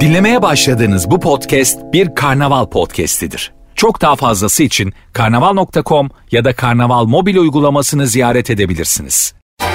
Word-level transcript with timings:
Dinlemeye 0.00 0.42
başladığınız 0.42 1.10
bu 1.10 1.20
podcast 1.20 1.78
bir 1.92 2.14
karnaval 2.14 2.66
podcastidir. 2.66 3.52
Çok 3.74 4.00
daha 4.00 4.16
fazlası 4.16 4.62
için 4.62 4.92
karnaval.com 5.12 6.10
ya 6.30 6.44
da 6.44 6.52
karnaval 6.52 7.04
mobil 7.04 7.36
uygulamasını 7.36 8.06
ziyaret 8.06 8.50
edebilirsiniz. 8.50 9.34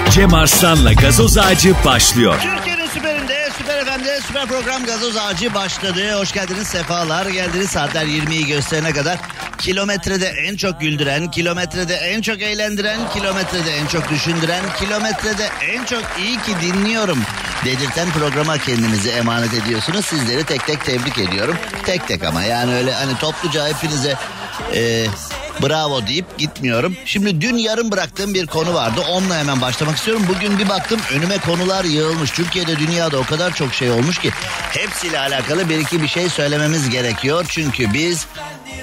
Cem 0.09 0.33
Arslan'la 0.33 0.93
gazoz 0.93 1.37
ağacı 1.37 1.73
başlıyor. 1.85 2.35
Süperinde, 2.35 2.74
süper 4.27 4.47
program 4.47 4.85
gazoz 4.85 5.17
ağacı 5.17 5.53
başladı. 5.53 6.19
Hoş 6.19 6.31
geldiniz, 6.31 6.67
sefalar 6.67 7.25
geldiniz. 7.25 7.69
Saatler 7.69 8.05
20'yi 8.05 8.45
gösterene 8.45 8.93
kadar 8.93 9.17
kilometrede 9.57 10.27
en 10.27 10.55
çok 10.55 10.81
güldüren, 10.81 11.31
kilometrede 11.31 11.95
en 11.95 12.21
çok 12.21 12.41
eğlendiren, 12.41 12.99
kilometrede 13.13 13.75
en 13.77 13.87
çok 13.87 14.09
düşündüren, 14.09 14.63
kilometrede 14.79 15.49
en 15.61 15.85
çok 15.85 16.03
iyi 16.19 16.41
ki 16.41 16.51
dinliyorum 16.61 17.19
dedirten 17.65 18.09
programa 18.11 18.57
kendinizi 18.57 19.09
emanet 19.09 19.53
ediyorsunuz. 19.53 20.05
Sizleri 20.05 20.43
tek 20.43 20.67
tek 20.67 20.85
tebrik 20.85 21.17
ediyorum. 21.17 21.55
Tek 21.85 22.07
tek 22.07 22.23
ama 22.23 22.43
yani 22.43 22.75
öyle 22.75 22.93
hani 22.93 23.17
topluca 23.17 23.67
hepinize 23.67 24.15
e, 24.73 25.05
bravo 25.63 26.07
deyip 26.07 26.37
gitmiyorum. 26.37 26.95
Şimdi 27.05 27.41
dün 27.41 27.57
yarım 27.57 27.91
bıraktığım 27.91 28.33
bir 28.33 28.47
konu 28.47 28.73
vardı. 28.73 29.01
Onunla 29.09 29.37
hemen 29.37 29.61
başlamak 29.61 29.97
istiyorum. 29.97 30.23
Bugün 30.29 30.59
bir 30.59 30.69
baktım 30.69 30.99
önüme 31.13 31.37
konular 31.37 31.83
yığılmış. 31.83 32.31
Türkiye'de 32.31 32.79
dünyada 32.79 33.17
o 33.17 33.23
kadar 33.23 33.53
çok 33.53 33.73
şey 33.73 33.91
olmuş 33.91 34.19
ki 34.19 34.31
hepsiyle 34.71 35.19
alakalı 35.19 35.69
bir 35.69 35.79
iki 35.79 36.01
bir 36.01 36.07
şey 36.07 36.29
söylememiz 36.29 36.89
gerekiyor. 36.89 37.45
Çünkü 37.49 37.93
biz 37.93 38.27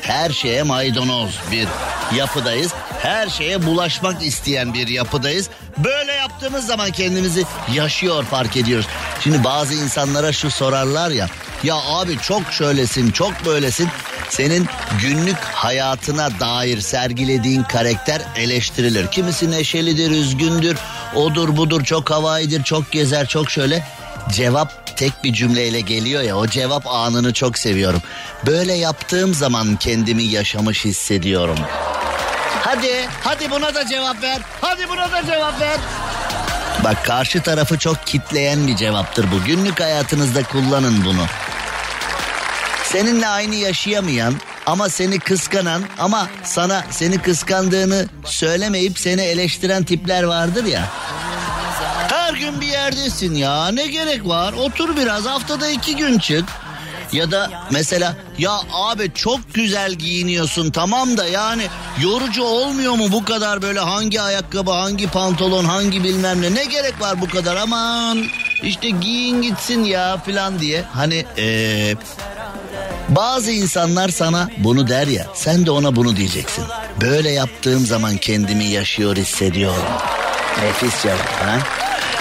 her 0.02 0.30
şeye 0.30 0.62
maydanoz 0.62 1.38
bir 1.50 1.68
yapıdayız. 2.16 2.72
Her 2.98 3.28
şeye 3.28 3.66
bulaşmak 3.66 4.22
isteyen 4.22 4.74
bir 4.74 4.88
yapıdayız. 4.88 5.50
Böyle 5.78 6.12
yaptığımız 6.12 6.66
zaman 6.66 6.90
kendimizi 6.90 7.44
yaşıyor 7.74 8.24
fark 8.24 8.56
ediyoruz. 8.56 8.86
Şimdi 9.20 9.44
bazı 9.44 9.74
insanlara 9.74 10.32
şu 10.32 10.50
sorarlar 10.50 11.10
ya. 11.10 11.28
Ya 11.62 11.74
abi 11.74 12.18
çok 12.18 12.42
şöylesin 12.52 13.10
çok 13.10 13.32
böylesin. 13.46 13.88
Senin 14.28 14.66
günlük 15.02 15.38
hayatına 15.38 16.40
dair 16.40 16.80
sergilediğin 16.80 17.62
karakter 17.62 18.22
eleştirilir. 18.36 19.06
Kimisi 19.06 19.50
neşelidir, 19.50 20.10
üzgündür, 20.10 20.78
odur 21.14 21.56
budur, 21.56 21.84
çok 21.84 22.10
havaidir, 22.10 22.62
çok 22.62 22.92
gezer, 22.92 23.26
çok 23.26 23.50
şöyle. 23.50 23.84
Cevap 24.32 24.96
tek 24.96 25.24
bir 25.24 25.32
cümleyle 25.32 25.80
geliyor 25.80 26.22
ya 26.22 26.36
o 26.36 26.46
cevap 26.46 26.86
anını 26.86 27.32
çok 27.32 27.58
seviyorum. 27.58 28.02
Böyle 28.46 28.72
yaptığım 28.72 29.34
zaman 29.34 29.76
kendimi 29.76 30.22
yaşamış 30.22 30.84
hissediyorum. 30.84 31.58
Hadi, 32.64 33.08
hadi 33.24 33.50
buna 33.50 33.74
da 33.74 33.86
cevap 33.86 34.22
ver. 34.22 34.38
Hadi 34.60 34.88
buna 34.88 35.12
da 35.12 35.26
cevap 35.26 35.60
ver. 35.60 35.76
Bak 36.84 37.04
karşı 37.04 37.42
tarafı 37.42 37.78
çok 37.78 38.06
kitleyen 38.06 38.66
bir 38.66 38.76
cevaptır 38.76 39.26
bu. 39.32 39.44
Günlük 39.44 39.80
hayatınızda 39.80 40.42
kullanın 40.42 41.04
bunu. 41.04 41.26
Seninle 42.84 43.28
aynı 43.28 43.54
yaşayamayan 43.54 44.34
ama 44.66 44.88
seni 44.88 45.18
kıskanan 45.18 45.82
ama 45.98 46.28
sana 46.44 46.84
seni 46.90 47.18
kıskandığını 47.18 48.06
söylemeyip 48.24 48.98
seni 48.98 49.22
eleştiren 49.22 49.84
tipler 49.84 50.22
vardır 50.22 50.64
ya. 50.64 50.82
Her 52.08 52.34
gün 52.34 52.60
bir 52.60 52.66
yerdesin 52.66 53.34
ya 53.34 53.68
ne 53.68 53.86
gerek 53.86 54.26
var 54.26 54.52
otur 54.52 54.96
biraz 54.96 55.26
haftada 55.26 55.68
iki 55.68 55.96
gün 55.96 56.18
çık. 56.18 56.44
Ya 57.12 57.30
da 57.30 57.50
mesela 57.70 58.16
ya 58.38 58.52
abi 58.72 59.12
çok 59.14 59.54
güzel 59.54 59.92
giyiniyorsun 59.92 60.70
tamam 60.70 61.16
da 61.16 61.26
yani 61.26 61.66
yorucu 62.02 62.44
olmuyor 62.44 62.92
mu 62.92 63.12
bu 63.12 63.24
kadar 63.24 63.62
böyle 63.62 63.80
hangi 63.80 64.20
ayakkabı 64.20 64.70
hangi 64.70 65.06
pantolon 65.10 65.64
hangi 65.64 66.04
bilmem 66.04 66.42
ne 66.42 66.54
ne 66.54 66.64
gerek 66.64 67.00
var 67.00 67.20
bu 67.20 67.28
kadar 67.28 67.56
aman 67.56 68.24
işte 68.62 68.90
giyin 68.90 69.42
gitsin 69.42 69.84
ya 69.84 70.16
falan 70.26 70.58
diye. 70.58 70.84
Hani 70.92 71.24
ee, 71.38 71.94
bazı 73.08 73.50
insanlar 73.50 74.08
sana 74.08 74.48
bunu 74.58 74.88
der 74.88 75.06
ya 75.06 75.26
sen 75.34 75.66
de 75.66 75.70
ona 75.70 75.96
bunu 75.96 76.16
diyeceksin. 76.16 76.64
Böyle 77.00 77.30
yaptığım 77.30 77.86
zaman 77.86 78.16
kendimi 78.16 78.64
yaşıyor 78.64 79.16
hissediyorum. 79.16 79.84
Nefis 80.62 81.02
cevap 81.02 81.42
ha? 81.42 81.58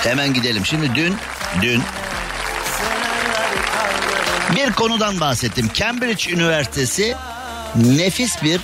Hemen 0.04 0.34
gidelim. 0.34 0.66
Şimdi 0.66 0.96
dün, 0.96 1.16
dün 1.62 1.82
bir 4.56 4.72
konudan 4.72 5.20
bahsettim. 5.20 5.70
Cambridge 5.74 6.32
Üniversitesi 6.32 7.16
nefis 7.76 8.44
bir 8.44 8.62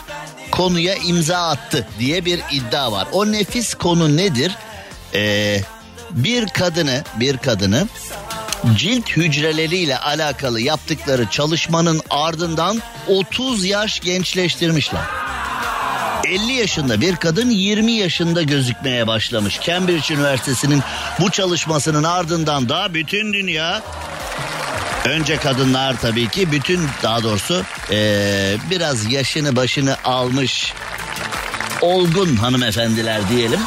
konuya 0.51 0.95
imza 0.95 1.37
attı 1.37 1.87
diye 1.99 2.25
bir 2.25 2.39
iddia 2.51 2.91
var. 2.91 3.07
O 3.11 3.31
nefis 3.31 3.73
konu 3.73 4.17
nedir? 4.17 4.55
Ee, 5.13 5.61
bir 6.11 6.47
kadını, 6.47 7.03
bir 7.19 7.37
kadını 7.37 7.87
cilt 8.75 9.09
hücreleriyle 9.09 9.97
alakalı 9.97 10.61
yaptıkları 10.61 11.29
çalışmanın 11.29 12.01
ardından 12.09 12.81
30 13.07 13.65
yaş 13.65 13.99
gençleştirmişler. 13.99 15.01
50 16.27 16.51
yaşında 16.51 17.01
bir 17.01 17.15
kadın 17.15 17.49
20 17.49 17.91
yaşında 17.91 18.43
gözükmeye 18.43 19.07
başlamış. 19.07 19.59
Cambridge 19.61 20.13
Üniversitesi'nin 20.13 20.83
bu 21.19 21.31
çalışmasının 21.31 22.03
ardından 22.03 22.69
da 22.69 22.93
bütün 22.93 23.33
dünya 23.33 23.81
Önce 25.07 25.37
kadınlar 25.37 25.95
tabii 26.01 26.29
ki 26.29 26.51
bütün 26.51 26.87
daha 27.03 27.23
doğrusu 27.23 27.63
ee, 27.91 28.57
biraz 28.69 29.11
yaşını 29.11 29.55
başını 29.55 29.97
almış 30.03 30.73
olgun 31.81 32.35
hanımefendiler 32.35 33.29
diyelim. 33.29 33.59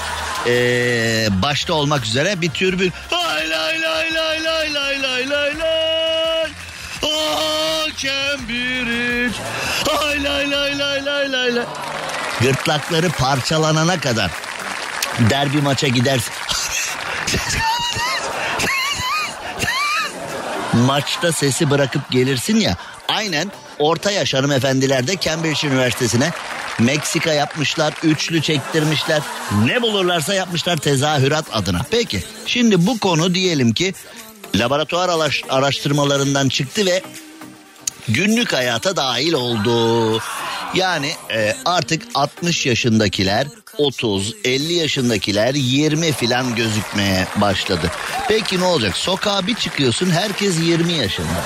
Ee, 0.46 1.28
başta 1.30 1.72
olmak 1.74 2.04
üzere 2.04 2.40
bir 2.40 2.50
türbün 2.50 2.92
lay 3.12 3.50
lay 3.50 3.82
lay 3.82 4.14
lay 4.14 4.44
lay 4.44 4.74
lay 4.74 5.02
lay 5.02 5.30
lay 5.30 5.58
lay 5.58 6.46
Ah 7.02 7.96
Cambridge 7.96 9.36
lay 9.86 10.24
lay 10.24 10.50
lay 10.50 10.78
lay 10.78 11.04
lay 11.04 11.32
lay 11.32 11.56
lay 11.56 11.64
Gırtlakları 12.40 13.08
parçalanana 13.08 14.00
kadar 14.00 14.30
derbi 15.30 15.62
maça 15.62 15.88
gidersin. 15.88 16.32
Maçta 20.72 21.32
sesi 21.32 21.70
bırakıp 21.70 22.10
gelirsin 22.10 22.60
ya. 22.60 22.76
Aynen 23.08 23.52
orta 23.78 24.10
yaş 24.10 24.34
hanımefendiler 24.34 25.06
de 25.06 25.16
Cambridge 25.20 25.68
Üniversitesi'ne 25.68 26.30
Meksika 26.78 27.32
yapmışlar, 27.32 27.94
üçlü 28.02 28.42
çektirmişler. 28.42 29.22
Ne 29.64 29.82
bulurlarsa 29.82 30.34
yapmışlar 30.34 30.76
tezahürat 30.76 31.44
adına. 31.52 31.80
Peki 31.90 32.24
şimdi 32.46 32.86
bu 32.86 32.98
konu 32.98 33.34
diyelim 33.34 33.72
ki 33.72 33.94
laboratuvar 34.54 35.10
araştırmalarından 35.48 36.48
çıktı 36.48 36.86
ve 36.86 37.02
günlük 38.08 38.52
hayata 38.52 38.96
dahil 38.96 39.32
oldu. 39.32 40.22
Yani 40.74 41.12
e, 41.34 41.56
artık 41.64 42.02
60 42.14 42.66
yaşındakiler 42.66 43.46
30, 43.78 44.34
50 44.44 44.72
yaşındakiler 44.72 45.54
20 45.54 46.12
filan 46.12 46.54
gözükmeye 46.54 47.26
başladı. 47.36 47.90
Peki 48.28 48.60
ne 48.60 48.64
olacak? 48.64 48.96
Sokağa 48.96 49.46
bir 49.46 49.54
çıkıyorsun 49.54 50.10
herkes 50.10 50.60
20 50.60 50.92
yaşında. 50.92 51.44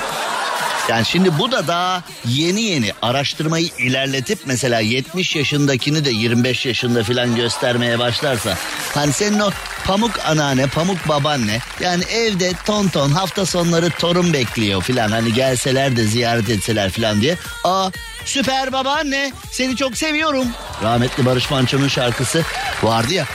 Yani 0.89 1.05
şimdi 1.05 1.39
bu 1.39 1.51
da 1.51 1.67
daha 1.67 2.03
yeni 2.27 2.61
yeni 2.61 2.91
araştırmayı 3.01 3.69
ilerletip 3.79 4.39
mesela 4.45 4.79
70 4.79 5.35
yaşındakini 5.35 6.05
de 6.05 6.09
25 6.09 6.65
yaşında 6.65 7.03
filan 7.03 7.35
göstermeye 7.35 7.99
başlarsa 7.99 8.57
hani 8.93 9.13
senin 9.13 9.39
o 9.39 9.49
pamuk 9.85 10.19
anneanne, 10.25 10.67
pamuk 10.67 11.07
babaanne 11.07 11.59
yani 11.79 12.03
evde 12.03 12.51
ton 12.65 12.87
ton 12.87 13.09
hafta 13.09 13.45
sonları 13.45 13.89
torun 13.89 14.33
bekliyor 14.33 14.83
filan 14.83 15.09
hani 15.11 15.33
gelseler 15.33 15.95
de 15.95 16.03
ziyaret 16.03 16.49
etseler 16.49 16.91
filan 16.91 17.21
diye. 17.21 17.37
Aa 17.63 17.89
süper 18.25 18.73
babaanne 18.73 19.31
seni 19.51 19.75
çok 19.75 19.97
seviyorum. 19.97 20.47
Rahmetli 20.83 21.25
Barış 21.25 21.51
Manço'nun 21.51 21.87
şarkısı 21.87 22.43
vardı 22.83 23.13
ya. 23.13 23.25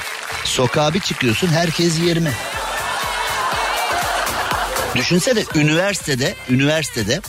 Sokağa 0.45 0.95
bir 0.95 1.01
çıkıyorsun 1.01 1.49
herkes 1.49 1.99
20. 1.99 2.33
Düşünsene 4.97 5.45
üniversitede, 5.55 6.35
üniversitede 6.51 7.21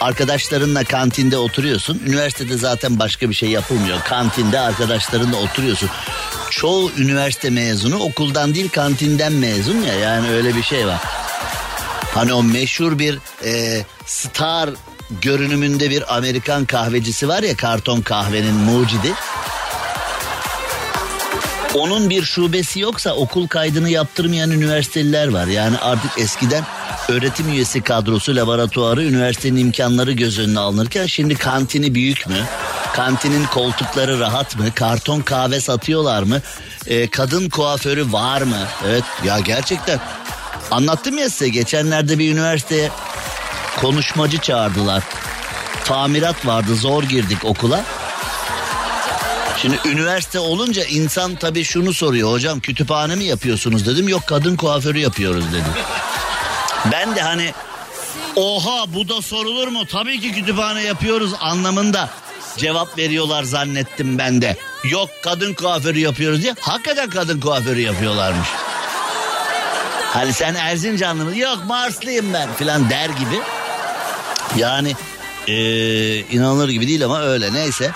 arkadaşlarınla 0.00 0.84
kantinde 0.84 1.36
oturuyorsun. 1.36 2.02
Üniversitede 2.06 2.56
zaten 2.56 2.98
başka 2.98 3.30
bir 3.30 3.34
şey 3.34 3.48
yapılmıyor. 3.50 4.00
Kantinde 4.04 4.60
arkadaşlarınla 4.60 5.36
oturuyorsun. 5.36 5.90
Çoğu 6.50 6.90
üniversite 6.98 7.50
mezunu 7.50 7.96
okuldan 7.96 8.54
değil 8.54 8.68
kantinden 8.68 9.32
mezun 9.32 9.82
ya 9.82 9.94
yani 9.94 10.30
öyle 10.30 10.56
bir 10.56 10.62
şey 10.62 10.86
var. 10.86 11.00
Hani 12.14 12.32
o 12.32 12.42
meşhur 12.42 12.98
bir 12.98 13.18
e, 13.44 13.82
star 14.06 14.70
görünümünde 15.10 15.90
bir 15.90 16.16
Amerikan 16.16 16.64
kahvecisi 16.64 17.28
var 17.28 17.42
ya 17.42 17.56
karton 17.56 18.00
kahvenin 18.00 18.54
mucidi. 18.54 19.12
Onun 21.74 22.10
bir 22.10 22.22
şubesi 22.22 22.80
yoksa 22.80 23.14
okul 23.14 23.46
kaydını 23.46 23.90
yaptırmayan 23.90 24.50
üniversiteliler 24.50 25.28
var. 25.28 25.46
Yani 25.46 25.78
artık 25.78 26.10
eskiden 26.18 26.64
öğretim 27.08 27.48
üyesi 27.48 27.82
kadrosu, 27.82 28.36
laboratuvarı, 28.36 29.04
üniversitenin 29.04 29.60
imkanları 29.60 30.12
göz 30.12 30.38
önüne 30.38 30.58
alınırken 30.58 31.06
şimdi 31.06 31.34
kantini 31.34 31.94
büyük 31.94 32.28
mü? 32.28 32.44
Kantinin 32.92 33.44
koltukları 33.46 34.20
rahat 34.20 34.58
mı? 34.58 34.64
Karton 34.74 35.20
kahve 35.20 35.60
satıyorlar 35.60 36.22
mı? 36.22 36.40
Ee, 36.86 37.10
kadın 37.10 37.48
kuaförü 37.48 38.12
var 38.12 38.42
mı? 38.42 38.66
Evet 38.86 39.04
ya 39.24 39.38
gerçekten 39.38 40.00
Anlattım 40.70 41.18
ya 41.18 41.30
size 41.30 41.48
geçenlerde 41.48 42.18
bir 42.18 42.32
üniversiteye 42.32 42.90
konuşmacı 43.80 44.38
çağırdılar. 44.38 45.02
Tamirat 45.84 46.46
vardı 46.46 46.76
zor 46.76 47.02
girdik 47.02 47.44
okula. 47.44 47.84
Şimdi 49.62 49.78
üniversite 49.84 50.38
olunca 50.38 50.84
insan 50.84 51.34
tabii 51.34 51.64
şunu 51.64 51.94
soruyor. 51.94 52.32
Hocam 52.32 52.60
kütüphane 52.60 53.14
mi 53.14 53.24
yapıyorsunuz 53.24 53.86
dedim. 53.86 54.08
Yok 54.08 54.22
kadın 54.26 54.56
kuaförü 54.56 54.98
yapıyoruz 54.98 55.52
dedi. 55.52 55.68
Ben 56.92 57.16
de 57.16 57.22
hani 57.22 57.54
oha 58.36 58.94
bu 58.94 59.08
da 59.08 59.22
sorulur 59.22 59.68
mu? 59.68 59.86
Tabii 59.86 60.20
ki 60.20 60.32
kütüphane 60.32 60.82
yapıyoruz 60.82 61.32
anlamında 61.40 62.08
cevap 62.56 62.98
veriyorlar 62.98 63.42
zannettim 63.42 64.18
ben 64.18 64.42
de. 64.42 64.56
Yok 64.84 65.08
kadın 65.22 65.54
kuaförü 65.54 65.98
yapıyoruz 65.98 66.42
diye. 66.42 66.54
Hakikaten 66.60 67.10
kadın 67.10 67.40
kuaförü 67.40 67.80
yapıyorlarmış. 67.80 68.48
Hani 70.12 70.32
sen 70.32 70.54
Erzincanlı 70.54 71.24
mı? 71.24 71.38
Yok 71.38 71.58
Marslıyım 71.66 72.32
ben 72.32 72.54
filan 72.54 72.90
der 72.90 73.10
gibi. 73.10 73.40
Yani 74.56 74.94
ee, 75.48 76.18
inanılır 76.18 76.68
gibi 76.68 76.88
değil 76.88 77.04
ama 77.04 77.22
öyle 77.22 77.52
neyse. 77.52 77.90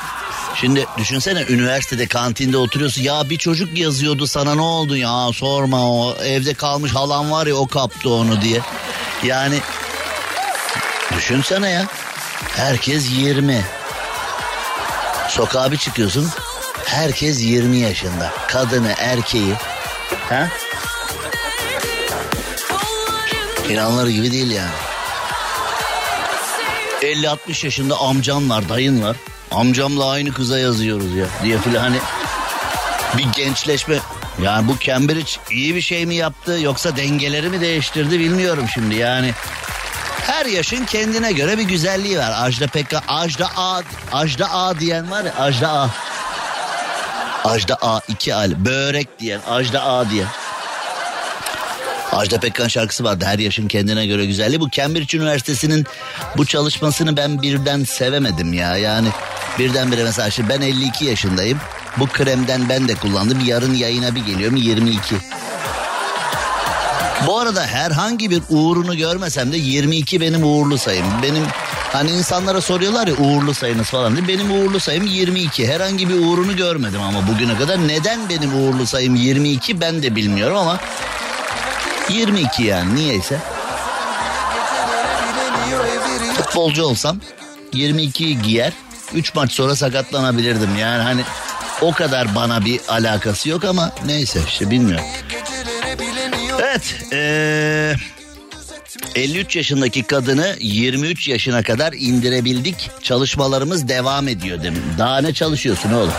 Şimdi 0.55 0.87
düşünsene 0.99 1.45
üniversitede 1.49 2.07
kantinde 2.07 2.57
oturuyorsun. 2.57 3.03
Ya 3.03 3.31
bir 3.31 3.39
çocuk 3.39 3.79
yazıyordu 3.79 4.27
sana 4.27 4.55
ne 4.55 4.61
oldu 4.61 4.97
ya 4.97 5.31
sorma 5.33 5.91
o 5.93 6.17
evde 6.23 6.55
kalmış 6.55 6.95
halam 6.95 7.31
var 7.31 7.47
ya 7.47 7.55
o 7.55 7.67
kaptı 7.67 8.11
onu 8.11 8.41
diye. 8.41 8.61
Yani 9.25 9.59
düşünsene 11.17 11.71
ya. 11.71 11.87
Herkes 12.57 13.11
20. 13.11 13.65
Sokağa 15.29 15.73
bir 15.73 15.77
çıkıyorsun. 15.77 16.29
Herkes 16.85 17.43
20 17.43 17.77
yaşında. 17.77 18.33
Kadını, 18.49 18.95
erkeği. 18.99 19.55
Ha? 20.29 20.49
İnanılır 23.69 24.09
gibi 24.09 24.33
değil 24.33 24.51
yani. 24.51 24.88
50-60 27.03 27.65
yaşında 27.65 27.97
amcam 27.97 28.51
var, 28.51 28.69
dayın 28.69 29.03
var. 29.03 29.17
Amcamla 29.51 30.11
aynı 30.11 30.33
kıza 30.33 30.59
yazıyoruz 30.59 31.15
ya 31.15 31.27
diye 31.43 31.59
filan 31.59 31.81
hani 31.81 31.99
bir 33.19 33.27
gençleşme. 33.33 33.99
Yani 34.43 34.69
bu 34.69 34.79
Cambridge 34.79 35.31
iyi 35.51 35.75
bir 35.75 35.81
şey 35.81 36.07
mi 36.07 36.15
yaptı 36.15 36.59
yoksa 36.61 36.97
dengeleri 36.97 37.49
mi 37.49 37.61
değiştirdi 37.61 38.19
bilmiyorum 38.19 38.65
şimdi 38.75 38.95
yani. 38.95 39.33
Her 40.27 40.47
yaşın 40.47 40.85
kendine 40.85 41.33
göre 41.33 41.59
bir 41.59 41.63
güzelliği 41.63 42.19
var. 42.19 42.33
Ajda 42.37 42.67
Pekkan, 42.67 43.03
Ajda 43.09 43.49
A, 43.57 43.81
Ajda 44.13 44.53
A 44.53 44.81
diyen 44.81 45.11
var 45.11 45.25
ya 45.25 45.35
Ajda 45.39 45.71
A. 45.71 45.89
Ajda 47.45 47.79
A 47.83 48.01
iki 48.09 48.35
al. 48.35 48.51
Börek 48.57 49.21
diyen, 49.21 49.41
Ajda 49.49 49.83
A 49.85 50.11
diyen. 50.11 50.29
Ajda 52.13 52.41
Pekkan 52.41 52.69
şarkısı 52.69 53.05
vardı. 53.05 53.25
Her 53.25 53.39
yaşın 53.39 53.69
kendine 53.69 54.07
göre 54.07 54.27
güzelliği. 54.27 54.61
Bu 54.61 54.71
Cambridge 54.71 55.19
Üniversitesi'nin 55.19 55.87
bu 56.37 56.47
çalışmasını 56.47 57.17
ben 57.17 57.43
birden 57.43 57.85
sevemedim 57.85 58.53
ya. 58.53 58.77
Yani 58.77 59.09
birdenbire 59.59 60.05
mesela 60.05 60.31
şimdi 60.31 60.49
ben 60.49 60.61
52 60.61 61.05
yaşındayım. 61.05 61.59
Bu 61.99 62.07
kremden 62.07 62.69
ben 62.69 62.89
de 62.89 62.95
kullandım. 62.95 63.41
Yarın 63.45 63.75
yayına 63.75 64.15
bir 64.15 64.21
geliyorum 64.21 64.57
22. 64.57 64.99
Bu 67.27 67.39
arada 67.39 67.67
herhangi 67.67 68.31
bir 68.31 68.43
uğrunu 68.51 68.97
görmesem 68.97 69.53
de 69.53 69.57
22 69.57 70.21
benim 70.21 70.45
uğurlu 70.45 70.79
sayım. 70.79 71.07
Benim 71.23 71.45
hani 71.93 72.11
insanlara 72.11 72.61
soruyorlar 72.61 73.07
ya 73.07 73.15
uğurlu 73.15 73.55
sayınız 73.55 73.87
falan 73.87 74.17
diye. 74.17 74.29
Benim 74.29 74.51
uğurlu 74.51 74.81
sayım 74.81 75.07
22. 75.07 75.69
Herhangi 75.69 76.09
bir 76.09 76.15
uğrunu 76.15 76.57
görmedim 76.57 77.01
ama 77.01 77.29
bugüne 77.29 77.59
kadar. 77.59 77.89
Neden 77.89 78.29
benim 78.29 78.63
uğurlu 78.63 78.87
sayım 78.87 79.15
22 79.15 79.81
ben 79.81 80.03
de 80.03 80.17
bilmiyorum 80.17 80.57
ama 80.57 80.79
22 82.11 82.63
yani 82.63 82.95
niyeyse. 82.95 83.39
Futbolcu 86.37 86.85
olsam 86.85 87.21
22 87.73 88.43
giyer 88.43 88.73
3 89.15 89.35
maç 89.35 89.53
sonra 89.53 89.77
sakatlanabilirdim 89.77 90.77
yani 90.79 91.03
hani 91.03 91.23
o 91.81 91.93
kadar 91.93 92.35
bana 92.35 92.65
bir 92.65 92.81
alakası 92.89 93.49
yok 93.49 93.65
ama 93.65 93.93
neyse 94.07 94.41
işte 94.49 94.71
bilmiyorum. 94.71 95.07
Evet 96.61 96.95
ee, 97.13 97.95
53 99.15 99.57
yaşındaki 99.57 100.03
kadını 100.03 100.57
23 100.61 101.29
yaşına 101.29 101.63
kadar 101.63 101.93
indirebildik. 101.93 102.91
Çalışmalarımız 103.03 103.89
devam 103.89 104.29
ediyor 104.29 104.63
demin. 104.63 104.83
Daha 104.99 105.21
ne 105.21 105.35
çalışıyorsun 105.35 105.93
oğlum? 105.93 106.13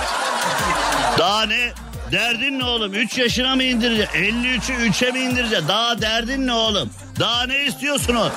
Daha 1.17 1.45
ne? 1.45 1.71
Derdin 2.11 2.59
ne 2.59 2.63
oğlum? 2.63 2.93
3 2.93 3.17
yaşına 3.17 3.55
mı 3.55 3.63
indireceksin? 3.63 4.19
53'ü 4.19 4.89
3'e 4.89 5.11
mi 5.11 5.19
indireceksin? 5.19 5.67
Daha 5.67 6.01
derdin 6.01 6.47
ne 6.47 6.53
oğlum? 6.53 6.89
Daha 7.19 7.45
ne 7.45 7.65
istiyorsunuz? 7.65 8.31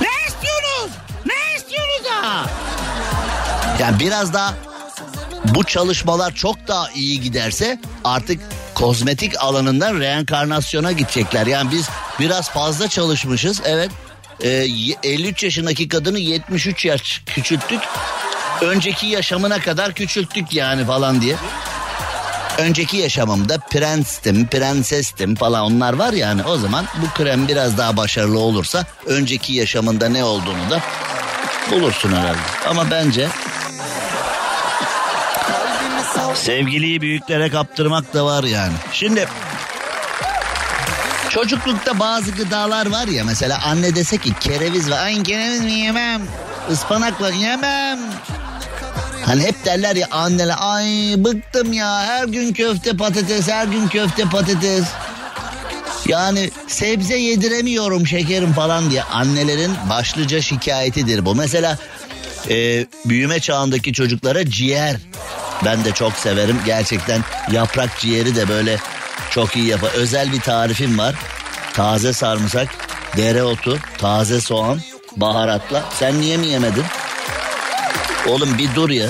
Ne 0.00 0.08
istiyorsunuz? 0.28 0.90
Ne 1.26 1.56
istiyorsunuz 1.56 2.04
daha? 2.04 2.46
Yani 3.80 4.00
biraz 4.00 4.32
daha 4.32 4.54
bu 5.44 5.64
çalışmalar 5.64 6.34
çok 6.34 6.68
daha 6.68 6.90
iyi 6.90 7.20
giderse 7.20 7.80
artık 8.04 8.40
kozmetik 8.74 9.42
alanından 9.42 10.00
reenkarnasyona 10.00 10.92
gidecekler. 10.92 11.46
Yani 11.46 11.70
biz 11.70 11.88
biraz 12.20 12.50
fazla 12.50 12.88
çalışmışız. 12.88 13.62
Evet. 13.64 13.90
Ee, 14.40 14.66
53 15.02 15.42
yaşındaki 15.42 15.88
kadını 15.88 16.18
73 16.18 16.84
yaş 16.84 17.22
küçülttük. 17.26 17.80
Önceki 18.60 19.06
yaşamına 19.06 19.58
kadar 19.58 19.92
küçülttük 19.92 20.52
yani 20.52 20.84
falan 20.86 21.20
diye. 21.20 21.36
Önceki 22.58 22.96
yaşamımda 22.96 23.58
prenstim, 23.58 24.46
prensestim 24.46 25.34
falan 25.34 25.62
onlar 25.62 25.92
var 25.92 26.12
yani 26.12 26.44
o 26.44 26.56
zaman 26.56 26.84
bu 27.02 27.22
krem 27.22 27.48
biraz 27.48 27.78
daha 27.78 27.96
başarılı 27.96 28.38
olursa 28.38 28.84
önceki 29.06 29.52
yaşamında 29.52 30.08
ne 30.08 30.24
olduğunu 30.24 30.70
da 30.70 30.80
bulursun 31.70 32.12
herhalde. 32.12 32.38
Ama 32.68 32.90
bence 32.90 33.28
sevgiliyi 36.34 37.00
büyüklere 37.00 37.50
kaptırmak 37.50 38.14
da 38.14 38.24
var 38.24 38.44
yani. 38.44 38.72
Şimdi 38.92 39.28
çocuklukta 41.28 41.98
bazı 41.98 42.30
gıdalar 42.32 42.90
var 42.90 43.06
ya 43.06 43.24
mesela 43.24 43.60
anne 43.64 43.94
dese 43.94 44.18
ki 44.18 44.32
kereviz 44.40 44.90
var. 44.90 44.98
Ay 44.98 45.22
kereviz 45.22 45.60
mi 45.60 45.72
yemem. 45.72 46.22
Ispanakla 46.70 47.30
yemem. 47.30 47.98
Hani 49.26 49.42
hep 49.42 49.64
derler 49.64 49.96
ya 49.96 50.08
anneler 50.10 50.56
ay 50.60 51.14
bıktım 51.16 51.72
ya 51.72 52.00
her 52.00 52.24
gün 52.24 52.52
köfte 52.52 52.96
patates 52.96 53.48
her 53.48 53.66
gün 53.66 53.88
köfte 53.88 54.24
patates. 54.24 54.84
Yani 56.06 56.50
sebze 56.66 57.16
yediremiyorum 57.16 58.06
şekerim 58.06 58.52
falan 58.52 58.90
diye 58.90 59.02
annelerin 59.02 59.72
başlıca 59.90 60.42
şikayetidir 60.42 61.24
bu. 61.24 61.34
Mesela 61.34 61.78
e, 62.50 62.86
büyüme 63.06 63.40
çağındaki 63.40 63.92
çocuklara 63.92 64.50
ciğer 64.50 64.96
ben 65.64 65.84
de 65.84 65.92
çok 65.92 66.12
severim. 66.12 66.58
Gerçekten 66.66 67.24
yaprak 67.52 68.00
ciğeri 68.00 68.36
de 68.36 68.48
böyle 68.48 68.76
çok 69.30 69.56
iyi 69.56 69.66
yapar. 69.66 69.90
Özel 69.94 70.32
bir 70.32 70.40
tarifim 70.40 70.98
var. 70.98 71.14
Taze 71.74 72.12
sarımsak, 72.12 72.68
dereotu, 73.16 73.78
taze 73.98 74.40
soğan, 74.40 74.80
baharatla. 75.16 75.84
Sen 75.98 76.20
niye 76.20 76.36
mi 76.36 76.46
yemedin? 76.46 76.84
Oğlum 78.28 78.58
bir 78.58 78.74
dur 78.74 78.90
ya. 78.90 79.06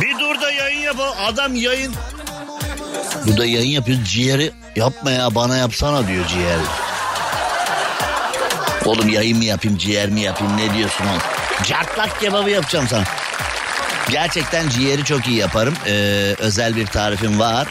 Bir 0.00 0.18
dur 0.18 0.40
da 0.40 0.52
yayın 0.52 0.80
yap. 0.80 0.96
Adam 1.26 1.54
yayın. 1.54 1.94
Burada 3.26 3.44
yayın 3.44 3.70
yapıyor. 3.70 3.98
Ciğeri 4.04 4.52
yapma 4.76 5.10
ya 5.10 5.34
bana 5.34 5.56
yapsana 5.56 6.08
diyor 6.08 6.26
ciğeri. 6.26 6.62
Oğlum 8.84 9.08
yayın 9.08 9.38
mı 9.38 9.44
yapayım 9.44 9.78
ciğer 9.78 10.08
mi 10.08 10.20
yapayım 10.20 10.56
ne 10.56 10.74
diyorsun 10.74 11.04
oğlum? 11.06 11.22
Cartlak 11.64 12.20
kebabı 12.20 12.50
yapacağım 12.50 12.86
sana. 12.90 13.04
Gerçekten 14.10 14.68
ciğeri 14.68 15.04
çok 15.04 15.28
iyi 15.28 15.36
yaparım. 15.36 15.74
Ee, 15.86 15.90
özel 16.38 16.76
bir 16.76 16.86
tarifim 16.86 17.40
var. 17.40 17.68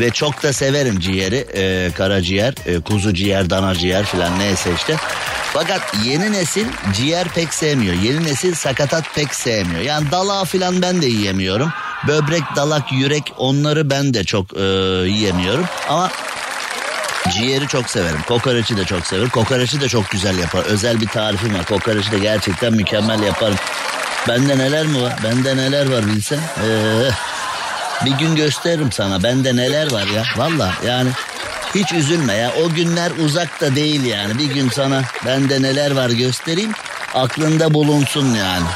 Ve 0.00 0.10
çok 0.10 0.42
da 0.42 0.52
severim 0.52 1.00
ciğeri. 1.00 1.46
Ee, 1.54 1.90
karaciğer, 1.94 2.54
e, 2.66 2.80
kuzu 2.80 3.14
ciğer, 3.14 3.50
dana 3.50 3.74
ciğer 3.74 4.04
filan 4.04 4.38
neyse 4.38 4.70
işte. 4.76 4.96
Fakat 5.52 5.80
yeni 6.04 6.32
nesil 6.32 6.66
ciğer 6.92 7.28
pek 7.28 7.54
sevmiyor. 7.54 7.94
Yeni 7.94 8.24
nesil 8.24 8.54
sakatat 8.54 9.14
pek 9.14 9.34
sevmiyor. 9.34 9.80
Yani 9.80 10.10
dalağı 10.10 10.44
filan 10.44 10.82
ben 10.82 11.02
de 11.02 11.06
yiyemiyorum. 11.06 11.72
Böbrek, 12.08 12.42
dalak, 12.56 12.92
yürek 12.92 13.32
onları 13.36 13.90
ben 13.90 14.14
de 14.14 14.24
çok 14.24 14.56
e, 14.56 14.62
yiyemiyorum. 15.08 15.64
Ama 15.88 16.10
Ciğeri 17.30 17.68
çok 17.68 17.90
severim. 17.90 18.22
Kokoreçi 18.28 18.76
de 18.76 18.84
çok 18.84 19.06
severim. 19.06 19.28
Kokoreçi 19.28 19.80
de 19.80 19.88
çok 19.88 20.10
güzel 20.10 20.38
yapar. 20.38 20.64
Özel 20.64 21.00
bir 21.00 21.06
tarifim 21.06 21.54
var. 21.54 21.64
Kokoreçi 21.64 22.12
de 22.12 22.18
gerçekten 22.18 22.72
mükemmel 22.72 23.22
yaparım. 23.22 23.56
Bende 24.28 24.58
neler 24.58 24.86
mi 24.86 25.02
var? 25.02 25.14
Bende 25.24 25.56
neler 25.56 25.90
var 25.90 26.06
bilsen. 26.06 26.38
Ee, 26.38 27.10
bir 28.04 28.10
gün 28.10 28.36
gösteririm 28.36 28.92
sana. 28.92 29.22
Bende 29.22 29.56
neler 29.56 29.92
var 29.92 30.06
ya. 30.06 30.24
Valla 30.36 30.74
yani 30.86 31.10
hiç 31.74 31.92
üzülme 31.92 32.34
ya. 32.34 32.52
O 32.64 32.74
günler 32.74 33.10
uzakta 33.24 33.76
değil 33.76 34.04
yani. 34.04 34.38
Bir 34.38 34.54
gün 34.54 34.68
sana 34.68 35.02
bende 35.26 35.62
neler 35.62 35.90
var 35.90 36.10
göstereyim. 36.10 36.72
Aklında 37.14 37.74
bulunsun 37.74 38.34
yani. 38.34 38.66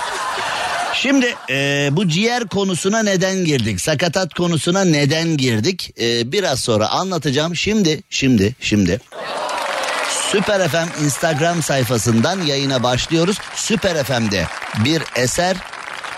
Şimdi 0.94 1.34
e, 1.50 1.88
bu 1.92 2.08
ciğer 2.08 2.48
konusuna 2.48 3.02
neden 3.02 3.44
girdik? 3.44 3.80
Sakatat 3.80 4.34
konusuna 4.34 4.84
neden 4.84 5.36
girdik? 5.36 5.94
E, 6.00 6.32
biraz 6.32 6.60
sonra 6.60 6.88
anlatacağım. 6.88 7.56
Şimdi, 7.56 8.02
şimdi, 8.10 8.54
şimdi. 8.60 9.00
Süper 10.32 10.68
FM 10.68 11.04
Instagram 11.04 11.62
sayfasından 11.62 12.42
yayına 12.42 12.82
başlıyoruz. 12.82 13.36
Süper 13.54 14.04
FM'de 14.04 14.46
bir 14.84 15.02
eser 15.16 15.56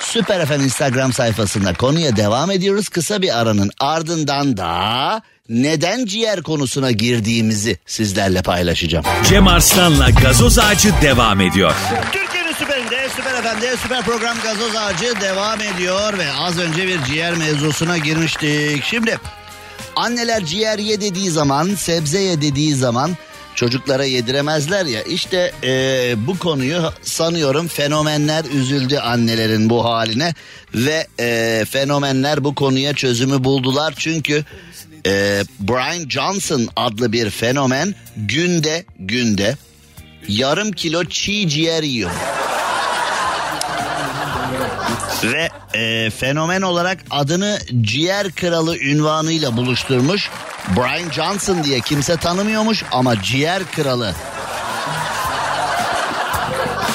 Süper 0.03 0.47
FM 0.47 0.53
Instagram 0.65 1.13
sayfasında 1.13 1.75
konuya 1.75 2.17
devam 2.17 2.51
ediyoruz. 2.51 2.89
Kısa 2.89 3.23
bir 3.23 3.41
aranın 3.41 3.71
ardından 3.81 4.57
da 4.57 5.23
neden 5.49 6.07
ciğer 6.07 6.43
konusuna 6.43 6.91
girdiğimizi 6.91 7.79
sizlerle 7.87 8.43
paylaşacağım. 8.43 9.05
Cem 9.29 9.49
Arslan'la 9.49 10.11
gazoz 10.11 10.59
ağacı 10.59 10.93
devam 11.03 11.41
ediyor. 11.41 11.75
Türkiye'nin 12.13 12.53
süperinde, 12.53 13.09
süper 13.17 13.35
efendi, 13.35 13.67
süper 13.83 14.03
program 14.03 14.37
gazoz 14.43 14.77
ağacı 14.77 15.21
devam 15.21 15.61
ediyor 15.61 16.19
ve 16.19 16.33
az 16.33 16.59
önce 16.59 16.87
bir 16.87 17.03
ciğer 17.05 17.35
mevzusuna 17.35 17.99
girmiştik. 17.99 18.85
Şimdi 18.85 19.19
anneler 19.97 20.45
ciğer 20.45 20.79
ye 20.79 21.01
dediği 21.01 21.31
zaman, 21.31 21.75
sebze 21.75 22.19
ye 22.19 22.43
dediği 22.43 22.75
zaman 22.75 23.17
çocuklara 23.55 24.05
yediremezler 24.05 24.87
ya. 24.87 25.03
İşte 25.03 25.53
e, 25.65 26.15
bu 26.27 26.39
konuyu 26.39 26.93
sanıyorum 27.03 27.69
fenomenler 27.69 28.45
üzüldü 28.45 28.97
annelerin 28.97 29.71
bu 29.71 29.85
haline 29.85 30.35
ve 30.75 31.07
e, 31.21 31.65
fenomenler 31.71 32.45
bu 32.45 32.55
konuya 32.55 32.95
çözümü 32.95 33.45
buldular. 33.45 33.95
Çünkü 33.97 34.45
e, 35.07 35.45
Brian 35.61 36.09
Johnson 36.09 36.69
adlı 36.77 37.13
bir 37.13 37.31
fenomen 37.31 37.95
günde 38.17 38.85
günde 38.99 39.57
yarım 40.29 40.73
kilo 40.73 41.05
çiğ 41.05 41.49
ciğer 41.49 41.83
yiyor. 41.83 42.11
Ve 45.25 45.49
e, 45.75 46.11
fenomen 46.11 46.63
olarak 46.63 46.99
adını 47.11 47.59
ciğer 47.81 48.33
kralı 48.33 48.79
ünvanıyla 48.79 49.57
buluşturmuş. 49.57 50.31
Brian 50.77 51.11
Johnson 51.11 51.65
diye 51.65 51.81
kimse 51.81 52.17
tanımıyormuş 52.17 52.85
ama 52.93 53.23
ciğer 53.23 53.63
kralı. 53.65 54.15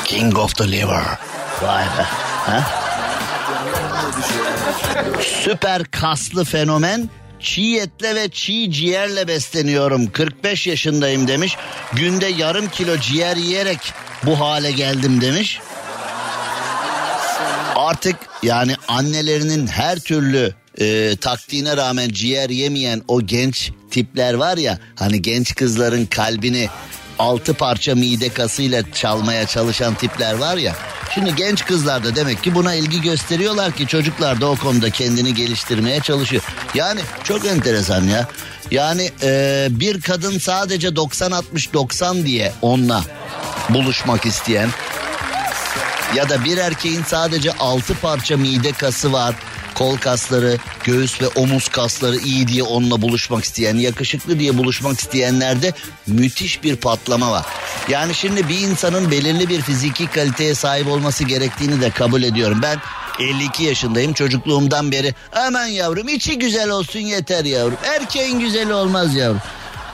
King 0.06 0.38
of 0.38 0.56
the 0.56 0.72
liver. 0.72 1.04
Vay 1.62 1.84
be. 1.84 2.06
Süper 5.44 5.84
kaslı 5.86 6.46
fenomen 6.46 7.10
çiğ 7.40 7.78
etle 7.78 8.16
ve 8.16 8.30
çiğ 8.30 8.72
ciğerle 8.72 9.28
besleniyorum. 9.28 10.12
45 10.12 10.68
yaşındayım 10.68 11.28
demiş. 11.28 11.58
Günde 11.94 12.26
yarım 12.26 12.70
kilo 12.70 12.98
ciğer 12.98 13.38
yiyerek 13.38 13.94
bu 14.24 14.40
hale 14.40 14.72
geldim 14.72 15.22
demiş. 15.22 15.60
Artık 17.88 18.16
yani 18.44 18.76
annelerinin 18.88 19.68
her 19.68 20.00
türlü 20.00 20.54
e, 20.80 21.16
taktiğine 21.16 21.78
rağmen 21.78 22.10
ciğer 22.10 22.50
yemeyen 22.50 23.02
o 23.08 23.22
genç 23.22 23.72
tipler 23.92 24.34
var 24.34 24.58
ya 24.58 24.80
hani 24.96 25.22
genç 25.22 25.56
kızların 25.56 26.06
kalbini 26.06 26.70
altı 27.20 27.54
parça 27.54 27.96
mide 27.96 28.30
kasıyla 28.30 28.92
çalmaya 28.92 29.48
çalışan 29.48 29.96
tipler 29.96 30.34
var 30.34 30.58
ya. 30.58 30.76
Şimdi 31.16 31.36
genç 31.36 31.66
kızlar 31.66 32.04
da 32.04 32.16
demek 32.16 32.44
ki 32.44 32.56
buna 32.56 32.74
ilgi 32.74 33.02
gösteriyorlar 33.02 33.72
ki 33.72 33.88
çocuklar 33.88 34.42
da 34.42 34.50
o 34.50 34.56
konuda 34.56 34.90
kendini 34.90 35.34
geliştirmeye 35.34 36.00
çalışıyor. 36.00 36.44
Yani 36.76 37.02
çok 37.24 37.46
enteresan 37.46 38.04
ya. 38.04 38.28
Yani 38.72 39.12
e, 39.24 39.68
bir 39.70 40.02
kadın 40.02 40.38
sadece 40.38 40.88
90-60-90 40.88 42.26
diye 42.26 42.54
onunla 42.62 43.04
buluşmak 43.70 44.26
isteyen 44.26 44.70
ya 46.16 46.30
da 46.30 46.44
bir 46.46 46.58
erkeğin 46.58 47.04
sadece 47.04 47.52
altı 47.52 47.94
parça 48.02 48.38
mide 48.38 48.72
kası 48.72 49.14
var 49.14 49.36
kol 49.78 49.98
kasları, 49.98 50.58
göğüs 50.84 51.22
ve 51.22 51.28
omuz 51.28 51.68
kasları 51.68 52.18
iyi 52.18 52.48
diye 52.48 52.64
onunla 52.64 53.02
buluşmak 53.02 53.44
isteyen, 53.44 53.76
yakışıklı 53.76 54.40
diye 54.40 54.58
buluşmak 54.58 55.00
isteyenlerde 55.00 55.74
müthiş 56.08 56.64
bir 56.64 56.76
patlama 56.76 57.32
var. 57.32 57.46
Yani 57.90 58.16
şimdi 58.16 58.50
bir 58.50 58.60
insanın 58.60 59.12
belirli 59.12 59.50
bir 59.50 59.62
fiziki 59.62 60.08
kaliteye 60.08 60.56
sahip 60.56 60.88
olması 60.88 61.24
gerektiğini 61.24 61.82
de 61.82 61.90
kabul 61.90 62.24
ediyorum. 62.24 62.60
Ben 62.62 62.78
52 63.20 63.64
yaşındayım 63.64 64.14
çocukluğumdan 64.14 64.92
beri 64.92 65.16
hemen 65.32 65.68
yavrum 65.68 66.08
içi 66.08 66.40
güzel 66.40 66.70
olsun 66.70 67.00
yeter 67.00 67.46
yavrum. 67.46 67.78
Erkeğin 67.86 68.40
güzeli 68.40 68.74
olmaz 68.74 69.16
yavrum. 69.16 69.42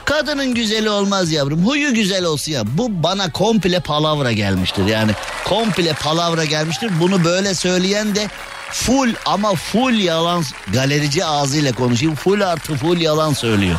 Kadının 0.04 0.54
güzeli 0.54 0.90
olmaz 0.90 1.32
yavrum. 1.32 1.66
Huyu 1.66 1.94
güzel 1.94 2.24
olsun 2.24 2.52
ya. 2.52 2.62
Bu 2.66 3.02
bana 3.02 3.32
komple 3.32 3.80
palavra 3.80 4.32
gelmiştir. 4.32 4.86
Yani 4.86 5.12
komple 5.44 5.92
palavra 5.92 6.44
gelmiştir. 6.44 6.90
Bunu 7.00 7.24
böyle 7.24 7.54
söyleyen 7.54 8.14
de 8.14 8.28
full 8.70 9.14
ama 9.26 9.54
full 9.54 9.94
yalan 9.98 10.44
galerici 10.72 11.24
ağzıyla 11.24 11.72
konuşayım. 11.72 12.14
Full 12.14 12.40
artı 12.40 12.74
full 12.74 13.00
yalan 13.00 13.32
söylüyor. 13.32 13.78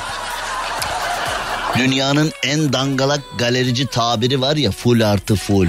Dünyanın 1.77 2.31
en 2.43 2.73
dangalak 2.73 3.21
galerici 3.37 3.87
tabiri 3.87 4.41
var 4.41 4.55
ya 4.55 4.71
full 4.71 5.01
artı 5.01 5.35
full. 5.35 5.67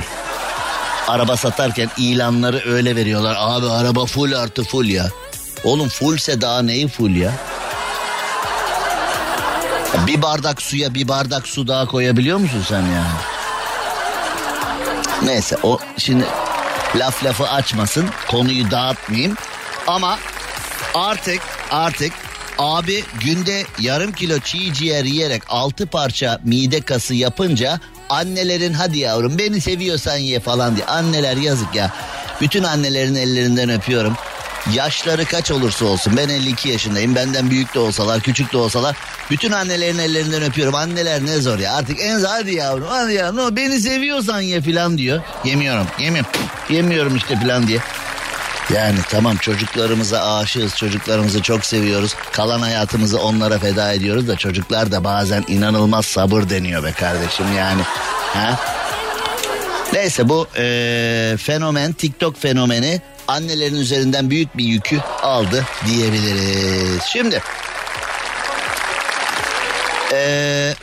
Araba 1.08 1.36
satarken 1.36 1.90
ilanları 1.98 2.62
öyle 2.66 2.96
veriyorlar. 2.96 3.36
Abi 3.38 3.66
araba 3.66 4.06
full 4.06 4.32
artı 4.32 4.64
full 4.64 4.84
ya. 4.88 5.08
Oğlum 5.64 5.88
fullse 5.88 6.40
daha 6.40 6.62
neyi 6.62 6.88
full 6.88 7.16
ya? 7.16 7.32
Bir 10.06 10.22
bardak 10.22 10.62
suya 10.62 10.94
bir 10.94 11.08
bardak 11.08 11.48
su 11.48 11.68
daha 11.68 11.86
koyabiliyor 11.86 12.38
musun 12.38 12.64
sen 12.68 12.80
yani? 12.82 13.16
Neyse 15.24 15.56
o 15.62 15.78
şimdi 15.98 16.24
laf 16.96 17.24
lafı 17.24 17.48
açmasın 17.48 18.06
konuyu 18.28 18.70
dağıtmayayım. 18.70 19.36
Ama 19.86 20.18
artık 20.94 21.40
artık 21.70 22.12
abi 22.58 23.04
günde 23.20 23.62
yarım 23.80 24.12
kilo 24.12 24.38
çiğ 24.38 24.72
ciğer 24.72 25.04
yiyerek 25.04 25.42
altı 25.48 25.86
parça 25.86 26.40
mide 26.44 26.80
kası 26.80 27.14
yapınca 27.14 27.80
annelerin 28.10 28.72
hadi 28.72 28.98
yavrum 28.98 29.38
beni 29.38 29.60
seviyorsan 29.60 30.16
ye 30.16 30.40
falan 30.40 30.76
diye. 30.76 30.86
Anneler 30.86 31.36
yazık 31.36 31.74
ya. 31.74 31.90
Bütün 32.40 32.62
annelerin 32.62 33.14
ellerinden 33.14 33.70
öpüyorum. 33.70 34.16
Yaşları 34.74 35.24
kaç 35.24 35.50
olursa 35.50 35.84
olsun 35.84 36.16
ben 36.16 36.28
52 36.28 36.68
yaşındayım 36.68 37.14
benden 37.14 37.50
büyük 37.50 37.74
de 37.74 37.78
olsalar 37.78 38.20
küçük 38.20 38.52
de 38.52 38.56
olsalar 38.56 38.96
bütün 39.30 39.52
annelerin 39.52 39.98
ellerinden 39.98 40.42
öpüyorum. 40.42 40.74
Anneler 40.74 41.26
ne 41.26 41.40
zor 41.40 41.58
ya 41.58 41.74
artık 41.74 42.00
en 42.00 42.20
hadi 42.20 42.54
yavrum 42.54 42.86
hadi 42.88 43.14
ya 43.14 43.32
no, 43.32 43.56
beni 43.56 43.80
seviyorsan 43.80 44.40
ye 44.40 44.60
filan 44.60 44.98
diyor. 44.98 45.20
Yemiyorum 45.44 45.86
yemiyorum 45.98 46.30
yemiyorum 46.70 47.16
işte 47.16 47.38
filan 47.38 47.66
diye. 47.66 47.78
Yani 48.74 48.98
tamam 49.10 49.36
çocuklarımıza 49.36 50.36
aşığız 50.36 50.76
çocuklarımızı 50.76 51.42
çok 51.42 51.64
seviyoruz. 51.64 52.14
Kalan 52.32 52.60
hayatımızı 52.60 53.20
onlara 53.20 53.58
feda 53.58 53.92
ediyoruz 53.92 54.28
da 54.28 54.36
çocuklar 54.36 54.92
da 54.92 55.04
bazen 55.04 55.44
inanılmaz 55.48 56.06
sabır 56.06 56.50
deniyor 56.50 56.84
be 56.84 56.92
kardeşim 56.92 57.46
yani. 57.56 57.82
Ha? 58.34 58.60
Neyse 59.92 60.28
bu 60.28 60.46
e, 60.56 61.36
fenomen 61.38 61.92
TikTok 61.92 62.40
fenomeni 62.40 63.00
annelerin 63.28 63.74
üzerinden 63.74 64.30
büyük 64.30 64.56
bir 64.56 64.64
yükü 64.64 65.00
aldı 65.22 65.64
diyebiliriz. 65.86 67.02
Şimdi 67.12 67.42
e, 70.12 70.74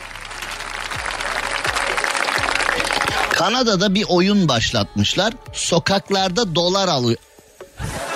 Kanada'da 3.32 3.94
bir 3.94 4.04
oyun 4.08 4.48
başlatmışlar. 4.48 5.34
Sokaklarda 5.52 6.54
dolar 6.54 6.88
alıyor. 6.88 7.18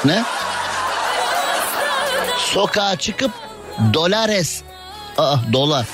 Ne? 0.04 0.24
Sokağa 2.38 2.96
çıkıp 2.96 3.30
dolares. 3.94 4.62
Aa 5.18 5.36
dolar. 5.52 5.86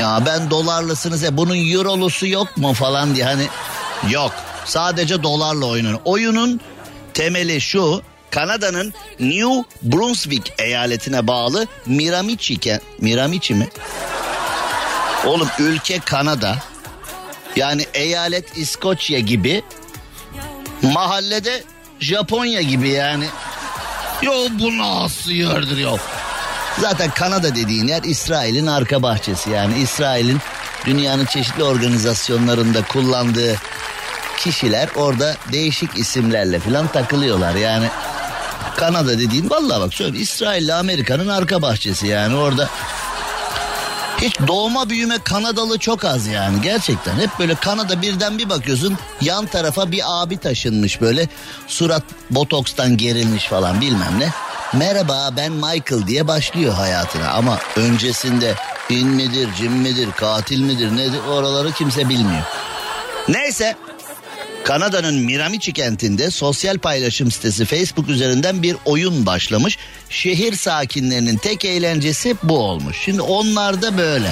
Ya 0.00 0.22
ben 0.26 0.50
dolarlısınız 0.50 1.22
ya 1.22 1.36
bunun 1.36 1.72
eurolusu 1.72 2.26
yok 2.26 2.56
mu 2.56 2.74
falan 2.74 3.14
diye 3.14 3.24
hani 3.24 3.48
yok. 4.10 4.32
Sadece 4.64 5.22
dolarla 5.22 5.66
oynanıyor. 5.66 6.00
Oyunun 6.04 6.60
temeli 7.16 7.60
şu. 7.60 8.02
Kanada'nın 8.30 8.94
New 9.20 9.64
Brunswick 9.82 10.52
eyaletine 10.58 11.26
bağlı 11.26 11.66
Miramichi 11.86 12.80
Miramichi 13.00 13.54
mi? 13.54 13.68
Oğlum 15.26 15.48
ülke 15.58 15.98
Kanada. 15.98 16.56
Yani 17.56 17.86
eyalet 17.94 18.56
İskoçya 18.56 19.18
gibi. 19.18 19.62
Mahallede 20.82 21.64
Japonya 22.00 22.62
gibi 22.62 22.88
yani. 22.88 23.26
Yo 24.22 24.32
bu 24.50 24.78
nasıl 24.78 25.30
yerdir 25.30 25.76
yok. 25.76 26.00
Zaten 26.80 27.10
Kanada 27.10 27.54
dediğin 27.54 27.88
yer 27.88 28.02
İsrail'in 28.02 28.66
arka 28.66 29.02
bahçesi 29.02 29.50
yani 29.50 29.78
İsrail'in 29.78 30.38
dünyanın 30.86 31.24
çeşitli 31.24 31.64
organizasyonlarında 31.64 32.82
kullandığı 32.82 33.56
kişiler 34.36 34.88
orada 34.96 35.36
değişik 35.52 35.98
isimlerle 35.98 36.58
falan 36.60 36.86
takılıyorlar 36.86 37.54
yani. 37.54 37.86
Kanada 38.76 39.18
dediğin 39.18 39.50
vallahi 39.50 39.80
bak 39.80 39.94
söyle 39.94 40.18
İsrail 40.18 40.64
ile 40.64 40.74
Amerika'nın 40.74 41.28
arka 41.28 41.62
bahçesi 41.62 42.06
yani 42.06 42.36
orada 42.36 42.68
hiç 44.22 44.38
doğma 44.46 44.90
büyüme 44.90 45.18
Kanadalı 45.24 45.78
çok 45.78 46.04
az 46.04 46.26
yani 46.26 46.60
gerçekten. 46.62 47.18
Hep 47.18 47.30
böyle 47.38 47.54
Kanada 47.54 48.02
birden 48.02 48.38
bir 48.38 48.48
bakıyorsun 48.48 48.98
yan 49.20 49.46
tarafa 49.46 49.92
bir 49.92 50.02
abi 50.06 50.38
taşınmış 50.38 51.00
böyle 51.00 51.28
surat 51.66 52.02
botokstan 52.30 52.96
gerilmiş 52.96 53.46
falan 53.46 53.80
bilmem 53.80 54.14
ne. 54.18 54.28
merhaba 54.72 55.30
ben 55.36 55.52
Michael 55.52 56.06
diye 56.06 56.28
başlıyor 56.28 56.74
hayatına 56.74 57.30
ama 57.30 57.58
öncesinde 57.76 58.54
in 58.90 59.08
midir, 59.08 59.48
cin 59.58 59.72
midir, 59.72 60.08
katil 60.12 60.60
midir 60.60 60.96
nedir 60.96 61.20
oraları 61.30 61.72
kimse 61.72 62.08
bilmiyor. 62.08 62.42
Neyse 63.28 63.76
Kanada'nın 64.66 65.14
Miramichi 65.14 65.72
kentinde 65.72 66.30
sosyal 66.30 66.78
paylaşım 66.78 67.30
sitesi 67.30 67.64
Facebook 67.64 68.08
üzerinden 68.08 68.62
bir 68.62 68.76
oyun 68.84 69.26
başlamış. 69.26 69.78
Şehir 70.10 70.56
sakinlerinin 70.56 71.36
tek 71.36 71.64
eğlencesi 71.64 72.36
bu 72.42 72.58
olmuş. 72.58 72.96
Şimdi 73.04 73.20
onlar 73.20 73.82
da 73.82 73.98
böyle. 73.98 74.30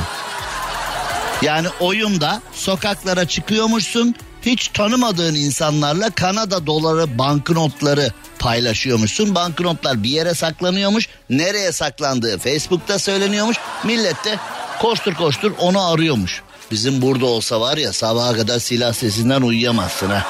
Yani 1.42 1.68
oyunda 1.80 2.42
sokaklara 2.52 3.28
çıkıyormuşsun. 3.28 4.14
Hiç 4.42 4.68
tanımadığın 4.68 5.34
insanlarla 5.34 6.10
Kanada 6.10 6.66
doları 6.66 7.18
banknotları 7.18 8.12
paylaşıyormuşsun. 8.38 9.34
Banknotlar 9.34 10.02
bir 10.02 10.10
yere 10.10 10.34
saklanıyormuş. 10.34 11.08
Nereye 11.30 11.72
saklandığı 11.72 12.38
Facebook'ta 12.38 12.98
söyleniyormuş. 12.98 13.56
Millet 13.84 14.24
de 14.24 14.38
koştur 14.80 15.14
koştur 15.14 15.52
onu 15.58 15.92
arıyormuş. 15.92 16.42
Bizim 16.74 17.02
burada 17.02 17.26
olsa 17.26 17.60
var 17.60 17.76
ya 17.76 17.92
sabaha 17.92 18.36
kadar 18.36 18.58
silah 18.58 18.92
sesinden 18.92 19.42
uyuyamazsın 19.42 20.10
ha. 20.10 20.26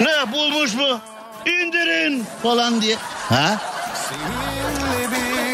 Ne 0.00 0.32
bulmuş 0.32 0.74
mu? 0.74 1.00
İndirin 1.46 2.26
falan 2.42 2.82
diye. 2.82 2.96
Ha? 3.28 3.60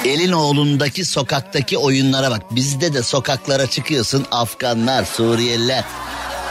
Elin 0.05 0.33
oğlundaki 0.33 1.05
sokaktaki 1.05 1.79
oyunlara 1.79 2.31
bak. 2.31 2.43
Bizde 2.51 2.95
de 2.95 3.03
sokaklara 3.03 3.67
çıkıyorsun 3.67 4.27
Afganlar, 4.31 5.05
Suriyeliler. 5.05 5.85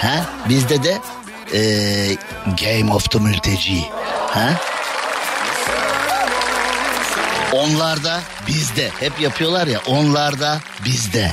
Ha? 0.02 0.26
Bizde 0.50 0.84
de 0.84 0.98
ee, 1.54 2.18
Game 2.66 2.94
of 2.94 3.12
the 3.12 3.20
Mülteci. 3.20 3.86
Ha? 4.28 4.50
Onlar 7.54 8.04
da 8.04 8.22
bizde. 8.48 8.90
Hep 9.00 9.22
yapıyorlar 9.22 9.68
ya 9.68 9.82
onlar 9.88 10.40
da 10.40 10.60
bizde. 10.86 11.32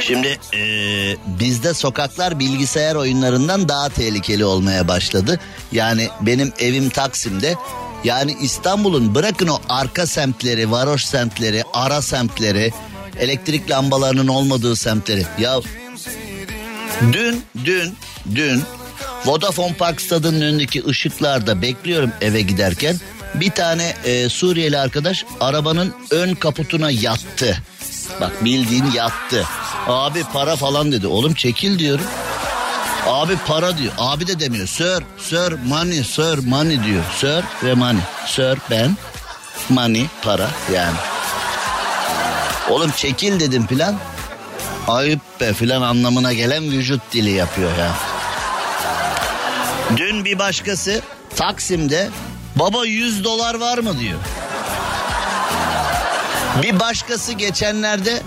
Şimdi 0.00 0.38
e, 0.54 0.60
bizde 1.26 1.74
sokaklar 1.74 2.38
bilgisayar 2.38 2.94
oyunlarından 2.94 3.68
daha 3.68 3.88
tehlikeli 3.88 4.44
olmaya 4.44 4.88
başladı. 4.88 5.40
Yani 5.72 6.08
benim 6.20 6.52
evim 6.58 6.88
Taksim'de. 6.88 7.54
Yani 8.04 8.36
İstanbul'un 8.40 9.14
bırakın 9.14 9.48
o 9.48 9.58
arka 9.68 10.06
semtleri, 10.06 10.70
varoş 10.70 11.04
semtleri, 11.04 11.64
ara 11.72 12.02
semtleri, 12.02 12.72
elektrik 13.18 13.70
lambalarının 13.70 14.28
olmadığı 14.28 14.76
semtleri. 14.76 15.26
Ya 15.38 15.60
dün, 17.12 17.42
dün, 17.64 17.94
dün 18.34 18.62
Vodafone 19.24 19.74
Park 19.74 20.00
stadının 20.00 20.40
önündeki 20.40 20.86
ışıklarda 20.86 21.62
bekliyorum 21.62 22.12
eve 22.20 22.40
giderken. 22.40 22.96
Bir 23.34 23.50
tane 23.50 23.94
e, 24.04 24.28
Suriyeli 24.28 24.78
arkadaş 24.78 25.24
arabanın 25.40 25.94
ön 26.10 26.34
kaputuna 26.34 26.90
yattı. 26.90 27.62
Bak 28.20 28.44
bildiğin 28.44 28.90
yattı. 28.90 29.46
Abi 29.86 30.24
para 30.32 30.56
falan 30.56 30.92
dedi. 30.92 31.06
Oğlum 31.06 31.34
çekil 31.34 31.78
diyorum. 31.78 32.04
Abi 33.06 33.36
para 33.46 33.78
diyor. 33.78 33.92
Abi 33.98 34.26
de 34.26 34.40
demiyor. 34.40 34.66
Sir, 34.66 35.02
sir, 35.18 35.52
money, 35.66 36.04
sir, 36.04 36.38
money 36.46 36.84
diyor. 36.84 37.04
Sir 37.16 37.44
ve 37.64 37.74
money. 37.74 38.02
Sir 38.26 38.58
ben, 38.70 38.96
money, 39.68 40.06
para 40.22 40.48
yani. 40.74 40.96
Oğlum 42.70 42.90
çekil 42.96 43.40
dedim 43.40 43.66
filan. 43.66 43.96
Ayıp 44.88 45.20
be 45.40 45.52
filan 45.52 45.82
anlamına 45.82 46.32
gelen 46.32 46.62
vücut 46.62 47.00
dili 47.12 47.30
yapıyor 47.30 47.70
ya. 47.78 47.92
Dün 49.96 50.24
bir 50.24 50.38
başkası 50.38 51.02
Taksim'de 51.36 52.10
baba 52.56 52.86
100 52.86 53.24
dolar 53.24 53.54
var 53.54 53.78
mı 53.78 53.98
diyor. 53.98 54.18
Bir 56.62 56.80
başkası 56.80 57.32
geçenlerde 57.32 58.22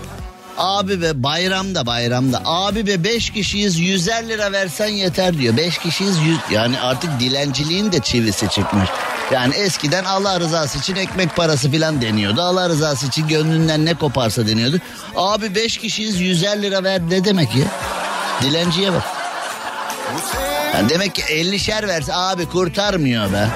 abi 0.58 1.02
be 1.02 1.22
bayramda 1.22 1.86
bayramda 1.86 2.42
abi 2.44 2.86
be 2.86 3.04
5 3.04 3.30
kişiyiz 3.30 3.78
150 3.78 4.28
lira 4.28 4.52
versen 4.52 4.86
yeter 4.86 5.38
diyor. 5.38 5.56
5 5.56 5.78
kişiyiz 5.78 6.18
100 6.18 6.38
yani 6.50 6.80
artık 6.80 7.20
dilenciliğin 7.20 7.92
de 7.92 8.00
çivisi 8.00 8.48
çıkmış. 8.48 8.88
Yani 9.32 9.54
eskiden 9.54 10.04
Allah 10.04 10.40
rızası 10.40 10.78
için 10.78 10.96
ekmek 10.96 11.36
parası 11.36 11.70
filan 11.70 12.02
deniyordu. 12.02 12.42
Allah 12.42 12.68
rızası 12.68 13.06
için 13.06 13.28
gönlünden 13.28 13.84
ne 13.84 13.94
koparsa 13.94 14.46
deniyordu. 14.46 14.76
Abi 15.16 15.54
5 15.54 15.78
kişiyiz 15.78 16.20
150 16.20 16.62
lira 16.62 16.84
ver 16.84 17.00
ne 17.10 17.24
demek 17.24 17.56
ya? 17.56 17.64
Dilenciye 18.42 18.92
bak. 18.92 19.02
Yani 20.74 20.88
demek 20.88 21.14
ki 21.14 21.22
50'şer 21.22 21.88
verse 21.88 22.14
abi 22.14 22.46
kurtarmıyor 22.46 23.32
be. 23.32 23.48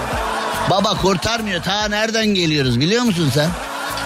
Baba 0.70 0.96
kurtarmıyor. 0.96 1.62
Ta 1.62 1.88
nereden 1.88 2.26
geliyoruz 2.26 2.81
biliyor 2.81 3.02
musun 3.02 3.31
sen? 3.35 3.48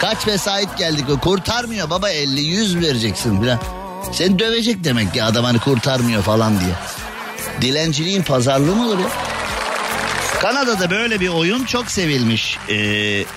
Kaç 0.02 0.26
vesait 0.26 0.78
geldik 0.78 1.04
kurtarmıyor 1.20 1.90
baba 1.90 2.10
50 2.10 2.40
100 2.40 2.80
vereceksin 2.80 3.40
filan. 3.40 3.58
Seni 4.12 4.38
dövecek 4.38 4.84
demek 4.84 5.14
ki 5.14 5.24
adam 5.24 5.44
hani 5.44 5.58
kurtarmıyor 5.58 6.22
falan 6.22 6.60
diye. 6.60 6.74
Dilenciliğin 7.60 8.22
pazarlığı 8.22 8.76
mı 8.76 8.86
olur 8.86 8.98
ya? 8.98 9.06
Kanada'da 10.40 10.90
böyle 10.90 11.20
bir 11.20 11.28
oyun 11.28 11.64
çok 11.64 11.90
sevilmiş 11.90 12.58
ee, 12.68 12.74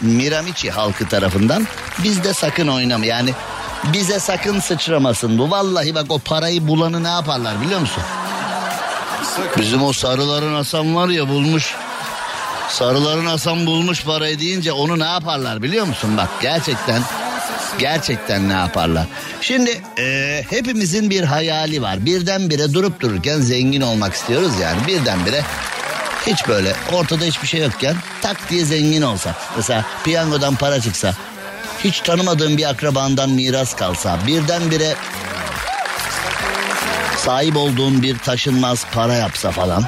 Miramichi 0.01 0.71
halkı 0.71 1.07
tarafından. 1.07 1.67
Bizde 2.03 2.33
sakın 2.33 2.67
oynama 2.67 3.05
yani 3.05 3.33
bize 3.93 4.19
sakın 4.19 4.59
sıçramasın 4.59 5.37
bu. 5.37 5.51
Vallahi 5.51 5.95
bak 5.95 6.05
o 6.09 6.19
parayı 6.19 6.67
bulanı 6.67 7.03
ne 7.03 7.07
yaparlar 7.07 7.61
biliyor 7.61 7.79
musun? 7.79 8.03
Bizim 9.57 9.83
o 9.83 9.93
sarıların 9.93 10.55
Hasan 10.55 10.95
var 10.95 11.09
ya 11.09 11.29
bulmuş. 11.29 11.75
Sarıların 12.75 13.25
Hasan 13.25 13.65
bulmuş 13.65 14.03
parayı 14.03 14.39
deyince 14.39 14.71
onu 14.71 14.99
ne 14.99 15.03
yaparlar 15.03 15.63
biliyor 15.63 15.85
musun? 15.85 16.17
Bak 16.17 16.29
gerçekten 16.41 17.01
gerçekten 17.79 18.49
ne 18.49 18.53
yaparlar? 18.53 19.05
Şimdi 19.41 19.81
e, 19.99 20.41
hepimizin 20.49 21.09
bir 21.09 21.23
hayali 21.23 21.81
var. 21.81 22.05
Birdenbire 22.05 22.73
durup 22.73 22.99
dururken 22.99 23.41
zengin 23.41 23.81
olmak 23.81 24.13
istiyoruz 24.13 24.51
yani. 24.61 24.87
Birdenbire 24.87 25.41
hiç 26.27 26.47
böyle 26.47 26.73
ortada 26.93 27.25
hiçbir 27.25 27.47
şey 27.47 27.61
yokken 27.61 27.95
tak 28.21 28.49
diye 28.49 28.65
zengin 28.65 29.01
olsa. 29.01 29.35
Mesela 29.55 29.85
piyangodan 30.03 30.55
para 30.55 30.81
çıksa. 30.81 31.13
Hiç 31.83 31.99
tanımadığın 31.99 32.57
bir 32.57 32.69
akrabandan 32.69 33.29
miras 33.29 33.75
kalsa. 33.75 34.19
Birdenbire 34.27 34.95
sahip 37.17 37.57
olduğun 37.57 38.03
bir 38.03 38.17
taşınmaz 38.17 38.85
para 38.93 39.13
yapsa 39.13 39.51
falan. 39.51 39.83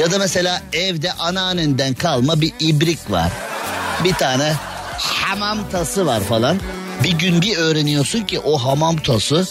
Ya 0.00 0.10
da 0.10 0.18
mesela 0.18 0.62
evde 0.72 1.12
anneannenden 1.12 1.94
kalma 1.94 2.40
bir 2.40 2.52
ibrik 2.60 3.10
var. 3.10 3.32
Bir 4.04 4.12
tane 4.12 4.52
hamam 4.98 5.70
tası 5.70 6.06
var 6.06 6.20
falan. 6.20 6.60
Bir 7.04 7.10
gün 7.10 7.42
bir 7.42 7.56
öğreniyorsun 7.56 8.22
ki 8.22 8.38
o 8.40 8.58
hamam 8.58 8.96
tası 8.96 9.46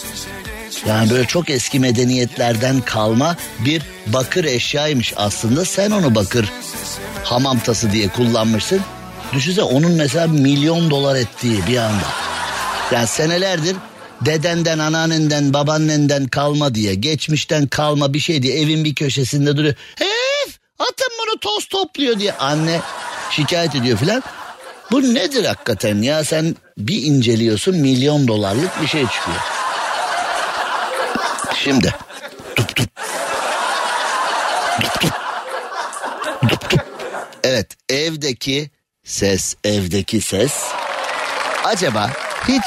yani 0.86 1.10
böyle 1.10 1.26
çok 1.26 1.50
eski 1.50 1.80
medeniyetlerden 1.80 2.80
kalma 2.80 3.36
bir 3.64 3.82
bakır 4.06 4.44
eşyaymış 4.44 5.14
aslında. 5.16 5.64
Sen 5.64 5.90
onu 5.90 6.14
bakır 6.14 6.52
hamam 7.24 7.58
tası 7.58 7.92
diye 7.92 8.08
kullanmışsın. 8.08 8.80
Düşünsene 9.32 9.64
onun 9.64 9.92
mesela 9.92 10.26
milyon 10.26 10.90
dolar 10.90 11.16
ettiği 11.16 11.66
bir 11.66 11.76
anda. 11.76 12.06
Yani 12.92 13.06
senelerdir 13.06 13.76
dedenden, 14.20 14.78
anneannenden, 14.78 15.54
babaannenden 15.54 16.28
kalma 16.28 16.74
diye, 16.74 16.94
geçmişten 16.94 17.66
kalma 17.66 18.14
bir 18.14 18.20
şey 18.20 18.42
diye 18.42 18.60
evin 18.60 18.84
bir 18.84 18.94
köşesinde 18.94 19.56
duruyor. 19.56 19.74
Hef, 19.94 20.09
bunu 21.30 21.40
toz 21.40 21.64
topluyor 21.64 22.18
diye 22.18 22.32
anne 22.32 22.80
şikayet 23.30 23.74
ediyor 23.74 23.98
filan. 23.98 24.22
Bu 24.90 25.14
nedir 25.14 25.44
hakikaten 25.44 26.02
ya 26.02 26.24
sen 26.24 26.56
bir 26.78 27.02
inceliyorsun 27.02 27.76
milyon 27.76 28.28
dolarlık 28.28 28.82
bir 28.82 28.86
şey 28.86 29.06
çıkıyor. 29.06 29.36
Şimdi. 31.64 31.94
Dup 32.56 32.76
dup. 32.76 32.88
Dup 34.82 35.02
dup. 35.02 35.12
Dup 36.50 36.70
dup. 36.70 36.84
Evet 37.44 37.76
evdeki 37.88 38.70
ses 39.04 39.56
evdeki 39.64 40.20
ses. 40.20 40.52
Acaba 41.64 42.10
hiç 42.48 42.64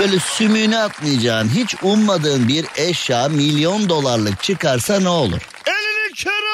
böyle 0.00 0.18
sümüğünü 0.18 0.78
atmayacağın 0.78 1.48
hiç 1.48 1.74
ummadığın 1.82 2.48
bir 2.48 2.66
eşya 2.76 3.28
milyon 3.28 3.88
dolarlık 3.88 4.42
çıkarsa 4.42 5.00
ne 5.00 5.08
olur? 5.08 5.40
Elini 5.66 6.30
alın. 6.30 6.49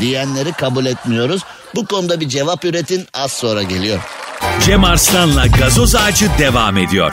Diyenleri 0.00 0.52
kabul 0.52 0.86
etmiyoruz. 0.86 1.42
Bu 1.74 1.86
konuda 1.86 2.20
bir 2.20 2.28
cevap 2.28 2.64
üretin 2.64 3.06
az 3.14 3.32
sonra 3.32 3.62
geliyor. 3.62 4.00
Cem 4.64 4.84
Arslan'la 4.84 5.46
gazoz 5.46 5.94
ağacı 5.94 6.30
devam 6.38 6.78
ediyor. 6.78 7.12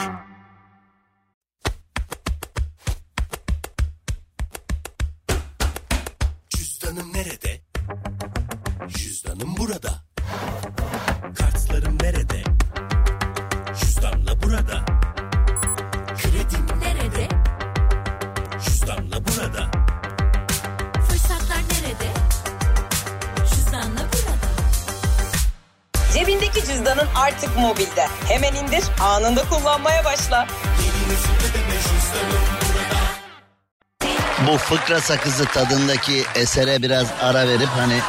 Fıkra 34.91 35.01
sakızı 35.01 35.45
tadındaki 35.45 36.23
esere 36.35 36.81
biraz 36.81 37.07
ara 37.21 37.47
verip 37.47 37.69
hani 37.77 37.99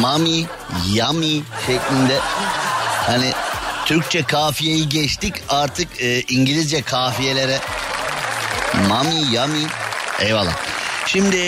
mami, 0.00 0.46
yummy 0.92 1.42
şeklinde 1.66 2.18
hani 3.06 3.32
Türkçe 3.86 4.22
kafiyeyi 4.22 4.88
geçtik 4.88 5.34
artık 5.48 6.02
e, 6.02 6.20
İngilizce 6.20 6.82
kafiyelere 6.82 7.58
mami, 8.88 9.14
yummy 9.14 9.66
eyvallah. 10.20 10.52
Şimdi 11.06 11.38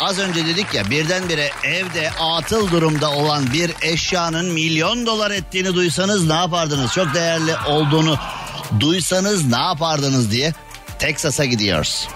az 0.00 0.18
önce 0.18 0.46
dedik 0.46 0.74
ya 0.74 0.90
birdenbire 0.90 1.50
evde 1.64 2.10
atıl 2.20 2.70
durumda 2.70 3.10
olan 3.10 3.52
bir 3.52 3.72
eşyanın 3.82 4.52
milyon 4.52 5.06
dolar 5.06 5.30
ettiğini 5.30 5.74
duysanız 5.74 6.26
ne 6.26 6.34
yapardınız? 6.34 6.92
Çok 6.92 7.14
değerli 7.14 7.56
olduğunu 7.66 8.18
duysanız 8.80 9.46
ne 9.46 9.60
yapardınız 9.60 10.30
diye 10.30 10.52
Texas'a 10.98 11.44
gidiyoruz. 11.44 12.08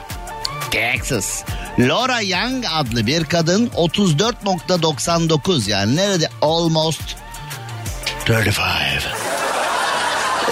Texas. 0.70 1.44
Laura 1.78 2.20
Young 2.20 2.64
adlı 2.72 3.06
bir 3.06 3.24
kadın 3.24 3.66
34.99 3.66 5.70
yani 5.70 5.96
nerede 5.96 6.28
almost 6.42 7.02
35. 8.22 8.56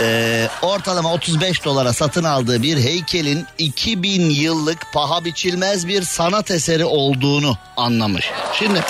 Ee, 0.01 0.49
ortalama 0.63 1.13
35 1.13 1.65
dolara 1.65 1.93
satın 1.93 2.25
aldığı 2.25 2.63
bir 2.63 2.77
heykelin 2.77 3.47
2000 3.59 4.31
yıllık 4.31 4.93
paha 4.93 5.25
biçilmez 5.25 5.89
bir 5.89 6.03
sanat 6.03 6.51
eseri 6.51 6.85
olduğunu 6.85 7.59
anlamış. 7.77 8.31
Şimdi 8.59 8.83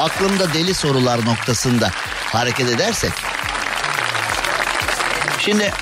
aklımda 0.00 0.54
deli 0.54 0.74
sorular 0.74 1.26
noktasında 1.26 1.90
hareket 2.32 2.70
edersek 2.70 3.12
Şimdi 5.46 5.72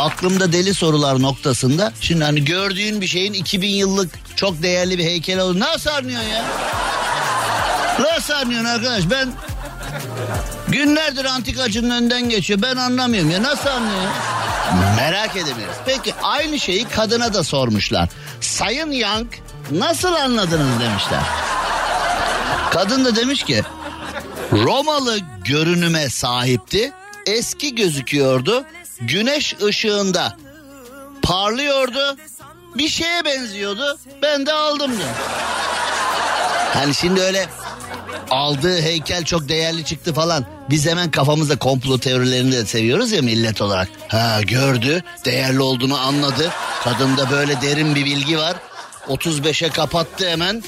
aklımda 0.00 0.52
deli 0.52 0.74
sorular 0.74 1.22
noktasında 1.22 1.92
şimdi 2.00 2.24
hani 2.24 2.44
gördüğün 2.44 3.00
bir 3.00 3.06
şeyin 3.06 3.32
2000 3.32 3.68
yıllık 3.68 4.36
çok 4.36 4.62
değerli 4.62 4.98
bir 4.98 5.04
heykel 5.04 5.40
olur. 5.40 5.60
Nasıl 5.60 5.90
anlıyorsun 5.90 6.28
ya? 6.28 6.44
Nasıl 8.00 8.34
anlıyorsun 8.34 8.68
arkadaş? 8.68 9.10
Ben 9.10 9.32
günlerdir 10.68 11.24
antikacının 11.24 11.90
önden 11.90 12.28
geçiyor. 12.28 12.62
Ben 12.62 12.76
anlamıyorum 12.76 13.30
ya. 13.30 13.42
Nasıl 13.42 13.68
anlıyor? 13.68 14.10
Merak 14.96 15.36
edebiliriz. 15.36 15.76
Peki 15.86 16.14
aynı 16.22 16.58
şeyi 16.60 16.84
kadına 16.84 17.34
da 17.34 17.44
sormuşlar. 17.44 18.08
Sayın 18.40 18.90
Young 18.90 19.26
nasıl 19.70 20.12
anladınız 20.12 20.80
demişler. 20.80 21.20
Kadın 22.70 23.04
da 23.04 23.16
demiş 23.16 23.42
ki 23.42 23.62
Romalı 24.52 25.18
görünüme 25.44 26.10
sahipti. 26.10 26.92
Eski 27.26 27.74
gözüküyordu. 27.74 28.64
Güneş 29.00 29.54
ışığında 29.62 30.36
parlıyordu. 31.22 32.16
Bir 32.74 32.88
şeye 32.88 33.24
benziyordu. 33.24 33.98
Ben 34.22 34.46
de 34.46 34.52
aldım 34.52 34.92
dedim. 34.92 35.06
Hani 36.74 36.94
şimdi 36.94 37.20
öyle 37.20 37.46
aldığı 38.30 38.80
heykel 38.80 39.24
çok 39.24 39.48
değerli 39.48 39.84
çıktı 39.84 40.14
falan. 40.14 40.44
Biz 40.70 40.86
hemen 40.86 41.10
kafamızda 41.10 41.58
komplo 41.58 41.98
teorilerini 41.98 42.52
de 42.52 42.66
seviyoruz 42.66 43.12
ya 43.12 43.22
millet 43.22 43.62
olarak. 43.62 43.88
Ha 44.08 44.42
gördü, 44.42 45.02
değerli 45.24 45.60
olduğunu 45.60 45.98
anladı. 45.98 46.50
Kadında 46.84 47.30
böyle 47.30 47.60
derin 47.60 47.94
bir 47.94 48.04
bilgi 48.04 48.38
var. 48.38 48.56
35'e 49.08 49.68
kapattı 49.68 50.30
hemen. 50.30 50.62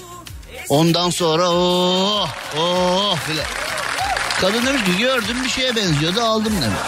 Ondan 0.68 1.10
sonra 1.10 1.50
oh 1.50 2.28
oh 2.58 3.16
filan. 3.16 3.46
Kadın 4.40 4.66
demiş 4.66 4.84
ki 4.84 4.98
gördüm 4.98 5.36
bir 5.44 5.48
şeye 5.48 5.76
benziyordu 5.76 6.20
aldım 6.20 6.52
demiş. 6.62 6.78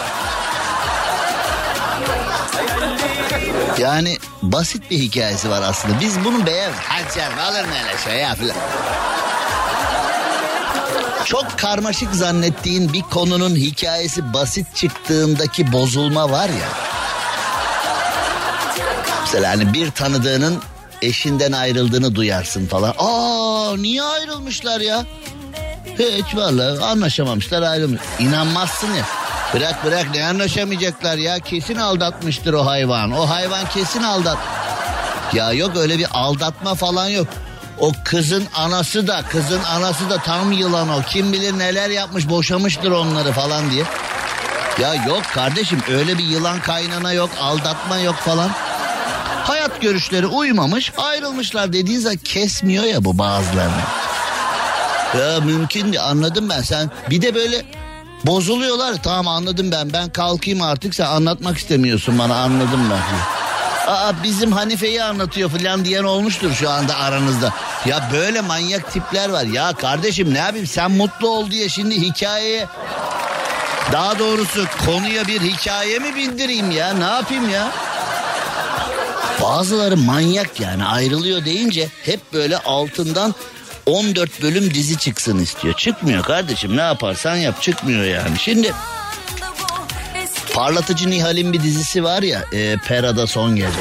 Yani 3.79 4.17
basit 4.41 4.91
bir 4.91 4.99
hikayesi 4.99 5.49
var 5.49 5.61
aslında. 5.61 5.99
Biz 5.99 6.25
bunu 6.25 6.45
beğen. 6.45 6.71
Canım 7.15 7.39
alır 7.39 7.63
mı 7.65 7.73
öyle 7.83 7.97
şey 8.03 8.21
ya 8.21 8.35
filan. 8.35 8.55
Çok 11.25 11.59
karmaşık 11.59 12.15
zannettiğin 12.15 12.93
bir 12.93 13.01
konunun 13.01 13.55
hikayesi 13.55 14.33
basit 14.33 14.75
çıktığındaki 14.75 15.71
bozulma 15.71 16.29
var 16.31 16.49
ya. 16.49 16.69
Mesela 19.21 19.49
hani 19.49 19.73
bir 19.73 19.91
tanıdığının 19.91 20.61
eşinden 21.01 21.51
ayrıldığını 21.51 22.15
duyarsın 22.15 22.67
falan. 22.67 22.93
Aa 22.97 23.77
niye 23.77 24.03
ayrılmışlar 24.03 24.81
ya? 24.81 25.05
Hiç 25.99 26.35
vallahi 26.35 26.83
anlaşamamışlar 26.83 27.61
ayrılmış. 27.61 28.01
İnanmazsın 28.19 28.93
ya. 28.93 29.05
Bırak 29.53 29.85
bırak 29.85 30.05
ne 30.13 30.25
anlaşamayacaklar 30.25 31.17
ya. 31.17 31.39
Kesin 31.39 31.75
aldatmıştır 31.75 32.53
o 32.53 32.65
hayvan. 32.65 33.11
O 33.11 33.29
hayvan 33.29 33.69
kesin 33.69 34.03
aldat. 34.03 34.37
Ya 35.33 35.53
yok 35.53 35.77
öyle 35.77 35.99
bir 35.99 36.07
aldatma 36.11 36.75
falan 36.75 37.07
yok. 37.07 37.27
O 37.79 37.91
kızın 38.03 38.43
anası 38.55 39.07
da 39.07 39.21
kızın 39.29 39.63
anası 39.63 40.09
da 40.09 40.17
tam 40.17 40.51
yılan 40.51 40.89
o. 40.89 41.01
Kim 41.01 41.33
bilir 41.33 41.59
neler 41.59 41.89
yapmış 41.89 42.29
boşamıştır 42.29 42.91
onları 42.91 43.31
falan 43.31 43.71
diye. 43.71 43.83
Ya 44.79 44.93
yok 44.93 45.21
kardeşim 45.33 45.81
öyle 45.89 46.17
bir 46.17 46.23
yılan 46.23 46.59
kaynana 46.59 47.13
yok 47.13 47.29
aldatma 47.41 47.97
yok 47.97 48.15
falan. 48.15 48.49
Hayat 49.43 49.81
görüşleri 49.81 50.27
uymamış 50.27 50.91
ayrılmışlar 50.97 51.73
dediğin 51.73 51.99
zaman 51.99 52.17
kesmiyor 52.17 52.83
ya 52.83 53.05
bu 53.05 53.17
bazılarını. 53.17 53.81
Ya 55.19 55.39
mümkün 55.39 55.83
değil 55.83 56.03
anladım 56.03 56.49
ben 56.49 56.61
sen 56.61 56.91
bir 57.09 57.21
de 57.21 57.35
böyle 57.35 57.65
bozuluyorlar 58.27 59.03
tamam 59.03 59.27
anladım 59.27 59.71
ben 59.71 59.93
ben 59.93 60.09
kalkayım 60.09 60.61
artık 60.61 60.95
sen 60.95 61.05
anlatmak 61.05 61.57
istemiyorsun 61.57 62.19
bana 62.19 62.35
anladım 62.35 62.89
ben. 62.91 63.01
Aa 63.91 64.23
bizim 64.23 64.51
Hanife'yi 64.51 65.03
anlatıyor 65.03 65.49
falan 65.49 65.85
diyen 65.85 66.03
olmuştur 66.03 66.53
şu 66.53 66.69
anda 66.69 66.95
aranızda. 66.97 67.53
Ya 67.85 68.09
böyle 68.13 68.41
manyak 68.41 68.91
tipler 68.91 69.29
var. 69.29 69.43
Ya 69.43 69.73
kardeşim 69.73 70.33
ne 70.33 70.37
yapayım 70.37 70.67
sen 70.67 70.91
mutlu 70.91 71.29
ol 71.29 71.51
diye 71.51 71.69
şimdi 71.69 72.01
hikayeye 72.01 72.67
daha 73.91 74.19
doğrusu 74.19 74.65
konuya 74.85 75.27
bir 75.27 75.41
hikaye 75.41 75.99
mi 75.99 76.15
bindireyim 76.15 76.71
ya 76.71 76.93
ne 76.93 77.03
yapayım 77.03 77.49
ya? 77.49 77.71
Bazıları 79.41 79.97
manyak 79.97 80.59
yani 80.59 80.85
ayrılıyor 80.85 81.45
deyince 81.45 81.89
hep 82.03 82.33
böyle 82.33 82.57
altından 82.57 83.35
14 83.85 84.41
bölüm 84.41 84.73
dizi 84.73 84.97
çıksın 84.97 85.39
istiyor. 85.39 85.73
Çıkmıyor 85.73 86.23
kardeşim 86.23 86.77
ne 86.77 86.81
yaparsan 86.81 87.35
yap 87.35 87.61
çıkmıyor 87.61 88.03
yani. 88.03 88.39
Şimdi 88.39 88.73
Parlatıcı 90.53 91.09
Nihal'in 91.09 91.53
bir 91.53 91.63
dizisi 91.63 92.03
var 92.03 92.23
ya 92.23 92.43
e, 92.53 92.77
Pera'da 92.77 93.27
Son 93.27 93.55
Gece. 93.55 93.79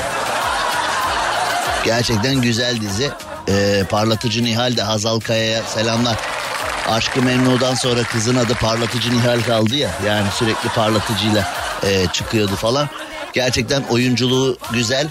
Gerçekten 1.85 2.35
güzel 2.35 2.81
dizi. 2.81 3.11
E, 3.49 3.85
Parlatıcı 3.91 4.45
Nihal 4.45 4.77
de 4.77 4.83
Hazal 4.83 5.21
Kaya'ya 5.21 5.63
selamlar. 5.63 6.17
Aşkı 6.89 7.23
Memnu'dan 7.23 7.75
sonra 7.75 8.03
kızın 8.03 8.37
adı 8.37 8.55
Parlatıcı 8.55 9.17
Nihal 9.19 9.41
kaldı 9.43 9.77
ya. 9.77 9.91
Yani 10.07 10.27
sürekli 10.35 10.69
parlatıcıyla 10.69 11.49
e, 11.83 12.07
çıkıyordu 12.13 12.57
falan. 12.57 12.89
Gerçekten 13.33 13.83
oyunculuğu 13.83 14.59
güzel. 14.73 15.09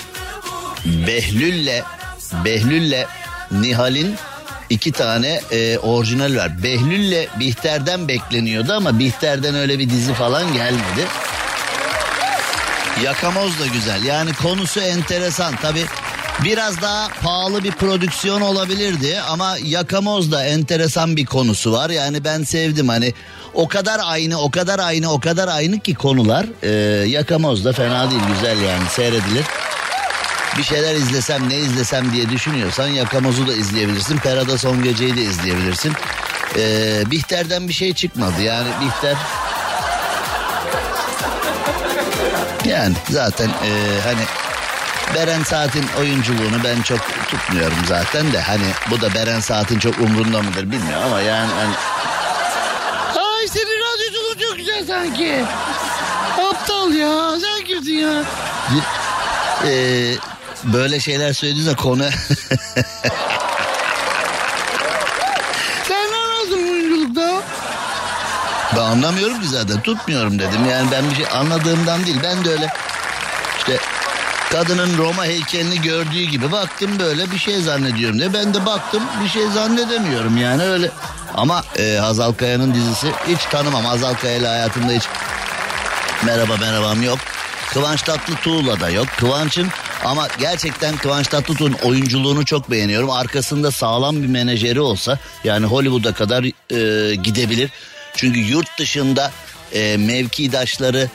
Behlül'le 0.85 1.83
Behlül'le 2.45 3.05
Nihal'in 3.51 4.15
iki 4.69 4.91
tane 4.91 5.39
e, 5.51 5.77
orijinal 5.77 6.35
var. 6.35 6.63
Behlül'le 6.63 7.27
Bihter'den 7.39 8.07
bekleniyordu 8.07 8.73
ama 8.73 8.99
Bihter'den 8.99 9.55
öyle 9.55 9.79
bir 9.79 9.89
dizi 9.89 10.13
falan 10.13 10.53
gelmedi. 10.53 11.07
Yakamoz 13.03 13.59
da 13.59 13.67
güzel. 13.67 14.03
Yani 14.03 14.33
konusu 14.33 14.79
enteresan. 14.79 15.55
Tabi 15.55 15.85
biraz 16.43 16.81
daha 16.81 17.07
pahalı 17.23 17.63
bir 17.63 17.71
prodüksiyon 17.71 18.41
olabilirdi 18.41 19.19
ama 19.29 19.57
Yakamoz 19.63 20.31
da 20.31 20.45
enteresan 20.45 21.15
bir 21.15 21.25
konusu 21.25 21.71
var. 21.71 21.89
Yani 21.89 22.23
ben 22.23 22.43
sevdim 22.43 22.89
hani 22.89 23.13
o 23.53 23.67
kadar 23.67 24.01
aynı 24.03 24.41
o 24.41 24.51
kadar 24.51 24.79
aynı 24.79 25.13
o 25.13 25.19
kadar 25.19 25.47
aynı 25.47 25.79
ki 25.79 25.93
konular. 25.93 26.45
Ee, 26.63 26.69
Yakamoz 27.07 27.65
da 27.65 27.73
fena 27.73 28.11
değil 28.11 28.21
güzel 28.33 28.61
yani 28.61 28.89
seyredilir. 28.89 29.45
Bir 30.57 30.63
şeyler 30.63 30.95
izlesem 30.95 31.49
ne 31.49 31.55
izlesem 31.57 32.11
diye 32.13 32.29
düşünüyorsan 32.29 32.87
Yakamoz'u 32.87 33.47
da 33.47 33.53
izleyebilirsin. 33.53 34.17
Perada 34.17 34.57
Son 34.57 34.83
Gece'yi 34.83 35.17
de 35.17 35.21
izleyebilirsin. 35.21 35.93
Ee, 36.57 37.03
Bihter'den 37.11 37.67
bir 37.67 37.73
şey 37.73 37.93
çıkmadı 37.93 38.41
yani 38.41 38.67
Bihter 38.81 39.17
Yani 42.65 42.95
zaten 43.09 43.47
e, 43.47 43.99
hani 44.03 44.21
Beren 45.15 45.43
Saat'in 45.43 45.85
oyunculuğunu 45.99 46.63
ben 46.63 46.81
çok 46.81 46.99
tutmuyorum 47.27 47.77
zaten 47.87 48.33
de 48.33 48.41
hani 48.41 48.65
bu 48.91 49.01
da 49.01 49.13
Beren 49.13 49.39
Saat'in 49.39 49.79
çok 49.79 49.99
umrunda 49.99 50.41
mıdır 50.41 50.71
bilmiyorum 50.71 51.03
ama 51.05 51.21
yani 51.21 51.51
hani 51.53 51.73
Ay 53.25 53.47
senin 53.47 53.79
radyoculuğun 53.83 54.47
çok 54.49 54.57
güzel 54.57 54.85
sanki. 54.87 55.45
Aptal 56.49 56.93
ya 56.93 57.39
sen 57.39 57.65
kimsin 57.65 57.93
ya? 57.93 58.23
Ee, 59.65 60.15
böyle 60.63 60.99
şeyler 60.99 61.33
söylediğinizde 61.33 61.75
konu 61.75 62.03
sen 65.87 65.97
ne 66.11 66.17
lazım 66.17 66.69
oyunculukta? 66.71 67.41
Ben 68.75 68.81
anlamıyorum 68.81 69.41
ki 69.41 69.47
zaten 69.47 69.81
tutmuyorum 69.81 70.39
dedim. 70.39 70.69
Yani 70.71 70.91
ben 70.91 71.09
bir 71.09 71.15
şey 71.15 71.25
anladığımdan 71.33 72.05
değil. 72.05 72.17
Ben 72.23 72.45
de 72.45 72.49
öyle 72.49 72.67
işte 73.57 73.77
kadının 74.51 74.97
Roma 74.97 75.25
heykelini 75.25 75.81
gördüğü 75.81 76.23
gibi 76.23 76.51
baktım 76.51 76.99
böyle 76.99 77.31
bir 77.31 77.37
şey 77.37 77.61
zannediyorum 77.61 78.19
diye. 78.19 78.33
Ben 78.33 78.53
de 78.53 78.65
baktım 78.65 79.03
bir 79.23 79.29
şey 79.29 79.47
zannedemiyorum 79.47 80.37
yani 80.37 80.63
öyle. 80.63 80.91
Ama 81.35 81.63
e, 81.79 81.97
Hazal 81.97 82.33
Kaya'nın 82.33 82.73
dizisi 82.73 83.07
hiç 83.27 83.45
tanımam. 83.45 83.85
Hazal 83.85 84.13
Kaya 84.13 84.35
ile 84.37 84.47
hayatımda 84.47 84.91
hiç 84.91 85.03
merhaba 86.25 86.57
merhabam 86.57 87.03
yok. 87.03 87.19
Kıvanç 87.73 88.01
Tatlıtuğ'la 88.01 88.79
da 88.79 88.89
yok. 88.89 89.07
Kıvanç'ın 89.17 89.69
ama 90.05 90.27
gerçekten 90.39 90.97
Kıvanç 90.97 91.27
Tatlıtuğ'un 91.27 91.73
oyunculuğunu 91.73 92.45
çok 92.45 92.71
beğeniyorum. 92.71 93.09
Arkasında 93.09 93.71
sağlam 93.71 94.23
bir 94.23 94.27
menajeri 94.27 94.79
olsa 94.79 95.19
yani 95.43 95.65
Hollywood'a 95.65 96.13
kadar 96.13 96.43
e, 96.43 97.15
gidebilir. 97.15 97.71
Çünkü 98.15 98.39
yurt 98.39 98.79
dışında 98.79 99.31
e, 99.73 99.97
mevkidaşları 99.97 101.09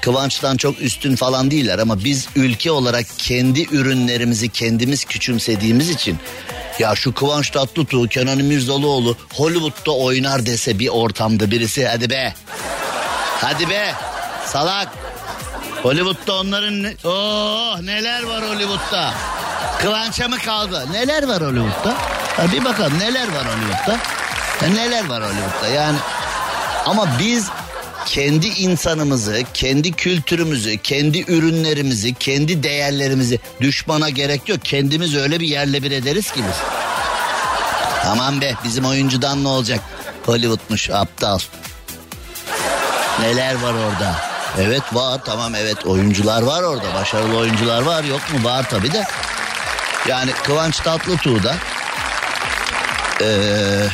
Kıvanç'tan 0.00 0.56
çok 0.56 0.80
üstün 0.80 1.16
falan 1.16 1.50
değiller 1.50 1.78
ama 1.78 2.04
biz 2.04 2.28
ülke 2.36 2.70
olarak 2.70 3.06
kendi 3.18 3.62
ürünlerimizi 3.62 4.48
kendimiz 4.48 5.04
küçümsediğimiz 5.04 5.90
için 5.90 6.18
ya 6.78 6.94
şu 6.94 7.14
Kıvanç 7.14 7.50
Tatlıtuğ, 7.50 8.08
Kenan 8.08 8.38
İmirzalıoğlu 8.38 9.16
Hollywood'da 9.34 9.92
oynar 9.92 10.46
dese 10.46 10.78
bir 10.78 10.88
ortamda 10.88 11.50
birisi 11.50 11.86
hadi 11.86 12.10
be. 12.10 12.34
Hadi 13.40 13.70
be. 13.70 13.94
Salak. 14.46 15.09
Hollywood'da 15.82 16.34
onların 16.40 16.82
ne... 16.82 16.94
Oh 17.04 17.80
neler 17.80 18.22
var 18.22 18.42
Hollywood'da. 18.48 19.14
Kıvanç'a 19.78 20.28
mı 20.28 20.38
kaldı? 20.38 20.86
Neler 20.92 21.28
var 21.28 21.42
Hollywood'da? 21.42 21.94
Ha, 22.36 22.52
bir 22.52 22.64
bakalım 22.64 22.98
neler 22.98 23.28
var 23.28 23.46
Hollywood'da? 23.46 23.98
Ha, 24.60 24.66
neler 24.74 25.08
var 25.08 25.22
Hollywood'da 25.22 25.68
yani. 25.68 25.98
Ama 26.86 27.08
biz 27.18 27.48
kendi 28.06 28.46
insanımızı, 28.46 29.42
kendi 29.54 29.92
kültürümüzü, 29.92 30.78
kendi 30.78 31.32
ürünlerimizi, 31.32 32.14
kendi 32.14 32.62
değerlerimizi 32.62 33.40
düşmana 33.60 34.10
gerek 34.10 34.48
yok. 34.48 34.58
Kendimiz 34.64 35.16
öyle 35.16 35.40
bir 35.40 35.48
yerle 35.48 35.82
bir 35.82 35.90
ederiz 35.90 36.32
ki 36.32 36.40
biz. 36.48 36.56
Aman 38.06 38.40
be 38.40 38.54
bizim 38.64 38.84
oyuncudan 38.84 39.44
ne 39.44 39.48
olacak? 39.48 39.80
Hollywood'muş 40.26 40.90
aptal. 40.90 41.38
Neler 43.20 43.54
var 43.54 43.74
orada? 43.74 44.29
Evet 44.58 44.82
var 44.92 45.20
tamam 45.24 45.54
evet 45.54 45.86
oyuncular 45.86 46.42
var 46.42 46.62
orada. 46.62 46.94
Başarılı 46.94 47.36
oyuncular 47.36 47.82
var 47.82 48.04
yok 48.04 48.20
mu? 48.32 48.44
Var 48.44 48.70
tabii 48.70 48.92
de. 48.92 49.04
Yani 50.08 50.30
Kıvanç 50.32 50.80
Tatlıtuğ'da 50.80 51.54
ee, 53.22 53.86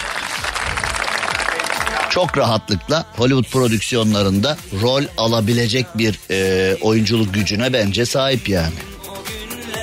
çok 2.11 2.39
rahatlıkla 2.39 3.05
Hollywood 3.17 3.45
prodüksiyonlarında 3.45 4.57
rol 4.83 5.03
alabilecek 5.17 5.87
bir 5.95 6.19
e, 6.31 6.75
oyunculuk 6.81 7.35
gücüne 7.35 7.73
bence 7.73 8.07
sahip 8.07 8.49
yani. 8.49 8.75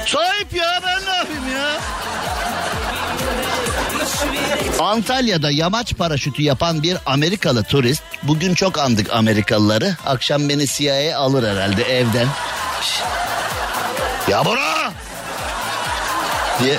Sahip 0.06 0.54
ya 0.54 0.73
Antalya'da 4.80 5.52
yamaç 5.52 5.94
paraşütü 5.94 6.42
yapan 6.42 6.84
bir 6.84 6.98
Amerikalı 7.06 7.64
turist. 7.64 8.04
Bugün 8.24 8.54
çok 8.54 8.78
andık 8.78 9.14
Amerikalıları. 9.14 9.96
Akşam 10.06 10.50
beni 10.50 10.68
CIA 10.68 11.20
alır 11.20 11.50
herhalde 11.50 11.84
evden. 11.84 12.28
Ya 14.28 14.46
bura! 14.46 14.94
diye 16.64 16.78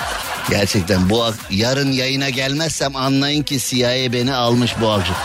gerçekten 0.50 1.10
bu 1.10 1.24
yarın 1.50 1.92
yayına 1.92 2.30
gelmezsem 2.30 2.96
anlayın 2.96 3.42
ki 3.42 3.58
CIA 3.58 4.12
beni 4.12 4.34
almış 4.34 4.74
bu 4.80 4.90
akşam. 4.90 5.16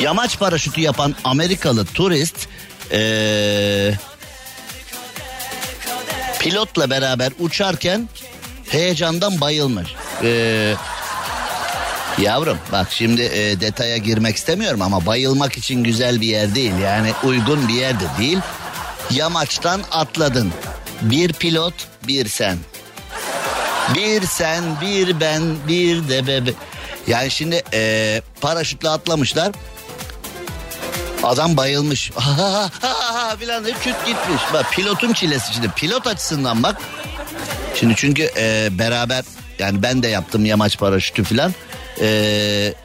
Yamaç 0.00 0.38
paraşütü 0.38 0.80
yapan 0.80 1.14
Amerikalı 1.24 1.86
turist 1.86 2.48
ee, 2.92 3.94
pilotla 6.38 6.90
beraber 6.90 7.32
uçarken 7.38 8.08
heyecandan 8.68 9.40
bayılmış. 9.40 9.94
Ee, 10.22 10.74
yavrum 12.18 12.58
bak 12.72 12.86
şimdi 12.90 13.22
e, 13.22 13.60
detaya 13.60 13.96
girmek 13.96 14.36
istemiyorum 14.36 14.82
ama 14.82 15.06
bayılmak 15.06 15.58
için 15.58 15.84
güzel 15.84 16.20
bir 16.20 16.26
yer 16.26 16.54
değil. 16.54 16.72
Yani 16.78 17.12
uygun 17.24 17.68
bir 17.68 17.74
yerde 17.74 18.04
değil. 18.18 18.38
Yamaçtan 19.10 19.80
atladın. 19.92 20.52
Bir 21.02 21.32
pilot 21.32 21.74
bir 22.06 22.28
sen. 22.28 22.58
Bir 23.94 24.22
sen 24.22 24.64
bir 24.80 25.20
ben 25.20 25.42
bir 25.68 26.08
de 26.08 26.26
bebe. 26.26 26.50
Yani 27.06 27.30
şimdi 27.30 27.62
e, 27.72 28.22
paraşütle 28.40 28.88
atlamışlar. 28.88 29.52
Adam 31.22 31.56
bayılmış. 31.56 32.10
filan 33.38 33.64
deyip 33.64 33.82
küt 33.82 34.06
gitmiş. 34.06 34.42
Bak 34.52 34.72
pilotun 34.72 35.12
çilesi 35.12 35.54
şimdi 35.54 35.68
pilot 35.68 36.06
açısından 36.06 36.62
bak. 36.62 36.76
Şimdi 37.74 37.94
çünkü 37.96 38.30
e, 38.36 38.68
beraber 38.78 39.24
yani 39.58 39.82
ben 39.82 40.02
de 40.02 40.08
yaptım 40.08 40.44
yamaç 40.44 40.78
paraşütü 40.78 41.24
filan. 41.24 41.54
E, 42.00 42.08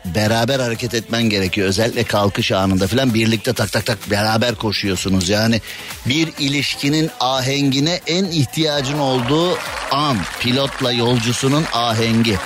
beraber 0.05 0.59
hareket 0.59 0.93
etmen 0.93 1.23
gerekiyor. 1.23 1.67
Özellikle 1.67 2.03
kalkış 2.03 2.51
anında 2.51 2.87
filan 2.87 3.13
birlikte 3.13 3.53
tak 3.53 3.71
tak 3.71 3.85
tak 3.85 4.11
beraber 4.11 4.55
koşuyorsunuz. 4.55 5.29
Yani 5.29 5.61
bir 6.05 6.29
ilişkinin 6.39 7.09
ahengine 7.19 7.99
en 8.07 8.25
ihtiyacın 8.25 8.99
olduğu 8.99 9.57
an 9.91 10.17
pilotla 10.39 10.91
yolcusunun 10.91 11.65
ahengi. 11.73 12.37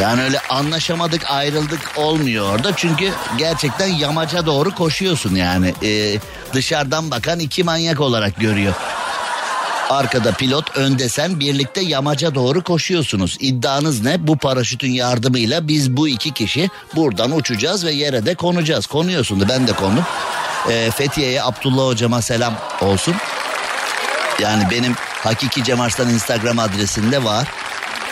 Yani 0.00 0.22
öyle 0.22 0.40
anlaşamadık 0.40 1.30
ayrıldık 1.30 1.80
olmuyor 1.96 2.54
orada 2.54 2.76
çünkü 2.76 3.12
gerçekten 3.38 3.86
yamaca 3.86 4.46
doğru 4.46 4.74
koşuyorsun 4.74 5.34
yani 5.34 5.74
Ee, 5.82 6.18
dışarıdan 6.52 7.10
bakan 7.10 7.38
iki 7.38 7.64
manyak 7.64 8.00
olarak 8.00 8.40
görüyor. 8.40 8.74
Arkada 9.90 10.32
pilot 10.32 10.76
önde 10.76 11.08
sen 11.08 11.40
birlikte 11.40 11.80
yamaca 11.80 12.34
doğru 12.34 12.62
koşuyorsunuz. 12.62 13.36
İddianız 13.40 14.04
ne? 14.04 14.26
Bu 14.26 14.36
paraşütün 14.36 14.90
yardımıyla 14.90 15.68
biz 15.68 15.96
bu 15.96 16.08
iki 16.08 16.32
kişi 16.32 16.70
buradan 16.96 17.36
uçacağız 17.36 17.84
ve 17.84 17.92
yere 17.92 18.26
de 18.26 18.34
konacağız. 18.34 18.86
Konuyorsun 18.86 19.40
da 19.40 19.48
ben 19.48 19.66
de 19.66 19.72
kondum. 19.72 20.04
Ee, 20.70 20.90
Fethiye'ye 20.90 21.42
Abdullah 21.42 21.86
hocama 21.86 22.22
selam 22.22 22.54
olsun. 22.80 23.14
Yani 24.40 24.64
benim 24.70 24.94
Hakiki 25.08 25.64
Cem 25.64 25.80
Arslan 25.80 26.08
Instagram 26.08 26.58
adresinde 26.58 27.24
var. 27.24 27.48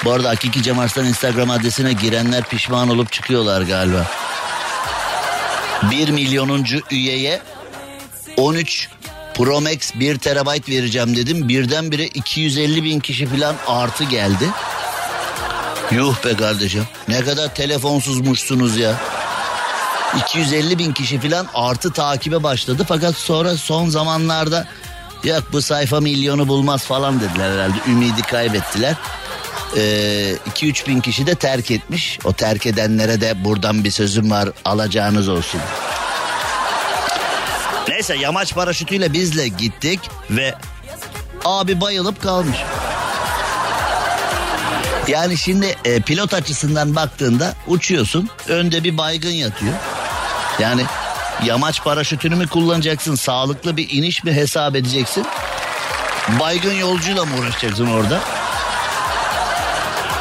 Bu 0.05 0.13
arada 0.13 0.29
Hakiki 0.29 0.63
Cem 0.63 0.79
Arslan 0.79 1.07
Instagram 1.07 1.51
adresine 1.51 1.93
girenler 1.93 2.45
pişman 2.45 2.89
olup 2.89 3.13
çıkıyorlar 3.13 3.63
galiba. 3.63 4.07
1 5.91 6.09
milyonuncu 6.09 6.81
üyeye 6.91 7.41
13 8.37 8.89
Pro 9.41 9.61
Max 9.61 9.95
1 9.95 10.19
terabayt 10.19 10.69
vereceğim 10.69 11.17
dedim. 11.17 11.49
Birdenbire 11.49 12.07
250 12.07 12.85
bin 12.85 13.01
kişi 13.01 13.27
falan 13.27 13.57
artı 13.67 14.05
geldi. 14.05 14.45
Yuh 15.91 16.25
be 16.25 16.37
kardeşim. 16.37 16.85
Ne 17.09 17.25
kadar 17.25 17.55
telefonsuzmuşsunuz 17.55 18.77
ya. 18.77 19.01
250 20.19 20.79
bin 20.79 20.93
kişi 20.93 21.21
falan 21.21 21.47
artı 21.55 21.93
takibe 21.93 22.43
başladı. 22.43 22.85
Fakat 22.89 23.17
sonra 23.17 23.57
son 23.57 23.89
zamanlarda 23.89 24.67
yok 25.25 25.43
bu 25.53 25.63
sayfa 25.63 26.01
milyonu 26.01 26.49
bulmaz 26.49 26.85
falan 26.85 27.21
dediler 27.21 27.53
herhalde. 27.53 27.77
Ümidi 27.89 28.23
kaybettiler. 28.23 28.95
2-3 29.77 30.87
bin 30.87 31.01
kişi 31.01 31.27
de 31.27 31.35
terk 31.35 31.71
etmiş. 31.71 32.19
O 32.25 32.33
terk 32.33 32.67
edenlere 32.67 33.21
de 33.21 33.45
buradan 33.45 33.85
bir 33.85 33.91
sözüm 33.91 34.31
var 34.31 34.49
alacağınız 34.65 35.29
olsun. 35.29 35.61
Neyse 37.89 38.17
yamaç 38.17 38.55
paraşütüyle 38.55 39.13
bizle 39.13 39.49
gittik 39.49 40.01
ve 40.31 40.55
abi 41.45 41.81
bayılıp 41.81 42.23
kalmış. 42.23 42.59
Yani 45.09 45.39
şimdi 45.39 45.77
e, 45.85 46.01
pilot 46.01 46.35
açısından 46.35 46.97
baktığında 46.97 47.55
uçuyorsun 47.67 48.31
önde 48.49 48.85
bir 48.85 48.99
baygın 48.99 49.31
yatıyor. 49.31 49.75
Yani 50.59 50.83
yamaç 51.45 51.85
paraşütünü 51.85 52.35
mü 52.35 52.47
kullanacaksın 52.49 53.15
sağlıklı 53.15 53.77
bir 53.77 53.91
iniş 53.91 54.25
mi 54.25 54.33
hesap 54.33 54.77
edeceksin? 54.77 55.27
Baygın 56.41 56.75
yolcuyla 56.75 57.25
mı 57.25 57.31
uğraşacaksın 57.41 57.87
orada? 57.87 58.21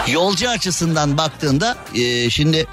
Yolcu 0.07 0.49
açısından 0.49 1.17
baktığında 1.17 1.77
e, 1.95 2.29
şimdi 2.29 2.67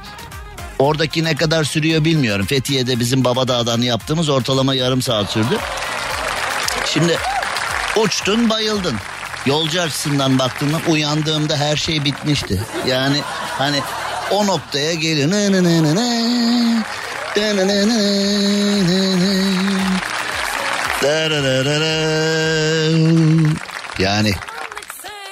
oradaki 0.79 1.25
ne 1.25 1.37
kadar 1.37 1.65
sürüyor 1.65 2.05
bilmiyorum. 2.05 2.47
Fethiye'de 2.47 3.01
bizim 3.01 3.25
Babadağ'dan 3.25 3.81
yaptığımız 3.81 4.29
ortalama 4.29 4.75
yarım 4.75 5.03
saat 5.03 5.31
sürdü. 5.31 5.59
Şimdi 6.87 7.19
uçtun 7.97 8.51
bayıldın. 8.51 8.97
Yolcu 9.47 9.81
açısından 9.81 10.39
baktığımda 10.39 10.77
uyandığımda 10.89 11.57
her 11.57 11.77
şey 11.77 12.05
bitmişti. 12.05 12.63
Yani 12.87 13.21
hani 13.59 13.81
o 14.31 14.47
noktaya 14.47 14.95
geliyor. 14.95 15.29
Yani 23.99 24.33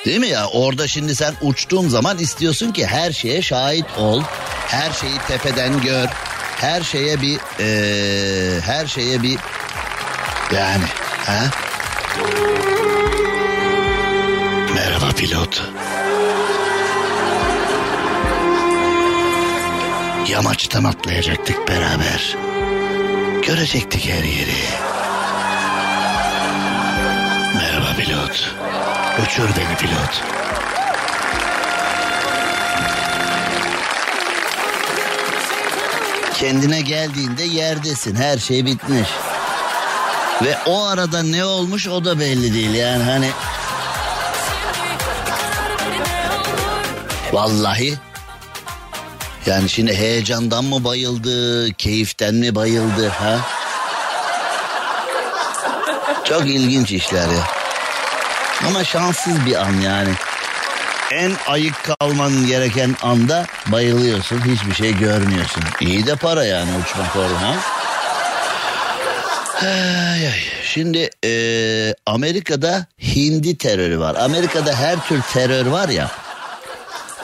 Değil 0.04 0.20
mi 0.20 0.28
ya? 0.28 0.46
Orada 0.46 0.88
şimdi 0.88 1.14
sen 1.14 1.34
uçtuğun 1.42 1.88
zaman 1.88 2.18
istiyorsun 2.18 2.72
ki 2.72 2.86
her 2.86 3.12
şeye 3.12 3.42
şahit 3.42 3.86
ol. 3.98 4.22
Her 4.66 4.92
şeyi 4.92 5.18
tepeden 5.28 5.80
gör. 5.80 6.08
her 6.60 6.82
şeye 6.82 7.20
bir 7.22 7.38
ee, 7.60 8.60
her 8.60 8.86
şeye 8.86 9.22
bir 9.22 9.38
yani 10.56 10.84
ha? 11.26 11.44
Merhaba 14.74 15.10
pilot. 15.16 15.62
Yamaçtan 20.28 20.84
atlayacaktık 20.84 21.68
beraber. 21.68 22.36
Görecektik 23.46 24.08
her 24.08 24.24
yeri. 24.24 24.64
Merhaba 27.54 27.96
pilot. 27.96 28.54
Uçur 29.22 29.48
beni 29.57 29.77
pilot. 29.77 30.22
Kendine 36.35 36.81
geldiğinde 36.81 37.42
yerdesin. 37.42 38.14
Her 38.16 38.38
şey 38.38 38.66
bitmiş. 38.66 39.09
Ve 40.42 40.57
o 40.66 40.85
arada 40.85 41.22
ne 41.22 41.44
olmuş 41.44 41.88
o 41.88 42.05
da 42.05 42.20
belli 42.20 42.55
değil 42.55 42.74
yani 42.74 43.03
hani. 43.03 43.31
Vallahi 47.33 47.98
yani 49.46 49.68
şimdi 49.68 49.96
heyecandan 49.96 50.64
mı 50.64 50.85
bayıldı, 50.85 51.72
keyiften 51.72 52.35
mi 52.35 52.55
bayıldı 52.55 53.09
ha? 53.09 53.40
Çok 56.24 56.46
ilginç 56.46 56.92
işler 56.92 57.29
ya. 57.29 57.53
Ama 58.68 58.84
şanssız 58.84 59.46
bir 59.46 59.54
an 59.54 59.72
yani. 59.80 60.10
En 61.12 61.32
ayık 61.46 61.74
kalman 61.84 62.46
gereken 62.46 62.96
anda 63.02 63.46
bayılıyorsun. 63.66 64.40
Hiçbir 64.44 64.74
şey 64.74 64.96
görmüyorsun. 64.98 65.62
İyi 65.80 66.06
de 66.06 66.16
para 66.16 66.44
yani 66.44 66.70
uçmak 66.70 67.16
orada. 67.16 67.54
Şimdi 70.62 71.10
eee, 71.24 71.94
Amerika'da 72.06 72.86
hindi 73.02 73.58
terörü 73.58 73.98
var. 73.98 74.14
Amerika'da 74.14 74.74
her 74.76 75.06
tür 75.08 75.22
terör 75.32 75.66
var 75.66 75.88
ya. 75.88 76.10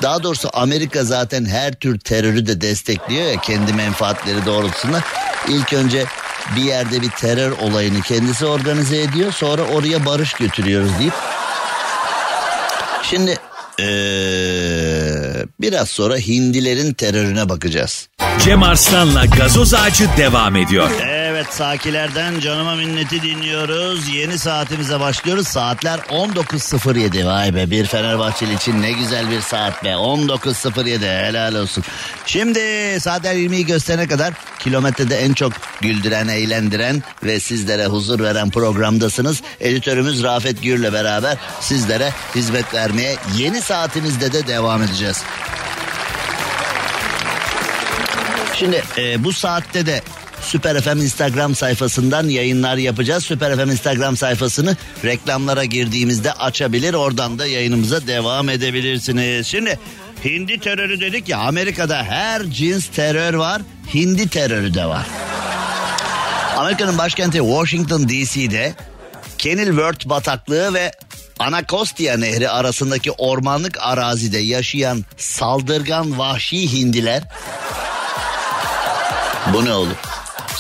Daha 0.03 0.23
doğrusu 0.23 0.51
Amerika 0.53 1.05
zaten 1.05 1.45
her 1.45 1.73
tür 1.75 1.99
terörü 2.01 2.47
de 2.47 2.61
destekliyor 2.61 3.27
ya 3.27 3.41
kendi 3.41 3.73
menfaatleri 3.73 4.47
doğrultusunda. 4.47 5.01
İlk 5.49 5.73
önce 5.73 6.05
bir 6.57 6.63
yerde 6.63 7.03
bir 7.03 7.11
terör 7.11 7.51
olayını 7.51 8.01
kendisi 8.03 8.47
organize 8.47 9.03
ediyor. 9.03 9.33
Sonra 9.33 9.63
oraya 9.63 10.07
barış 10.07 10.33
götürüyoruz 10.33 10.91
deyip. 10.99 11.13
Şimdi 13.03 13.37
eee, 13.79 15.47
biraz 15.61 15.89
sonra 15.89 16.17
hindilerin 16.17 16.93
terörüne 16.93 17.49
bakacağız. 17.49 18.09
Cem 18.45 18.63
Arslan'la 18.63 19.25
gazoz 19.25 19.75
ağacı 19.75 20.09
devam 20.17 20.57
ediyor. 20.57 20.91
Evet 21.41 21.55
sakilerden 21.55 22.41
canıma 22.41 22.75
minneti 22.75 23.23
dinliyoruz. 23.23 24.09
Yeni 24.09 24.39
saatimize 24.39 25.01
başlıyoruz. 25.01 25.49
Saatler 25.49 25.99
19.07. 25.99 27.27
Vay 27.27 27.55
be 27.55 27.71
bir 27.71 27.87
Fenerbahçeli 27.87 28.55
için 28.55 28.83
ne 28.83 28.93
güzel 28.93 29.31
bir 29.31 29.41
saat 29.41 29.85
be. 29.85 29.89
19.07 29.89 31.27
helal 31.27 31.55
olsun. 31.55 31.85
Şimdi 32.27 32.61
saatler 33.01 33.35
20'yi 33.35 33.67
gösterene 33.67 34.09
kadar 34.09 34.35
kilometrede 34.59 35.19
en 35.19 35.33
çok 35.33 35.53
güldüren, 35.81 36.29
eğlendiren 36.29 37.03
ve 37.25 37.41
sizlere 37.41 37.87
huzur 37.87 38.21
veren 38.21 38.51
programdasınız. 38.51 39.43
Editörümüz 39.61 40.23
Rafet 40.23 40.63
Gür'le 40.63 40.93
beraber 40.93 41.37
sizlere 41.61 42.13
hizmet 42.35 42.75
vermeye 42.75 43.17
yeni 43.37 43.63
saatimizde 43.63 44.33
de 44.33 44.47
devam 44.47 44.83
edeceğiz. 44.83 45.23
Şimdi 48.55 48.83
e, 48.99 49.25
bu 49.25 49.33
saatte 49.33 49.87
de 49.87 50.03
Süper 50.43 50.81
FM 50.81 50.99
Instagram 50.99 51.55
sayfasından 51.55 52.29
yayınlar 52.29 52.77
yapacağız. 52.77 53.25
Süper 53.25 53.57
FM 53.57 53.71
Instagram 53.71 54.17
sayfasını 54.17 54.77
reklamlara 55.05 55.65
girdiğimizde 55.65 56.33
açabilir. 56.33 56.95
Oradan 56.95 57.39
da 57.39 57.47
yayınımıza 57.47 58.07
devam 58.07 58.49
edebilirsiniz. 58.49 59.47
Şimdi 59.47 59.79
Hindi 60.25 60.61
terörü 60.61 61.01
dedik 61.01 61.29
ya 61.29 61.39
Amerika'da 61.39 62.03
her 62.03 62.43
cins 62.51 62.87
terör 62.87 63.35
var. 63.35 63.63
Hindi 63.95 64.29
terörü 64.29 64.75
de 64.75 64.87
var. 64.87 65.07
Amerika'nın 66.57 66.99
başkenti 66.99 67.39
Washington 67.39 68.09
DC'de 68.09 68.75
Kenilworth 69.39 70.09
bataklığı 70.09 70.75
ve 70.75 70.93
Anacostia 71.39 72.17
Nehri 72.17 72.51
arasındaki 72.51 73.13
ormanlık 73.13 73.77
arazide 73.81 74.39
yaşayan 74.39 75.05
saldırgan 75.17 76.19
vahşi 76.19 76.73
hindiler 76.73 77.23
bu 79.53 79.65
ne 79.65 79.73
olur? 79.73 79.97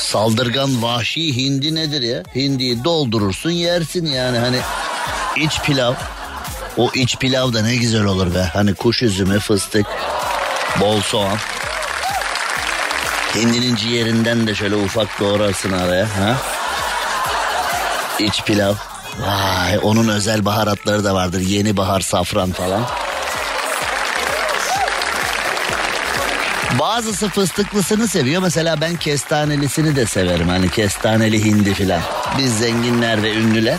Saldırgan 0.00 0.82
vahşi 0.82 1.36
hindi 1.36 1.74
nedir 1.74 2.02
ya? 2.02 2.22
Hindiyi 2.34 2.84
doldurursun 2.84 3.50
yersin 3.50 4.06
yani 4.06 4.38
hani 4.38 4.60
iç 5.36 5.60
pilav. 5.60 5.94
O 6.76 6.90
iç 6.94 7.16
pilav 7.16 7.52
da 7.52 7.62
ne 7.62 7.76
güzel 7.76 8.04
olur 8.04 8.34
be. 8.34 8.50
Hani 8.52 8.74
kuş 8.74 9.02
üzümü, 9.02 9.38
fıstık, 9.38 9.86
bol 10.80 11.00
soğan. 11.00 11.38
Hindinin 13.34 13.76
ciğerinden 13.76 14.46
de 14.46 14.54
şöyle 14.54 14.74
ufak 14.74 15.20
doğrarsın 15.20 15.72
araya. 15.72 16.04
Ha? 16.04 16.36
İç 18.18 18.42
pilav. 18.44 18.74
Vay 19.20 19.78
onun 19.82 20.08
özel 20.08 20.44
baharatları 20.44 21.04
da 21.04 21.14
vardır. 21.14 21.40
Yeni 21.40 21.76
bahar 21.76 22.00
safran 22.00 22.52
falan. 22.52 22.82
Bazısı 26.80 27.28
fıstıklısını 27.28 28.08
seviyor. 28.08 28.42
Mesela 28.42 28.80
ben 28.80 28.96
kestanelisini 28.96 29.96
de 29.96 30.06
severim. 30.06 30.48
Hani 30.48 30.70
kestaneli 30.70 31.44
hindi 31.44 31.74
filan. 31.74 32.02
Biz 32.38 32.58
zenginler 32.58 33.22
ve 33.22 33.34
ünlüler. 33.34 33.76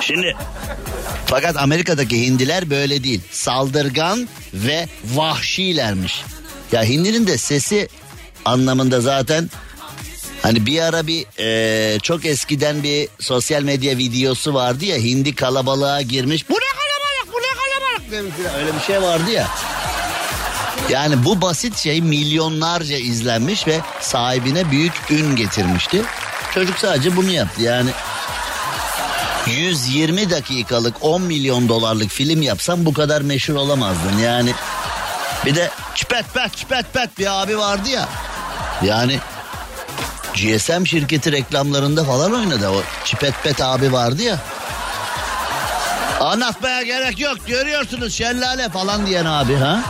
Şimdi 0.00 0.36
fakat 1.26 1.56
Amerika'daki 1.56 2.26
hindiler 2.26 2.70
böyle 2.70 3.04
değil. 3.04 3.20
Saldırgan 3.30 4.28
ve 4.54 4.88
vahşilermiş. 5.04 6.24
Ya 6.72 6.84
hindinin 6.84 7.26
de 7.26 7.38
sesi 7.38 7.88
anlamında 8.44 9.00
zaten 9.00 9.50
Hani 10.42 10.66
bir 10.66 10.80
ara 10.80 11.06
bir 11.06 11.26
e, 11.38 11.98
çok 11.98 12.24
eskiden 12.26 12.82
bir 12.82 13.08
sosyal 13.18 13.62
medya 13.62 13.98
videosu 13.98 14.54
vardı 14.54 14.84
ya 14.84 14.96
hindi 14.96 15.34
kalabalığa 15.34 16.02
girmiş. 16.02 16.48
Bu 16.48 16.54
ne 16.54 16.58
kalabalık 16.58 17.34
bu 17.34 17.38
ne 17.38 17.52
kalabalık 17.58 18.12
demiş 18.12 18.34
öyle 18.58 18.74
bir 18.74 18.80
şey 18.80 19.02
vardı 19.02 19.30
ya. 19.30 19.48
Yani 20.90 21.24
bu 21.24 21.40
basit 21.40 21.78
şey 21.78 22.00
milyonlarca 22.00 22.96
izlenmiş 22.96 23.66
ve 23.66 23.80
sahibine 24.00 24.70
büyük 24.70 24.92
ün 25.10 25.36
getirmişti. 25.36 26.02
Çocuk 26.54 26.78
sadece 26.78 27.16
bunu 27.16 27.30
yaptı 27.30 27.62
yani. 27.62 27.90
120 29.46 30.30
dakikalık 30.30 30.94
10 31.00 31.22
milyon 31.22 31.68
dolarlık 31.68 32.10
film 32.10 32.42
yapsam 32.42 32.86
bu 32.86 32.92
kadar 32.92 33.22
meşhur 33.22 33.54
olamazdın 33.54 34.18
yani. 34.18 34.54
Bir 35.44 35.54
de 35.54 35.70
çipet 35.94 36.34
pet 36.34 36.56
çipet 36.56 36.92
pet 36.92 37.18
bir 37.18 37.42
abi 37.42 37.58
vardı 37.58 37.88
ya. 37.88 38.08
Yani 38.82 39.18
GSM 40.34 40.84
şirketi 40.84 41.32
reklamlarında 41.32 42.04
falan 42.04 42.32
oynadı. 42.32 42.68
O 42.68 42.82
çipet 43.04 43.34
pet 43.42 43.60
abi 43.60 43.92
vardı 43.92 44.22
ya. 44.22 44.38
Anlatmaya 46.20 46.82
gerek 46.82 47.18
yok 47.20 47.36
görüyorsunuz 47.46 48.14
şellale 48.14 48.68
falan 48.68 49.06
diyen 49.06 49.24
abi 49.24 49.56
ha. 49.56 49.80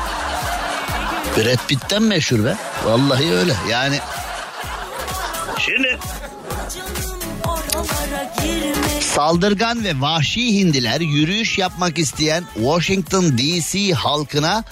Brad 1.36 1.66
Pitt'ten 1.68 2.02
meşhur 2.02 2.44
be. 2.44 2.56
Vallahi 2.84 3.34
öyle 3.34 3.54
yani. 3.70 3.98
Şimdi 5.58 5.98
Saldırgan 9.00 9.84
ve 9.84 10.00
vahşi 10.00 10.58
hindiler 10.58 11.00
yürüyüş 11.00 11.58
yapmak 11.58 11.98
isteyen 11.98 12.44
Washington 12.54 13.38
DC 13.38 13.92
halkına 13.92 14.64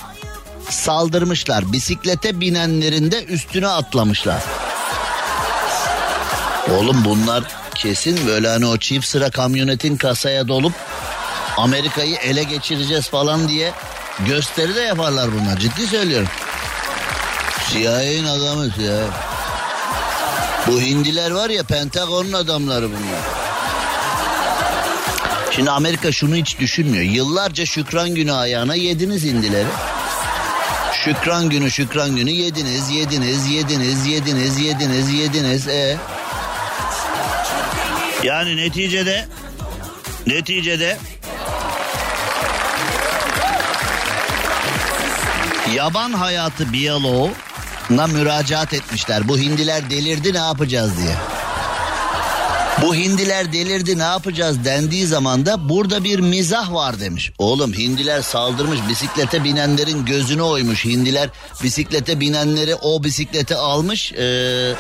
saldırmışlar. 0.68 1.72
Bisiklete 1.72 2.40
binenlerin 2.40 3.10
de 3.10 3.24
üstüne 3.24 3.68
atlamışlar. 3.68 4.42
Oğlum 6.70 7.04
bunlar 7.04 7.44
kesin 7.74 8.26
böyle 8.26 8.48
hani 8.48 8.66
o 8.66 8.76
çift 8.76 9.06
sıra 9.06 9.30
kamyonetin 9.30 9.96
kasaya 9.96 10.48
dolup 10.48 10.72
Amerika'yı 11.56 12.16
ele 12.16 12.42
geçireceğiz 12.42 13.08
falan 13.08 13.48
diye 13.48 13.72
gösteri 14.26 14.74
de 14.74 14.80
yaparlar 14.80 15.30
bunlar. 15.32 15.58
Ciddi 15.58 15.86
söylüyorum. 15.86 16.28
CIA'nin 17.72 18.24
adamı 18.24 18.70
CIA. 18.70 19.00
Bu 20.66 20.80
hindiler 20.80 21.30
var 21.30 21.50
ya 21.50 21.62
Pentagon'un 21.62 22.32
adamları 22.32 22.88
bunlar. 22.88 23.20
Şimdi 25.50 25.70
Amerika 25.70 26.12
şunu 26.12 26.36
hiç 26.36 26.58
düşünmüyor. 26.58 27.04
Yıllarca 27.04 27.66
şükran 27.66 28.14
günü 28.14 28.32
ayağına 28.32 28.74
yediniz 28.74 29.24
hindileri. 29.24 29.68
Şükran 30.92 31.48
günü 31.48 31.70
şükran 31.70 32.16
günü 32.16 32.30
yediniz 32.30 32.90
yediniz 32.90 33.46
yediniz 33.46 34.06
yediniz 34.06 34.58
yediniz 34.58 35.10
yediniz. 35.12 35.68
E 35.68 35.96
yani 38.24 38.56
neticede 38.56 39.28
neticede 40.26 40.98
Yaban 45.74 46.12
hayatı 46.12 46.72
biyoloğuna 47.90 48.06
müracaat 48.06 48.74
etmişler. 48.74 49.28
Bu 49.28 49.38
hindiler 49.38 49.90
delirdi 49.90 50.32
ne 50.32 50.38
yapacağız 50.38 50.90
diye. 50.96 51.14
Bu 52.82 52.94
hindiler 52.94 53.52
delirdi 53.52 53.98
ne 53.98 54.02
yapacağız 54.02 54.64
dendiği 54.64 55.06
zaman 55.06 55.46
da 55.46 55.68
burada 55.68 56.04
bir 56.04 56.18
mizah 56.18 56.72
var 56.72 57.00
demiş. 57.00 57.32
Oğlum 57.38 57.72
hindiler 57.72 58.22
saldırmış 58.22 58.78
bisiklete 58.88 59.44
binenlerin 59.44 60.04
gözünü 60.04 60.42
oymuş. 60.42 60.84
Hindiler 60.84 61.30
bisiklete 61.62 62.20
binenleri 62.20 62.74
o 62.74 63.04
bisiklete 63.04 63.56
almış. 63.56 64.12
Ee, 64.12 64.74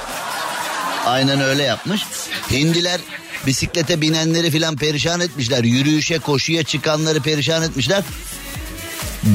aynen 1.06 1.40
öyle 1.40 1.62
yapmış. 1.62 2.02
Hindiler 2.50 3.00
bisiklete 3.46 4.00
binenleri 4.00 4.50
filan 4.50 4.76
perişan 4.76 5.20
etmişler. 5.20 5.64
Yürüyüşe 5.64 6.18
koşuya 6.18 6.62
çıkanları 6.62 7.20
perişan 7.20 7.62
etmişler. 7.62 8.02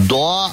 Doğa 0.09 0.51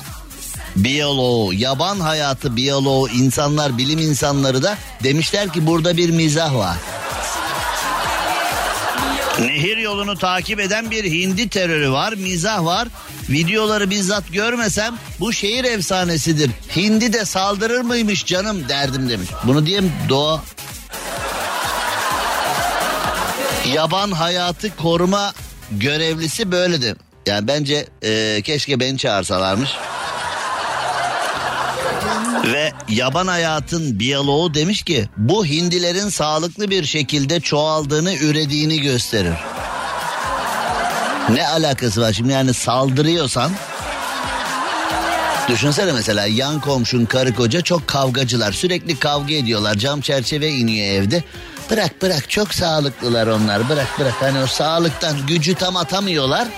biyoloğu, 0.76 1.54
yaban 1.54 2.00
hayatı 2.00 2.56
biyoloğu 2.56 3.08
insanlar, 3.08 3.78
bilim 3.78 3.98
insanları 3.98 4.62
da 4.62 4.78
demişler 5.02 5.52
ki 5.52 5.66
burada 5.66 5.96
bir 5.96 6.10
mizah 6.10 6.54
var. 6.54 6.76
Nehir 9.40 9.76
yolunu 9.76 10.18
takip 10.18 10.60
eden 10.60 10.90
bir 10.90 11.04
hindi 11.04 11.48
terörü 11.48 11.90
var, 11.90 12.12
mizah 12.12 12.64
var. 12.64 12.88
Videoları 13.28 13.90
bizzat 13.90 14.32
görmesem 14.32 14.94
bu 15.20 15.32
şehir 15.32 15.64
efsanesidir. 15.64 16.50
Hindi 16.76 17.12
de 17.12 17.24
saldırır 17.24 17.80
mıymış 17.80 18.26
canım 18.26 18.68
derdim 18.68 19.08
demiş. 19.08 19.28
Bunu 19.44 19.66
diyeyim 19.66 19.92
doğa 20.08 20.42
yaban 23.74 24.10
hayatı 24.10 24.76
koruma 24.76 25.32
görevlisi 25.70 26.52
böyledir. 26.52 26.96
Yani 27.26 27.46
bence 27.46 27.86
e, 28.02 28.42
keşke 28.44 28.80
beni 28.80 28.98
çağırsalarmış. 28.98 29.70
Ve 32.45 32.72
yaban 32.88 33.26
hayatın 33.26 33.99
biyoloğu 33.99 34.55
demiş 34.55 34.82
ki 34.82 35.09
bu 35.16 35.47
hindilerin 35.47 36.09
sağlıklı 36.09 36.70
bir 36.70 36.84
şekilde 36.84 37.40
çoğaldığını 37.40 38.14
ürediğini 38.14 38.80
gösterir. 38.80 39.36
Ne 41.30 41.49
alakası 41.49 42.01
var 42.01 42.12
şimdi 42.12 42.32
yani 42.32 42.55
saldırıyorsan 42.55 43.53
Düşünsene 45.49 45.93
mesela 45.93 46.26
yan 46.26 46.61
komşun 46.61 47.05
karı 47.05 47.34
koca 47.34 47.61
çok 47.61 47.86
kavgacılar 47.86 48.53
sürekli 48.53 48.99
kavga 48.99 49.34
ediyorlar 49.34 49.74
cam 49.74 50.01
çerçeve 50.01 50.49
iniyor 50.49 50.86
evde. 50.86 51.24
Bırak 51.70 52.03
bırak 52.03 52.30
çok 52.30 52.55
sağlıklılar 52.55 53.26
onlar 53.26 53.68
bırak 53.68 53.88
bırak 53.99 54.14
hani 54.20 54.43
o 54.43 54.47
sağlıktan 54.47 55.26
gücü 55.26 55.55
tam 55.55 55.76
atamıyorlar. 55.76 56.49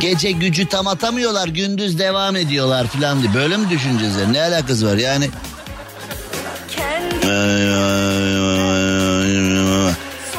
Gece 0.00 0.30
gücü 0.30 0.66
tam 0.68 0.86
atamıyorlar 0.86 1.48
gündüz 1.48 1.98
devam 1.98 2.36
ediyorlar 2.36 2.86
falan 2.86 3.22
diye. 3.22 3.34
Böyle 3.34 3.56
mi 3.56 3.70
düşüneceğiz? 3.70 4.14
Ne 4.30 4.40
alakası 4.42 4.86
var 4.86 4.96
yani? 4.96 5.30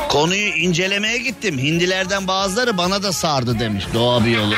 Konuyu 0.10 0.48
incelemeye 0.48 1.18
gittim. 1.18 1.60
Hindilerden 1.60 2.28
bazıları 2.28 2.78
bana 2.78 3.04
da 3.04 3.14
sardı 3.14 3.60
demiş 3.60 3.86
doğa 3.94 4.26
biyolu. 4.26 4.56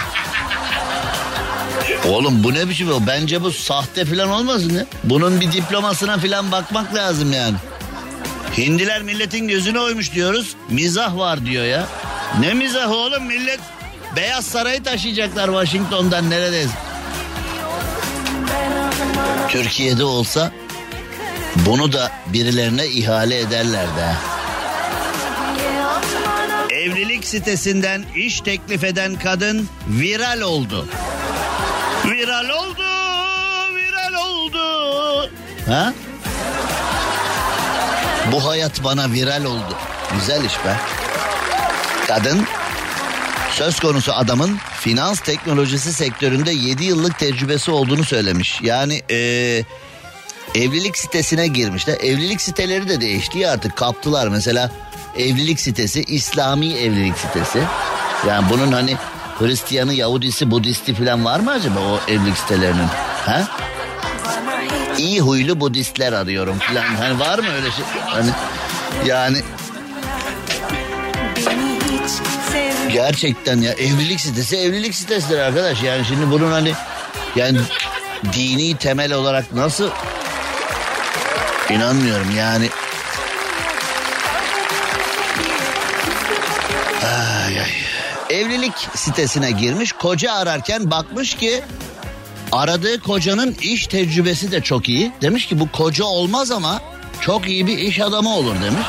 Oğlum 2.07 2.43
bu 2.43 2.53
ne 2.53 2.69
biçim? 2.69 2.87
Bence 3.07 3.41
bu 3.41 3.51
sahte 3.51 4.05
falan 4.05 4.29
olmasın 4.29 4.69
ya. 4.73 4.85
Bunun 5.03 5.41
bir 5.41 5.51
diplomasına 5.51 6.17
falan 6.17 6.51
bakmak 6.51 6.95
lazım 6.95 7.33
yani. 7.33 7.55
Hindiler 8.57 9.01
milletin 9.01 9.47
gözünü 9.47 9.79
oymuş 9.79 10.13
diyoruz. 10.13 10.55
Mizah 10.69 11.17
var 11.17 11.45
diyor 11.45 11.65
ya. 11.65 11.87
Ne 12.39 12.53
mizah 12.53 12.91
oğlum 12.91 13.25
millet 13.25 13.59
Beyaz 14.15 14.45
Saray'ı 14.45 14.83
taşıyacaklar 14.83 15.45
Washington'dan 15.45 16.29
neredeyiz? 16.29 16.71
Türkiye'de 19.49 20.03
olsa 20.03 20.51
bunu 21.55 21.93
da 21.93 22.11
birilerine 22.27 22.87
ihale 22.87 23.39
ederlerdi. 23.39 24.15
Evlilik 26.69 27.25
sitesinden 27.25 28.05
iş 28.15 28.41
teklif 28.41 28.83
eden 28.83 29.15
kadın 29.15 29.69
viral 29.87 30.41
oldu. 30.41 30.87
Viral 32.05 32.49
oldu, 32.49 32.83
viral 33.75 34.13
oldu. 34.13 34.59
Ha? 35.67 35.93
Bu 38.31 38.45
hayat 38.45 38.83
bana 38.83 39.11
viral 39.11 39.43
oldu. 39.43 39.75
Güzel 40.19 40.45
iş 40.45 40.53
be. 40.53 40.75
Kadın 42.07 42.47
söz 43.57 43.79
konusu 43.79 44.13
adamın 44.13 44.57
finans 44.79 45.19
teknolojisi 45.19 45.93
sektöründe 45.93 46.51
7 46.51 46.83
yıllık 46.83 47.19
tecrübesi 47.19 47.71
olduğunu 47.71 48.03
söylemiş. 48.03 48.59
Yani 48.61 49.01
ee, 49.11 49.63
evlilik 50.55 50.97
sitesine 50.97 51.47
girmişler. 51.47 51.97
Evlilik 52.03 52.41
siteleri 52.41 52.89
de 52.89 53.01
değişti 53.01 53.49
artık 53.49 53.75
kaptılar. 53.75 54.27
Mesela 54.27 54.71
evlilik 55.17 55.59
sitesi 55.59 56.03
İslami 56.03 56.73
evlilik 56.73 57.17
sitesi. 57.17 57.59
Yani 58.27 58.45
bunun 58.49 58.71
hani 58.71 58.95
Hristiyanı, 59.39 59.93
Yahudisi, 59.93 60.51
Budisti 60.51 60.93
falan 60.93 61.25
var 61.25 61.39
mı 61.39 61.51
acaba 61.51 61.79
o 61.79 62.11
evlilik 62.11 62.37
sitelerinin? 62.37 62.87
Ha? 63.25 63.47
İyi 64.97 65.21
huylu 65.21 65.59
Budistler 65.59 66.13
arıyorum 66.13 66.59
falan. 66.59 66.95
Hani 66.95 67.19
var 67.19 67.39
mı 67.39 67.49
öyle 67.55 67.71
şey? 67.71 67.85
Hani 68.05 68.29
yani 69.05 69.37
gerçekten 72.93 73.61
ya 73.61 73.71
evlilik 73.71 74.21
sitesi 74.21 74.57
evlilik 74.57 74.95
sitesidir 74.95 75.39
arkadaş. 75.39 75.83
Yani 75.83 76.05
şimdi 76.05 76.31
bunun 76.31 76.51
hani 76.51 76.73
yani 77.35 77.59
dini 78.33 78.77
temel 78.77 79.13
olarak 79.13 79.53
nasıl 79.53 79.89
inanmıyorum 81.69 82.35
yani. 82.38 82.69
Ay 87.03 87.59
ay. 87.59 87.71
Evlilik 88.29 88.88
sitesine 88.95 89.51
girmiş 89.51 89.91
koca 89.91 90.33
ararken 90.33 90.91
bakmış 90.91 91.35
ki 91.35 91.61
aradığı 92.51 92.99
kocanın 92.99 93.55
iş 93.61 93.88
tecrübesi 93.88 94.51
de 94.51 94.61
çok 94.61 94.89
iyi. 94.89 95.11
Demiş 95.21 95.45
ki 95.45 95.59
bu 95.59 95.71
koca 95.71 96.05
olmaz 96.05 96.51
ama 96.51 96.81
çok 97.21 97.47
iyi 97.47 97.67
bir 97.67 97.77
iş 97.77 97.99
adamı 97.99 98.35
olur 98.35 98.55
demiş. 98.63 98.88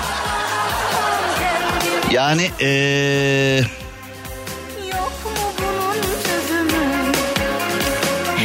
Yani 2.11 2.51
ee, 2.61 3.61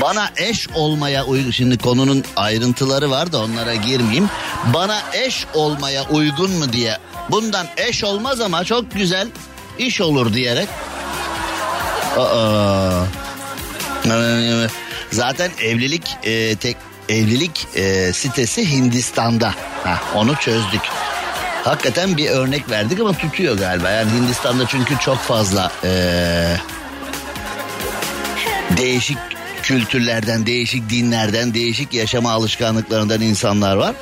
bana 0.03 0.29
eş 0.37 0.69
olmaya 0.75 1.25
uygun 1.25 1.51
şimdi 1.51 1.77
konunun 1.77 2.23
ayrıntıları 2.35 3.11
var 3.11 3.31
da 3.31 3.41
onlara 3.41 3.75
girmeyeyim. 3.75 4.29
Bana 4.73 4.99
eş 5.13 5.45
olmaya 5.53 6.03
uygun 6.09 6.51
mu 6.51 6.73
diye 6.73 6.97
bundan 7.29 7.67
eş 7.77 8.03
olmaz 8.03 8.41
ama 8.41 8.63
çok 8.63 8.91
güzel 8.91 9.27
iş 9.77 10.01
olur 10.01 10.33
diyerek. 10.33 10.67
Aa. 12.17 13.03
Zaten 15.11 15.51
evlilik 15.61 16.03
e, 16.23 16.55
tek 16.55 16.77
evlilik 17.09 17.67
e, 17.75 18.13
sitesi 18.13 18.71
Hindistan'da. 18.71 19.53
Ha, 19.83 19.99
onu 20.15 20.35
çözdük. 20.35 20.81
Hakikaten 21.63 22.17
bir 22.17 22.29
örnek 22.29 22.69
verdik 22.69 22.99
ama 22.99 23.13
tutuyor 23.13 23.57
galiba. 23.57 23.89
Yani 23.89 24.11
Hindistan'da 24.11 24.67
çünkü 24.67 24.99
çok 24.99 25.17
fazla 25.17 25.71
e, 25.83 25.91
değişik 28.77 29.32
kültürlerden, 29.63 30.45
değişik 30.45 30.89
dinlerden, 30.89 31.53
değişik 31.53 31.93
yaşama 31.93 32.31
alışkanlıklarından 32.31 33.21
insanlar 33.21 33.75
var. 33.75 33.95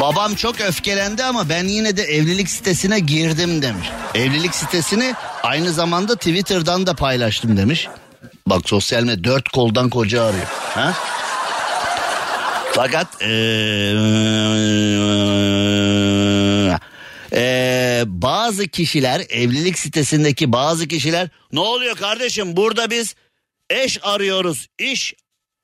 Babam 0.00 0.34
çok 0.34 0.60
öfkelendi 0.60 1.24
ama 1.24 1.48
ben 1.48 1.64
yine 1.64 1.96
de 1.96 2.02
evlilik 2.02 2.50
sitesine 2.50 3.00
girdim 3.00 3.62
demiş. 3.62 3.88
Evlilik 4.14 4.54
sitesini 4.54 5.14
aynı 5.42 5.72
zamanda 5.72 6.16
Twitter'dan 6.16 6.86
da 6.86 6.94
paylaştım 6.94 7.56
demiş. 7.56 7.88
Bak 8.46 8.68
sosyal 8.68 9.02
medya 9.02 9.24
dört 9.24 9.48
koldan 9.48 9.90
koca 9.90 10.24
arıyor. 10.24 10.46
Ha? 10.74 10.94
Fakat 12.72 13.22
ee, 13.22 13.26
ee, 17.32 17.85
bazı 18.06 18.68
kişiler 18.68 19.26
evlilik 19.30 19.78
sitesindeki 19.78 20.52
bazı 20.52 20.88
kişiler 20.88 21.28
ne 21.52 21.60
oluyor 21.60 21.96
kardeşim 21.96 22.56
burada 22.56 22.90
biz 22.90 23.14
eş 23.70 23.98
arıyoruz 24.02 24.66
iş 24.78 25.14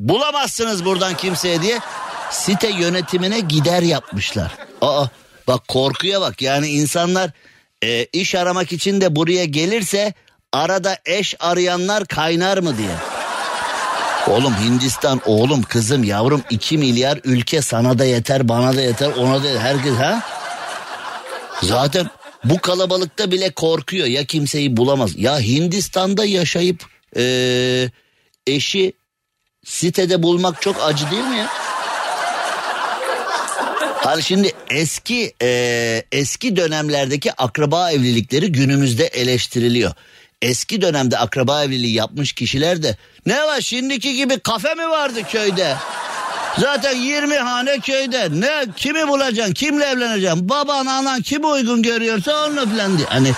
bulamazsınız 0.00 0.84
buradan 0.84 1.16
kimseye 1.16 1.62
diye 1.62 1.78
site 2.30 2.70
yönetimine 2.70 3.40
gider 3.40 3.82
yapmışlar. 3.82 4.52
Aa 4.80 5.06
bak 5.48 5.68
korkuya 5.68 6.20
bak 6.20 6.42
yani 6.42 6.68
insanlar 6.68 7.30
e, 7.84 8.04
iş 8.04 8.34
aramak 8.34 8.72
için 8.72 9.00
de 9.00 9.16
buraya 9.16 9.44
gelirse 9.44 10.14
arada 10.52 10.98
eş 11.06 11.34
arayanlar 11.40 12.06
kaynar 12.06 12.58
mı 12.58 12.78
diye. 12.78 12.94
Oğlum 14.28 14.54
Hindistan 14.54 15.20
oğlum 15.26 15.62
kızım 15.62 16.04
yavrum 16.04 16.42
2 16.50 16.78
milyar 16.78 17.20
ülke 17.24 17.62
sana 17.62 17.98
da 17.98 18.04
yeter 18.04 18.48
bana 18.48 18.76
da 18.76 18.80
yeter 18.80 19.10
ona 19.18 19.42
da 19.42 19.48
yeter, 19.48 19.60
herkes 19.60 19.94
ha. 19.94 20.22
Zaten 21.62 22.10
bu 22.44 22.58
kalabalıkta 22.58 23.30
bile 23.30 23.50
korkuyor 23.50 24.06
ya 24.06 24.24
kimseyi 24.24 24.76
bulamaz. 24.76 25.10
Ya 25.16 25.40
Hindistan'da 25.40 26.24
yaşayıp 26.24 26.86
e, 27.16 27.88
eşi 28.46 28.92
sitede 29.64 30.22
bulmak 30.22 30.62
çok 30.62 30.82
acı 30.82 31.10
değil 31.10 31.24
mi 31.24 31.36
ya? 31.36 31.46
Hani 34.04 34.22
şimdi 34.22 34.52
eski 34.70 35.34
e, 35.42 36.02
eski 36.12 36.56
dönemlerdeki 36.56 37.32
akraba 37.32 37.92
evlilikleri 37.92 38.52
günümüzde 38.52 39.06
eleştiriliyor. 39.06 39.92
Eski 40.42 40.82
dönemde 40.82 41.18
akraba 41.18 41.64
evliliği 41.64 41.94
yapmış 41.94 42.32
kişiler 42.32 42.82
de 42.82 42.96
ne 43.26 43.42
var 43.46 43.60
şimdiki 43.60 44.16
gibi 44.16 44.38
kafe 44.40 44.74
mi 44.74 44.88
vardı 44.88 45.22
köyde? 45.30 45.76
Zaten 46.58 46.96
20 46.96 47.36
hane 47.36 47.80
köyde. 47.80 48.28
Ne 48.32 48.64
kimi 48.76 49.08
bulacaksın? 49.08 49.54
Kimle 49.54 49.84
evleneceksin? 49.84 50.48
Baban, 50.48 50.86
anan 50.86 51.22
kimi 51.22 51.46
uygun 51.46 51.82
görüyorsa 51.82 52.44
onunla 52.44 52.66
falan 52.66 52.98
diye. 52.98 53.06
Hani 53.08 53.32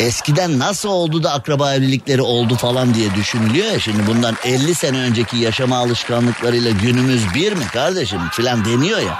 eskiden 0.00 0.58
nasıl 0.58 0.88
oldu 0.88 1.22
da 1.22 1.32
akraba 1.32 1.74
evlilikleri 1.74 2.22
oldu 2.22 2.54
falan 2.56 2.94
diye 2.94 3.14
düşünülüyor 3.14 3.66
ya. 3.66 3.80
Şimdi 3.80 4.06
bundan 4.06 4.36
50 4.44 4.74
sene 4.74 4.98
önceki 4.98 5.36
yaşama 5.36 5.78
alışkanlıklarıyla 5.78 6.70
günümüz 6.70 7.34
bir 7.34 7.52
mi 7.52 7.66
kardeşim 7.66 8.20
filan 8.32 8.64
deniyor 8.64 8.98
ya. 8.98 9.18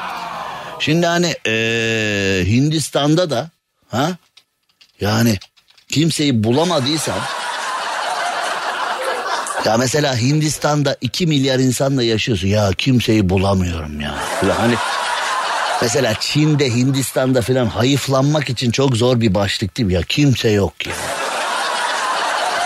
Şimdi 0.78 1.06
hani 1.06 1.36
ee, 1.46 2.42
Hindistan'da 2.46 3.30
da 3.30 3.50
ha 3.90 4.10
yani 5.00 5.38
kimseyi 5.88 6.44
bulamadıysan 6.44 7.18
ya 9.66 9.76
mesela 9.76 10.16
Hindistan'da 10.16 10.96
2 11.00 11.26
milyar 11.26 11.58
insanla 11.58 12.02
yaşıyorsun. 12.02 12.48
Ya 12.48 12.70
kimseyi 12.78 13.28
bulamıyorum 13.30 14.00
ya. 14.00 14.14
Falan 14.40 14.54
hani 14.54 14.74
mesela 15.82 16.14
Çin'de 16.20 16.74
Hindistan'da 16.74 17.42
falan 17.42 17.66
hayıflanmak 17.66 18.50
için 18.50 18.70
çok 18.70 18.96
zor 18.96 19.20
bir 19.20 19.34
başlık 19.34 19.76
değil 19.76 19.86
mi? 19.86 19.92
Ya 19.92 20.02
kimse 20.02 20.50
yok 20.50 20.86
ya. 20.86 20.92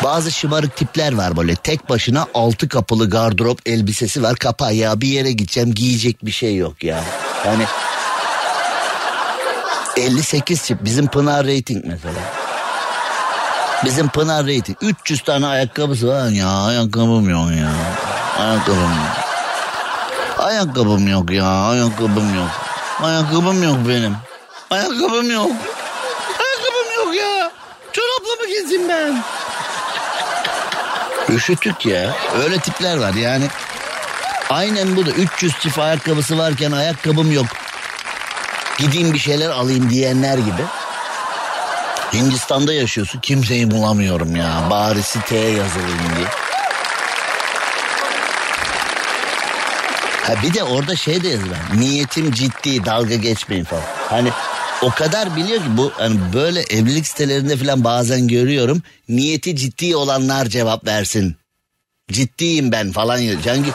Bazı 0.04 0.32
şımarık 0.32 0.76
tipler 0.76 1.12
var 1.12 1.36
böyle 1.36 1.54
tek 1.54 1.88
başına 1.88 2.26
altı 2.34 2.68
kapılı 2.68 3.10
gardırop 3.10 3.58
elbisesi 3.66 4.22
var 4.22 4.36
kapağı 4.36 4.74
ya 4.74 5.00
bir 5.00 5.08
yere 5.08 5.32
gideceğim 5.32 5.74
giyecek 5.74 6.26
bir 6.26 6.30
şey 6.30 6.56
yok 6.56 6.84
ya. 6.84 7.04
Yani 7.46 7.64
58 9.96 10.64
çift 10.64 10.84
bizim 10.84 11.06
Pınar 11.06 11.46
Rating 11.46 11.84
mesela. 11.84 12.20
Bizim 13.84 14.08
Pınar 14.08 14.42
Rating 14.42 14.78
300 14.80 15.22
tane 15.22 15.46
ayakkabısı 15.46 16.08
var 16.08 16.28
ya 16.28 16.48
ayakkabım 16.48 17.30
yok 17.30 17.50
ya. 17.50 17.70
Ayakkabım 18.38 18.80
yok. 18.80 19.16
Ayakkabım 20.38 21.08
yok 21.08 21.30
ya 21.30 21.46
ayakkabım 21.46 22.34
yok. 22.36 22.48
Ayakkabım 23.02 23.62
yok 23.62 23.76
benim. 23.88 24.16
Ayakkabım 24.70 25.30
yok. 25.30 25.50
Ayakkabım 26.38 26.94
yok 26.96 27.14
ya. 27.16 27.50
Çorapla 27.92 28.42
mı 28.42 28.48
gezeyim 28.48 28.88
ben? 28.88 29.22
Üşütük 31.34 31.86
ya. 31.86 32.16
Öyle 32.44 32.58
tipler 32.58 32.96
var 32.96 33.14
yani. 33.14 33.48
Aynen 34.50 34.96
bu 34.96 35.06
da 35.06 35.10
300 35.10 35.58
çift 35.60 35.78
ayakkabısı 35.78 36.38
varken 36.38 36.72
ayakkabım 36.72 37.32
yok. 37.32 37.46
Gideyim 38.78 39.12
bir 39.14 39.18
şeyler 39.18 39.50
alayım 39.50 39.90
diyenler 39.90 40.38
gibi. 40.38 40.62
Hindistan'da 42.12 42.72
yaşıyorsun 42.72 43.20
kimseyi 43.20 43.70
bulamıyorum 43.70 44.36
ya. 44.36 44.66
Bari 44.70 45.02
siteye 45.02 45.50
yazılayım 45.50 46.16
diye. 46.16 46.26
Ha 50.22 50.34
bir 50.42 50.54
de 50.54 50.64
orada 50.64 50.96
şey 50.96 51.22
de 51.22 51.28
yazıyor. 51.28 51.56
Niyetim 51.74 52.32
ciddi 52.32 52.84
dalga 52.84 53.14
geçmeyin 53.14 53.64
falan. 53.64 53.82
Hani 54.08 54.30
o 54.82 54.90
kadar 54.90 55.36
biliyor 55.36 55.58
ki 55.58 55.76
bu 55.76 55.92
hani 55.96 56.18
böyle 56.32 56.60
evlilik 56.60 57.06
sitelerinde 57.06 57.56
falan 57.56 57.84
bazen 57.84 58.28
görüyorum. 58.28 58.82
Niyeti 59.08 59.56
ciddi 59.56 59.96
olanlar 59.96 60.46
cevap 60.46 60.86
versin. 60.86 61.36
Ciddiyim 62.12 62.72
ben 62.72 62.92
falan. 62.92 63.18
Çünkü 63.18 63.70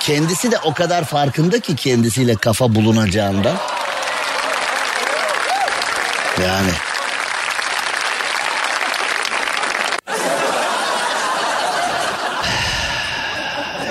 kendisi 0.00 0.52
de 0.52 0.58
o 0.58 0.74
kadar 0.74 1.04
farkında 1.04 1.60
ki 1.60 1.76
kendisiyle 1.76 2.36
kafa 2.36 2.74
bulunacağından. 2.74 3.56
Yani 6.42 6.70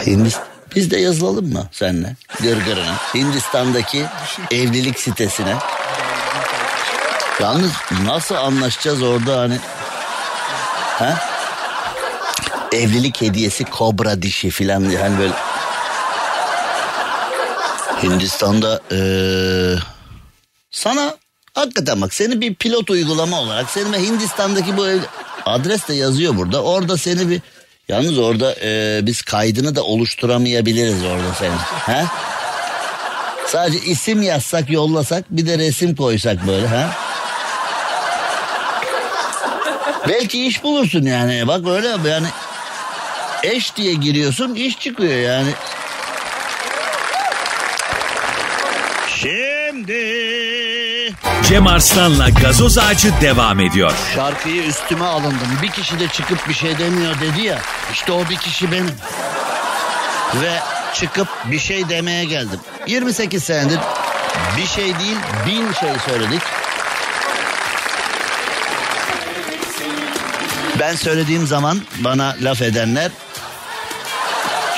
Hindistan. 0.08 0.44
Biz 0.76 0.92
de 0.92 0.98
yazılalım 0.98 1.54
mı 1.54 1.68
seninle? 1.72 2.16
Gırgırına. 2.42 2.96
Hindistan'daki 3.14 4.06
evlilik 4.52 5.00
sitesine. 5.00 5.56
Yalnız 7.42 7.72
nasıl 8.06 8.36
anlaşacağız 8.36 9.02
orada 9.02 9.40
hani? 9.40 9.58
Ha? 11.00 11.18
Evlilik 12.72 13.22
hediyesi 13.22 13.64
kobra 13.64 14.22
dişi 14.22 14.50
filan 14.50 14.90
diye 14.90 15.00
hani 15.00 15.20
böyle. 15.20 15.34
Hindistan'da 18.04 18.82
ee, 18.92 19.76
sana 20.72 21.16
hakikaten 21.54 22.02
bak 22.02 22.14
seni 22.14 22.42
bir 22.42 22.56
pilot 22.56 22.90
uygulama 22.90 23.42
olarak 23.42 23.70
seni 23.70 23.98
Hindistan'daki 23.98 24.78
bu 24.78 24.88
ev, 24.88 25.00
adres 25.46 25.88
de 25.88 25.94
yazıyor 25.94 26.38
burada. 26.38 26.64
Orada 26.64 26.98
seni 26.98 27.30
bir 27.30 27.42
Yalnız 27.90 28.18
orada 28.18 28.56
e, 28.62 29.00
biz 29.04 29.22
kaydını 29.22 29.76
da 29.76 29.84
oluşturamayabiliriz 29.84 31.04
orada 31.04 31.34
senin. 31.34 31.58
Ha? 31.58 32.06
Sadece 33.48 33.80
isim 33.80 34.22
yazsak 34.22 34.70
yollasak 34.70 35.26
bir 35.30 35.48
de 35.48 35.58
resim 35.58 35.96
koysak 35.96 36.48
böyle 36.48 36.68
ha? 36.68 36.90
Belki 40.08 40.46
iş 40.46 40.64
bulursun 40.64 41.06
yani 41.06 41.48
bak 41.48 41.68
öyle 41.68 42.10
yani 42.10 42.28
eş 43.44 43.76
diye 43.76 43.94
giriyorsun 43.94 44.56
iş 44.56 44.80
çıkıyor 44.80 45.20
yani. 45.20 45.52
Şimdi 49.08 50.57
Cem 51.44 51.68
Arslan'la 51.68 52.30
gazoz 52.30 52.78
ağacı 52.78 53.12
devam 53.22 53.60
ediyor. 53.60 53.92
şarkıyı 54.16 54.64
üstüme 54.64 55.06
alındım. 55.06 55.48
Bir 55.62 55.70
kişi 55.72 56.00
de 56.00 56.08
çıkıp 56.08 56.50
bir 56.50 56.54
şey 56.54 56.78
demiyor 56.78 57.16
dedi 57.22 57.42
ya. 57.42 57.60
İşte 57.94 58.12
o 58.12 58.30
bir 58.30 58.36
kişi 58.38 58.72
benim. 58.72 58.92
Ve 60.42 60.60
çıkıp 60.94 61.28
bir 61.46 61.60
şey 61.60 61.90
demeye 61.90 62.26
geldim. 62.26 62.60
28 62.88 63.44
senedir 63.44 63.80
bir 64.58 64.66
şey 64.68 64.86
değil 65.00 65.18
bin 65.48 65.74
şey 65.74 65.90
söyledik. 66.06 66.42
Ben 70.80 70.96
söylediğim 70.96 71.48
zaman 71.48 71.82
bana 72.00 72.36
laf 72.42 72.62
edenler 72.62 73.12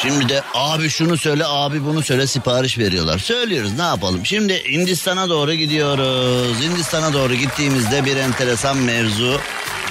Şimdi 0.01 0.29
de 0.29 0.41
abi 0.53 0.89
şunu 0.89 1.17
söyle 1.17 1.43
abi 1.45 1.85
bunu 1.85 2.01
söyle 2.01 2.27
sipariş 2.27 2.77
veriyorlar. 2.77 3.19
Söylüyoruz 3.19 3.77
ne 3.77 3.83
yapalım. 3.83 4.25
Şimdi 4.25 4.63
Hindistan'a 4.71 5.29
doğru 5.29 5.53
gidiyoruz. 5.53 6.61
Hindistan'a 6.61 7.13
doğru 7.13 7.35
gittiğimizde 7.35 8.05
bir 8.05 8.17
enteresan 8.17 8.77
mevzu. 8.77 9.39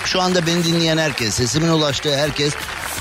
Şu 0.04 0.20
anda 0.20 0.46
beni 0.46 0.64
dinleyen 0.64 0.98
herkes, 0.98 1.34
sesimin 1.34 1.68
ulaştığı 1.68 2.16
herkes 2.16 2.54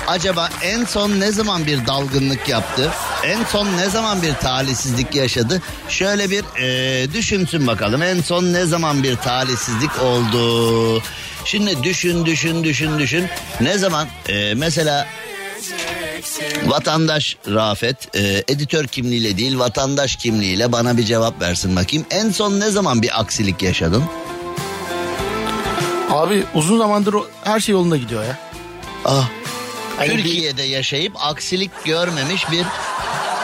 acaba 0.06 0.48
en 0.62 0.84
son 0.84 1.20
ne 1.20 1.32
zaman 1.32 1.66
bir 1.66 1.86
dalgınlık 1.86 2.48
yaptı? 2.48 2.90
En 3.24 3.44
son 3.44 3.76
ne 3.76 3.90
zaman 3.90 4.22
bir 4.22 4.34
talihsizlik 4.34 5.14
yaşadı? 5.14 5.62
Şöyle 5.88 6.30
bir 6.30 6.44
e, 6.60 7.12
düşünsün 7.12 7.66
bakalım. 7.66 8.02
En 8.02 8.20
son 8.20 8.52
ne 8.52 8.66
zaman 8.66 9.02
bir 9.02 9.16
talihsizlik 9.16 10.02
oldu? 10.02 11.02
Şimdi 11.44 11.82
düşün 11.82 12.26
düşün 12.26 12.64
düşün 12.64 12.98
düşün. 12.98 13.26
Ne 13.60 13.78
zaman 13.78 14.08
e, 14.28 14.54
mesela 14.54 15.06
Vatandaş 16.66 17.36
Rafet 17.48 18.16
e, 18.16 18.44
editör 18.48 18.86
kimliğiyle 18.86 19.38
değil 19.38 19.58
vatandaş 19.58 20.16
kimliğiyle 20.16 20.72
bana 20.72 20.96
bir 20.96 21.04
cevap 21.04 21.40
versin 21.42 21.76
bakayım. 21.76 22.06
En 22.10 22.30
son 22.30 22.60
ne 22.60 22.70
zaman 22.70 23.02
bir 23.02 23.20
aksilik 23.20 23.62
yaşadın? 23.62 24.04
Abi 26.10 26.44
uzun 26.54 26.78
zamandır 26.78 27.12
o- 27.14 27.26
her 27.44 27.60
şey 27.60 27.72
yolunda 27.72 27.96
gidiyor 27.96 28.24
ya. 28.24 28.38
Ah, 29.04 29.28
Hani 29.98 30.08
bir- 30.08 30.14
Türkiye'de 30.22 30.62
yaşayıp 30.62 31.12
aksilik 31.18 31.70
görmemiş 31.84 32.50
bir 32.50 32.64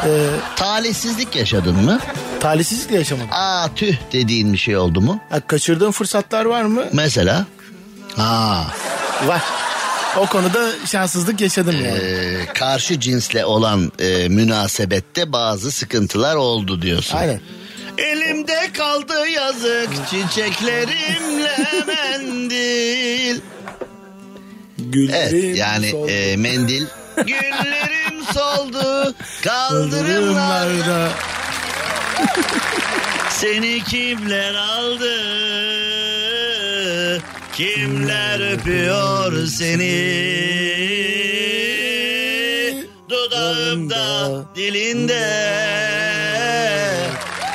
Ee, 0.06 0.26
talihsizlik 0.56 1.36
yaşadın 1.36 1.76
mı? 1.76 2.00
talihsizlikle 2.40 2.96
yaşamadım. 2.98 3.28
Aa 3.32 3.68
tüh 3.76 3.96
dediğin 4.12 4.52
bir 4.52 4.58
şey 4.58 4.76
oldu 4.76 5.00
mu? 5.00 5.20
Ha, 5.30 5.40
kaçırdığım 5.40 5.92
fırsatlar 5.92 6.44
var 6.44 6.62
mı? 6.62 6.84
Mesela? 6.92 7.46
Ha, 8.16 8.66
Var. 9.26 9.42
O 10.16 10.26
konuda 10.26 10.70
şanssızlık 10.86 11.40
yaşadım 11.40 11.76
yani. 11.84 11.98
e, 11.98 12.46
karşı 12.54 13.00
cinsle 13.00 13.44
olan 13.44 13.92
e, 13.98 14.28
münasebette 14.28 15.32
bazı 15.32 15.72
sıkıntılar 15.72 16.36
oldu 16.36 16.82
diyorsun. 16.82 17.16
Aynen. 17.16 17.40
Elimde 17.98 18.72
kaldı 18.72 19.28
yazık 19.28 19.88
çiçeklerimle 20.10 21.56
mendil. 21.86 23.40
Evet 25.12 25.56
yani 25.56 25.90
soldu. 25.90 26.10
e, 26.10 26.36
mendil. 26.36 26.86
Güllerim 27.16 28.24
soldu 28.34 29.14
Kaldırımlarda. 29.44 31.08
seni 33.30 33.84
kimler 33.84 34.54
aldı 34.54 35.10
kimler 37.56 38.52
öpüyor 38.52 39.46
seni? 39.46 40.24
Dudağında, 43.08 44.30
dilinde. 44.56 45.54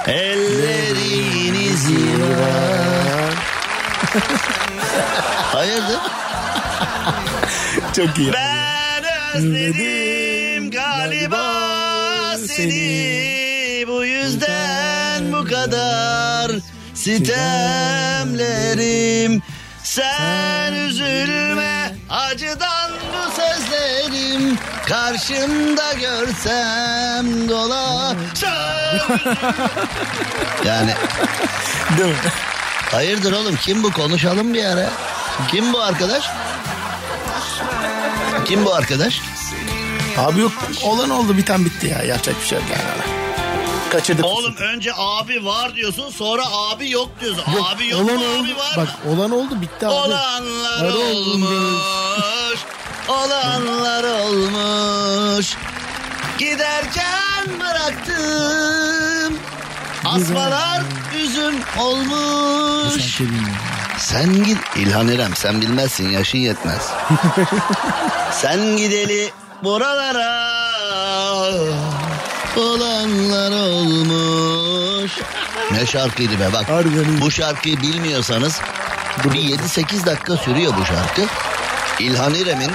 Ellerin 0.08 1.54
izi 1.54 2.22
var. 2.22 3.34
Hayırdır? 5.36 6.00
Çok 7.95 8.20
iyi. 8.20 8.34
Ben 8.34 9.04
özledim 9.36 10.72
galiba 10.72 11.47
seni. 12.47 13.86
Bu 13.88 14.06
yüzden 14.06 15.32
bu 15.32 15.45
kadar 15.45 16.52
sitemlerim 16.93 18.30
Sen 19.89 20.73
üzülme 20.73 21.95
acıdan 22.09 22.91
bu 22.91 23.31
sözlerim 23.31 24.57
Karşımda 24.87 25.93
görsem 25.93 27.49
dolaşır 27.49 28.47
Yani 30.65 30.93
Değil 31.97 32.09
mi? 32.09 32.15
hayırdır 32.91 33.31
oğlum 33.31 33.55
kim 33.55 33.83
bu 33.83 33.91
konuşalım 33.91 34.53
bir 34.53 34.65
ara 34.65 34.89
Kim 35.51 35.73
bu 35.73 35.81
arkadaş? 35.81 36.29
Kim 38.45 38.65
bu 38.65 38.73
arkadaş? 38.73 39.21
Abi 40.17 40.39
yok 40.39 40.51
olan 40.83 41.09
oldu 41.09 41.37
biten 41.37 41.65
bitti 41.65 41.87
ya. 41.87 42.03
Yapacak 42.03 42.35
bir 42.41 42.45
şey 42.45 42.57
yok 42.57 42.67
yani. 42.71 42.99
Kaçırdık. 43.91 44.25
Oğlum 44.25 44.55
önce 44.55 44.91
abi 44.97 45.45
var 45.45 45.75
diyorsun 45.75 46.09
sonra 46.09 46.43
abi 46.51 46.89
yok 46.89 47.09
diyorsun. 47.21 47.43
abi 47.73 47.87
yok 47.87 48.01
olan 48.01 48.15
mu 48.19 48.25
oldu. 48.25 48.41
abi 48.43 48.57
var 48.57 48.73
Bak 48.77 49.05
mı? 49.05 49.11
olan 49.11 49.31
oldu 49.31 49.61
bitti 49.61 49.87
abi. 49.87 49.93
Olanlar 49.93 50.83
Var 50.83 50.93
olmuş. 50.93 52.59
Olanlar 53.07 54.03
olmuş. 54.03 55.53
Giderken 56.39 57.45
bıraktım. 57.59 59.39
Asmalar 60.05 60.81
üzüm 61.23 61.55
olmuş. 61.79 63.19
Bilmiyorum. 63.19 63.53
Sen 63.97 64.43
git 64.43 64.57
İlhan 64.75 65.07
İrem 65.07 65.35
sen 65.35 65.61
bilmezsin 65.61 66.09
yaşın 66.09 66.37
yetmez. 66.37 66.89
sen 68.31 68.77
gideli 68.77 69.31
buralara 69.63 70.49
olanlar 72.58 73.52
olmuş. 73.52 75.12
Ne 75.72 75.86
şarkıydı 75.86 76.39
be 76.39 76.54
bak. 76.54 76.70
Harbiden. 76.70 77.22
Bu 77.22 77.32
şarkıyı 77.32 77.82
bilmiyorsanız 77.82 78.60
bir 79.24 79.39
7-8 79.39 80.06
dakika 80.06 80.38
sürüyor 80.38 80.74
bu 80.82 80.86
şarkı. 80.86 81.22
İlhan 82.00 82.34
İrem'in 82.34 82.72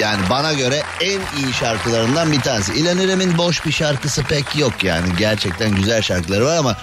yani 0.00 0.20
bana 0.30 0.52
göre 0.52 0.82
en 1.00 1.20
iyi 1.38 1.52
şarkılarından 1.60 2.32
bir 2.32 2.40
tanesi. 2.40 2.72
İlhan 2.72 2.98
İrem'in 2.98 3.38
boş 3.38 3.66
bir 3.66 3.72
şarkısı 3.72 4.22
pek 4.22 4.56
yok 4.56 4.84
yani. 4.84 5.06
Gerçekten 5.18 5.74
güzel 5.74 6.02
şarkıları 6.02 6.44
var 6.44 6.56
ama 6.56 6.76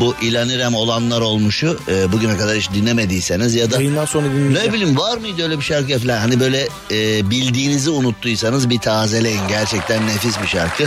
bu 0.00 0.14
İlhan 0.22 0.48
İrem 0.48 0.74
olanlar 0.74 1.20
olmuşu 1.20 1.80
e, 1.88 2.12
bugüne 2.12 2.36
kadar 2.36 2.56
hiç 2.56 2.70
dinlemediyseniz 2.70 3.54
ya 3.54 3.70
da 3.70 3.76
Yayından 3.76 4.04
sonra 4.04 4.26
ne 4.28 4.72
bileyim 4.72 4.98
var 4.98 5.18
mıydı 5.18 5.42
öyle 5.42 5.58
bir 5.58 5.64
şarkı 5.64 5.98
falan 5.98 6.18
hani 6.18 6.40
böyle 6.40 6.68
e, 6.90 7.30
bildiğinizi 7.30 7.90
unuttuysanız 7.90 8.70
bir 8.70 8.78
tazeleyin 8.78 9.48
gerçekten 9.48 10.06
nefis 10.06 10.42
bir 10.42 10.46
şarkı. 10.46 10.84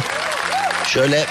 Şöyle 0.87 1.25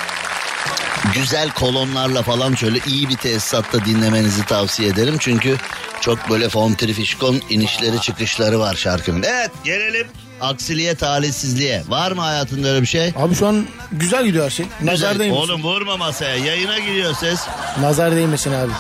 güzel 1.15 1.51
kolonlarla 1.51 2.23
falan 2.23 2.55
şöyle 2.55 2.79
iyi 2.87 3.09
bir 3.09 3.17
tesisatta 3.17 3.85
dinlemenizi 3.85 4.45
tavsiye 4.47 4.89
ederim. 4.89 5.17
Çünkü 5.21 5.57
çok 6.01 6.31
böyle 6.31 6.49
fontrifişkon 6.49 7.41
inişleri 7.51 8.01
çıkışları 8.01 8.59
var 8.61 8.75
şarkının. 8.75 9.23
Evet 9.23 9.51
gelelim 9.65 10.07
aksiliğe 10.41 10.95
talihsizliğe. 10.95 11.83
Var 11.89 12.13
mı 12.13 12.21
hayatında 12.21 12.69
öyle 12.69 12.83
bir 12.83 12.87
şey? 12.87 13.13
Abi 13.17 13.35
şu 13.35 13.47
an 13.47 13.67
güzel 13.93 14.25
gidiyor 14.27 14.45
her 14.45 14.51
şey. 14.51 14.67
Nazar 14.81 14.93
Güzel. 15.13 15.19
değmesin. 15.19 15.43
Oğlum 15.43 15.63
vurma 15.63 15.97
masaya 15.97 16.37
yayına 16.37 16.79
gidiyor 16.79 17.15
ses. 17.15 17.41
Nazar 17.81 18.17
değmesin 18.17 18.53
abi. 18.53 18.73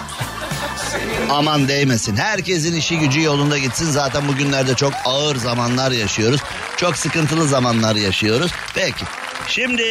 Aman 1.31 1.69
değmesin. 1.69 2.17
Herkesin 2.17 2.77
işi 2.77 2.99
gücü 2.99 3.23
yolunda 3.23 3.59
gitsin. 3.59 3.91
Zaten 3.91 4.29
bugünlerde 4.29 4.75
çok 4.75 4.93
ağır 5.05 5.37
zamanlar 5.37 5.91
yaşıyoruz. 5.91 6.41
Çok 6.77 6.97
sıkıntılı 6.97 7.49
zamanlar 7.49 7.97
yaşıyoruz. 7.97 8.53
Peki. 8.75 9.05
Şimdi 9.49 9.83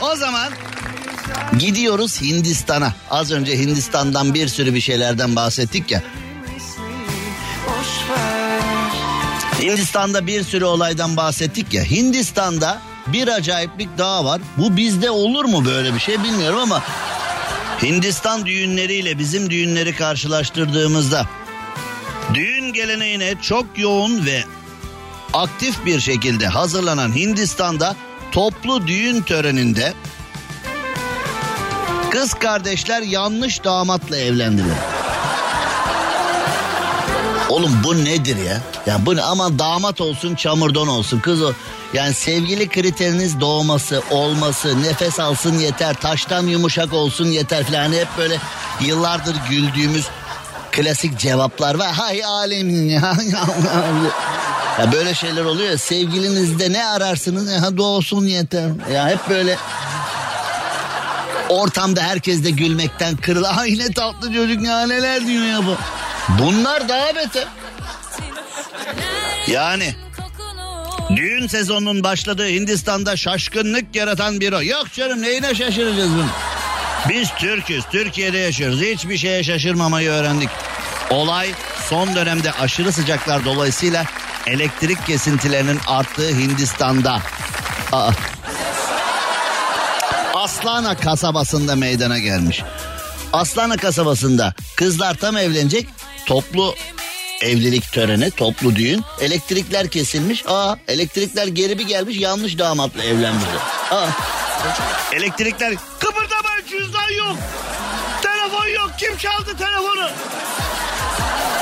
o 0.00 0.16
zaman 0.16 0.52
gidiyoruz 1.58 2.20
Hindistan'a. 2.20 2.92
Az 3.10 3.30
önce 3.32 3.58
Hindistan'dan 3.58 4.34
bir 4.34 4.48
sürü 4.48 4.74
bir 4.74 4.80
şeylerden 4.80 5.36
bahsettik 5.36 5.90
ya. 5.90 6.02
Hindistan'da 9.60 10.26
bir 10.26 10.42
sürü 10.42 10.64
olaydan 10.64 11.16
bahsettik 11.16 11.74
ya. 11.74 11.84
Hindistan'da 11.84 12.80
bir 13.06 13.28
acayiplik 13.28 13.98
daha 13.98 14.24
var. 14.24 14.40
Bu 14.56 14.76
bizde 14.76 15.10
olur 15.10 15.44
mu 15.44 15.64
böyle 15.64 15.94
bir 15.94 16.00
şey 16.00 16.22
bilmiyorum 16.22 16.58
ama 16.58 16.82
Hindistan 17.82 18.46
düğünleriyle 18.46 19.18
bizim 19.18 19.50
düğünleri 19.50 19.96
karşılaştırdığımızda 19.96 21.26
düğün 22.34 22.72
geleneğine 22.72 23.34
çok 23.42 23.66
yoğun 23.76 24.26
ve 24.26 24.44
aktif 25.32 25.86
bir 25.86 26.00
şekilde 26.00 26.46
hazırlanan 26.46 27.16
Hindistan'da 27.16 27.96
toplu 28.32 28.86
düğün 28.86 29.22
töreninde 29.22 29.94
kız 32.10 32.34
kardeşler 32.34 33.02
yanlış 33.02 33.64
damatla 33.64 34.16
evlendiler. 34.16 34.76
Oğlum 37.48 37.80
bu 37.84 38.04
nedir 38.04 38.36
ya? 38.36 38.60
Ya 38.86 39.06
bu 39.06 39.16
ne? 39.16 39.22
Aman 39.22 39.58
damat 39.58 40.00
olsun 40.00 40.34
çamurdan 40.34 40.88
olsun 40.88 41.20
kız 41.20 41.42
o. 41.42 41.52
Yani 41.92 42.14
sevgili 42.14 42.68
kriteriniz 42.68 43.40
doğması, 43.40 44.02
olması, 44.10 44.82
nefes 44.82 45.20
alsın 45.20 45.58
yeter, 45.58 45.94
taştan 45.94 46.46
yumuşak 46.46 46.92
olsun 46.92 47.26
yeter 47.26 47.64
falan. 47.64 47.78
Hani 47.78 47.96
hep 47.96 48.08
böyle 48.18 48.38
yıllardır 48.80 49.36
güldüğümüz 49.50 50.06
klasik 50.72 51.18
cevaplar 51.18 51.74
var. 51.74 51.92
Hay 51.92 52.24
alemin 52.24 52.88
ya. 52.88 53.12
ya 54.78 54.92
böyle 54.92 55.14
şeyler 55.14 55.44
oluyor 55.44 55.70
ya 55.70 55.78
sevgilinizde 55.78 56.72
ne 56.72 56.86
ararsınız? 56.86 57.52
Ya 57.52 57.76
doğsun 57.76 58.26
yeter. 58.26 58.70
Ya 58.92 59.08
hep 59.08 59.28
böyle 59.28 59.56
ortamda 61.48 62.02
herkes 62.02 62.44
de 62.44 62.50
gülmekten 62.50 63.16
kırıl. 63.16 63.44
Ay 63.44 63.78
ne 63.78 63.92
tatlı 63.92 64.34
çocuk 64.34 64.62
ya 64.62 64.86
neler 64.86 65.26
diyor 65.26 65.44
ya 65.44 65.66
bu. 65.66 65.76
Bunlar 66.28 66.88
daha 66.88 67.16
beter. 67.16 67.44
Yani 69.46 69.94
düğün 71.16 71.46
sezonunun 71.46 72.02
başladığı 72.04 72.48
Hindistan'da 72.48 73.16
şaşkınlık 73.16 73.96
yaratan 73.96 74.40
bir 74.40 74.52
o. 74.52 74.62
Yok 74.62 74.92
canım 74.92 75.22
neyine 75.22 75.54
şaşıracağız 75.54 76.10
bunu? 76.10 76.26
Biz 77.08 77.28
Türk'üz, 77.38 77.84
Türkiye'de 77.92 78.38
yaşıyoruz. 78.38 78.80
Hiçbir 78.80 79.18
şeye 79.18 79.44
şaşırmamayı 79.44 80.10
öğrendik. 80.10 80.48
Olay 81.10 81.50
son 81.88 82.14
dönemde 82.14 82.52
aşırı 82.52 82.92
sıcaklar 82.92 83.44
dolayısıyla 83.44 84.04
elektrik 84.48 85.06
kesintilerinin 85.06 85.80
arttığı 85.86 86.28
Hindistan'da. 86.28 87.22
Aa. 87.92 88.10
Aslana 90.34 90.96
kasabasında 90.96 91.76
meydana 91.76 92.18
gelmiş. 92.18 92.62
Aslana 93.32 93.76
kasabasında 93.76 94.54
kızlar 94.76 95.14
tam 95.14 95.36
evlenecek 95.36 95.88
toplu 96.26 96.74
evlilik 97.40 97.92
töreni 97.92 98.30
toplu 98.30 98.76
düğün 98.76 99.04
elektrikler 99.20 99.88
kesilmiş 99.88 100.44
aa 100.48 100.76
elektrikler 100.88 101.46
geri 101.46 101.78
bir 101.78 101.86
gelmiş 101.86 102.16
yanlış 102.16 102.58
damatla 102.58 103.04
evlenmişler 103.04 103.54
aa 103.90 104.06
elektrikler 105.12 105.74
kıpırdamayın 105.98 106.66
cüzdan 106.70 107.10
yok 107.18 107.36
telefon 108.22 108.66
yok 108.66 108.90
kim 108.98 109.16
çaldı 109.16 109.56
telefonu 109.58 110.10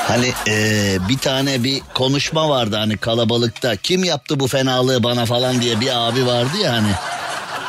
Hani 0.09 0.33
eee, 0.47 0.99
bir 1.09 1.19
tane 1.19 1.65
bir 1.65 1.83
konuşma 1.95 2.49
vardı 2.49 2.77
hani 2.77 2.97
kalabalıkta 2.97 3.77
kim 3.77 4.05
yaptı 4.05 4.41
bu 4.41 4.49
fenalığı 4.49 5.03
bana 5.03 5.27
falan 5.27 5.61
diye 5.63 5.81
bir 5.81 6.09
abi 6.09 6.27
vardı 6.27 6.57
ya 6.63 6.73
hani 6.73 6.91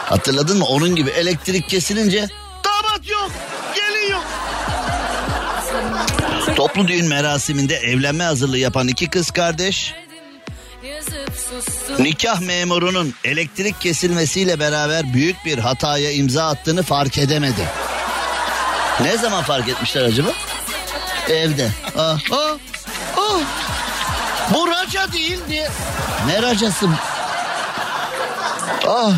hatırladın 0.05 0.57
mı 0.57 0.65
onun 0.65 0.95
gibi 0.95 1.09
elektrik 1.09 1.69
kesilince 1.69 2.27
damat 2.65 3.09
yok 3.09 3.31
gelin 3.75 4.11
yok 4.11 4.23
Toplu 6.55 6.87
düğün 6.87 7.07
merasiminde 7.07 7.75
evlenme 7.75 8.23
hazırlığı 8.23 8.57
yapan 8.57 8.87
iki 8.87 9.09
kız 9.09 9.31
kardeş 9.31 9.93
nikah 11.99 12.39
memurunun 12.41 13.13
elektrik 13.23 13.81
kesilmesiyle 13.81 14.59
beraber 14.59 15.13
büyük 15.13 15.45
bir 15.45 15.57
hataya 15.57 16.11
imza 16.11 16.47
attığını 16.47 16.83
fark 16.83 17.17
edemedi. 17.17 17.61
Ne 19.01 19.17
zaman 19.17 19.43
fark 19.43 19.69
etmişler 19.69 20.03
acaba? 20.03 20.29
Evde. 21.29 21.69
Ah, 21.97 22.19
ah, 22.31 22.57
ah. 23.17 23.41
Bu 24.53 24.67
raca 24.67 25.13
değil 25.13 25.39
diye. 25.49 25.69
Ne 26.27 26.41
racası? 26.41 26.89
Ah. 28.87 29.13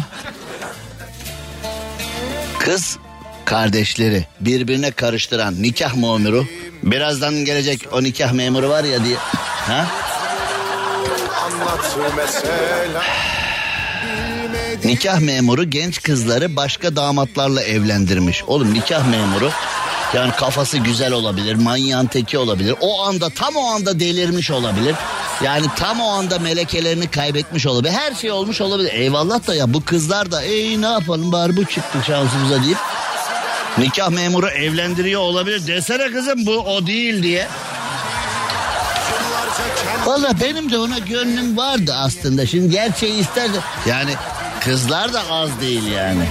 Kız 2.60 2.97
kardeşleri 3.45 4.26
birbirine 4.39 4.91
karıştıran 4.91 5.62
nikah 5.62 5.93
memuru 5.93 6.45
birazdan 6.84 7.36
gelecek 7.45 7.88
o 7.91 8.03
nikah 8.03 8.32
memuru 8.32 8.70
var 8.70 8.84
ya 8.84 9.03
diye. 9.03 9.18
Ha? 9.68 9.86
Nikah 14.86 15.20
memuru 15.20 15.64
genç 15.64 16.01
kızları 16.01 16.55
başka 16.55 16.95
damatlarla 16.95 17.64
evlendirmiş. 17.64 18.43
Oğlum 18.47 18.74
nikah 18.74 19.07
memuru 19.07 19.51
yani 20.14 20.32
kafası 20.32 20.78
güzel 20.78 21.12
olabilir, 21.12 21.55
manyağın 21.55 22.05
teki 22.05 22.38
olabilir. 22.38 22.76
O 22.82 23.05
anda 23.05 23.30
tam 23.30 23.55
o 23.55 23.66
anda 23.66 23.99
delirmiş 23.99 24.51
olabilir. 24.51 24.95
Yani 25.43 25.66
tam 25.76 26.01
o 26.01 26.10
anda 26.10 26.39
melekelerini 26.39 27.12
kaybetmiş 27.12 27.66
olabilir. 27.66 27.93
Her 27.93 28.16
şey 28.16 28.32
olmuş 28.32 28.62
olabilir. 28.62 28.93
Eyvallah 28.93 29.47
da 29.47 29.55
ya 29.55 29.74
bu 29.74 29.86
kızlar 29.86 30.32
da 30.32 30.43
ey 30.43 30.82
ne 30.82 30.88
yapalım 30.88 31.32
bari 31.32 31.57
bu 31.57 31.66
çıktı 31.66 31.97
şansımıza 32.07 32.64
deyip 32.64 32.78
nikah 33.78 34.10
memuru 34.10 34.47
evlendiriyor 34.47 35.22
olabilir. 35.22 35.68
Desene 35.68 36.12
kızım 36.12 36.45
bu 36.45 36.51
o 36.51 36.88
değil 36.88 37.24
diye. 37.24 37.47
Valla 40.05 40.39
benim 40.41 40.72
de 40.72 40.78
ona 40.78 40.99
gönlüm 40.99 41.57
vardı 41.57 41.93
aslında. 41.95 42.45
Şimdi 42.45 42.70
gerçeği 42.70 43.14
isterdi. 43.20 43.60
Yani 43.86 44.12
kızlar 44.62 45.14
da 45.14 45.22
az 45.32 45.62
değil 45.62 45.84
yani. 45.84 46.26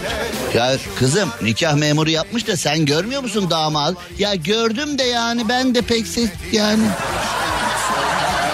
Ya 0.55 0.76
kızım 0.99 1.29
nikah 1.43 1.74
memuru 1.74 2.11
yapmış 2.11 2.47
da 2.47 2.57
sen 2.57 2.87
görmüyor 2.87 3.22
musun 3.22 3.51
damat? 3.51 3.97
Ya 4.18 4.35
gördüm 4.35 4.99
de 4.99 5.03
yani 5.03 5.49
ben 5.49 5.74
de 5.74 5.83
pek 5.83 6.07
ses 6.07 6.31
yani. 6.53 6.85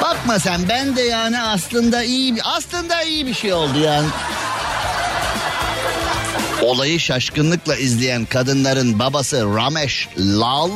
Bakma 0.03 0.39
sen 0.39 0.61
ben 0.69 0.97
de 0.97 1.03
yani 1.03 1.41
aslında 1.41 2.03
iyi 2.03 2.43
aslında 2.43 3.03
iyi 3.03 3.27
bir 3.27 3.35
şey 3.35 3.53
oldu 3.53 3.79
yani. 3.79 4.09
Olayı 6.63 7.01
şaşkınlıkla 7.01 7.77
izleyen 7.77 8.25
kadınların 8.25 8.99
babası 8.99 9.55
Ramesh 9.57 10.09
Lal 10.19 10.71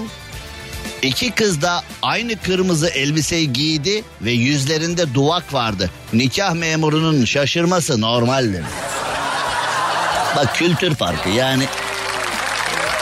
İki 1.02 1.30
kız 1.30 1.62
da 1.62 1.82
aynı 2.02 2.36
kırmızı 2.36 2.88
elbiseyi 2.88 3.52
giydi 3.52 4.04
ve 4.22 4.30
yüzlerinde 4.30 5.14
duvak 5.14 5.54
vardı. 5.54 5.90
Nikah 6.12 6.54
memurunun 6.54 7.24
şaşırması 7.24 8.00
normaldir. 8.00 8.64
Bak 10.36 10.54
kültür 10.54 10.94
farkı 10.94 11.28
yani 11.28 11.64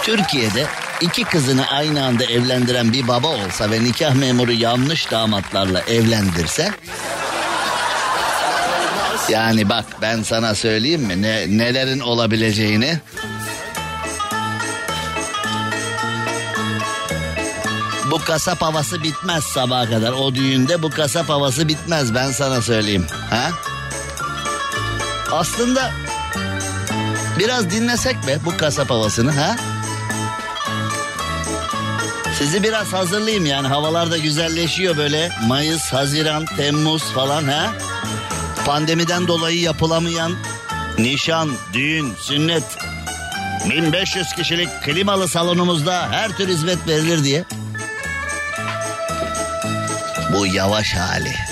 Türkiye'de 0.02 0.66
iki 1.00 1.24
kızını 1.24 1.66
aynı 1.70 2.04
anda 2.04 2.24
evlendiren 2.24 2.92
bir 2.92 3.08
baba 3.08 3.28
olsa 3.28 3.70
ve 3.70 3.84
nikah 3.84 4.14
memuru 4.14 4.52
yanlış 4.52 5.10
damatlarla 5.10 5.80
evlendirse 5.80 6.72
yani 9.28 9.68
bak 9.68 9.84
ben 10.02 10.22
sana 10.22 10.54
söyleyeyim 10.54 11.02
mi 11.02 11.22
ne, 11.22 11.58
nelerin 11.58 12.00
olabileceğini 12.00 13.00
Bu 18.10 18.24
kasap 18.24 18.62
havası 18.62 19.02
bitmez 19.02 19.44
sabaha 19.44 19.90
kadar. 19.90 20.12
O 20.12 20.34
düğünde 20.34 20.82
bu 20.82 20.90
kasap 20.90 21.28
havası 21.28 21.68
bitmez 21.68 22.14
ben 22.14 22.30
sana 22.30 22.62
söyleyeyim. 22.62 23.06
Ha? 23.30 23.50
Aslında 25.32 25.92
biraz 27.38 27.70
dinlesek 27.70 28.24
mi 28.24 28.38
bu 28.44 28.56
kasap 28.56 28.90
havasını 28.90 29.30
ha? 29.30 29.56
Sizi 32.38 32.62
biraz 32.62 32.92
hazırlayayım 32.92 33.46
yani 33.46 33.68
havalar 33.68 34.10
da 34.10 34.18
güzelleşiyor 34.18 34.96
böyle. 34.96 35.30
Mayıs, 35.46 35.92
Haziran, 35.92 36.44
Temmuz 36.44 37.02
falan 37.02 37.44
ha? 37.44 37.74
Pandemiden 38.66 39.28
dolayı 39.28 39.60
yapılamayan 39.60 40.32
nişan, 40.98 41.50
düğün, 41.72 42.14
sünnet 42.18 42.64
1500 43.70 44.32
kişilik 44.32 44.68
klimalı 44.84 45.28
salonumuzda 45.28 46.08
her 46.10 46.36
tür 46.36 46.48
hizmet 46.48 46.88
verilir 46.88 47.24
diye. 47.24 47.44
Bu 50.32 50.46
yavaş 50.46 50.94
hali. 50.94 51.45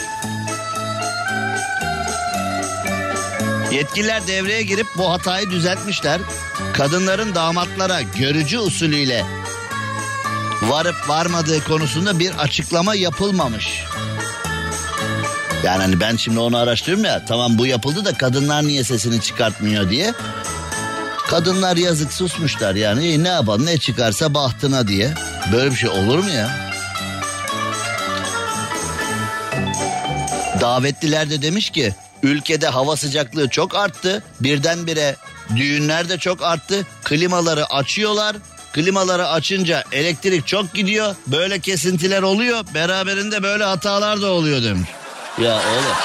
Yetkililer 3.74 4.26
devreye 4.26 4.62
girip 4.62 4.86
bu 4.96 5.10
hatayı 5.10 5.50
düzeltmişler. 5.50 6.20
Kadınların 6.72 7.34
damatlara 7.34 8.02
görücü 8.02 8.58
usulüyle 8.58 9.24
varıp 10.62 11.08
varmadığı 11.08 11.64
konusunda 11.64 12.18
bir 12.18 12.34
açıklama 12.38 12.94
yapılmamış. 12.94 13.84
Yani 15.64 15.82
hani 15.82 16.00
ben 16.00 16.16
şimdi 16.16 16.38
onu 16.38 16.56
araştırıyorum 16.56 17.04
ya 17.04 17.24
tamam 17.24 17.58
bu 17.58 17.66
yapıldı 17.66 18.04
da 18.04 18.14
kadınlar 18.14 18.66
niye 18.66 18.84
sesini 18.84 19.20
çıkartmıyor 19.20 19.90
diye. 19.90 20.14
Kadınlar 21.28 21.76
yazık 21.76 22.12
susmuşlar 22.12 22.74
yani 22.74 23.12
e, 23.12 23.22
ne 23.22 23.28
yapalım 23.28 23.66
ne 23.66 23.78
çıkarsa 23.78 24.34
bahtına 24.34 24.88
diye. 24.88 25.14
Böyle 25.52 25.70
bir 25.70 25.76
şey 25.76 25.90
olur 25.90 26.18
mu 26.18 26.30
ya? 26.30 26.50
Davetliler 30.60 31.30
de 31.30 31.42
demiş 31.42 31.70
ki 31.70 31.94
ülkede 32.24 32.68
hava 32.68 32.96
sıcaklığı 32.96 33.48
çok 33.48 33.74
arttı. 33.74 34.22
Birdenbire 34.40 35.16
düğünler 35.56 36.08
de 36.08 36.18
çok 36.18 36.42
arttı. 36.42 36.86
Klimaları 37.04 37.66
açıyorlar. 37.66 38.36
Klimaları 38.72 39.28
açınca 39.28 39.84
elektrik 39.92 40.46
çok 40.46 40.74
gidiyor. 40.74 41.14
Böyle 41.26 41.58
kesintiler 41.58 42.22
oluyor. 42.22 42.64
Beraberinde 42.74 43.42
böyle 43.42 43.64
hatalar 43.64 44.22
da 44.22 44.26
oluyor 44.26 44.62
demiş. 44.62 44.88
Ya 45.38 45.54
oğlum. 45.54 45.96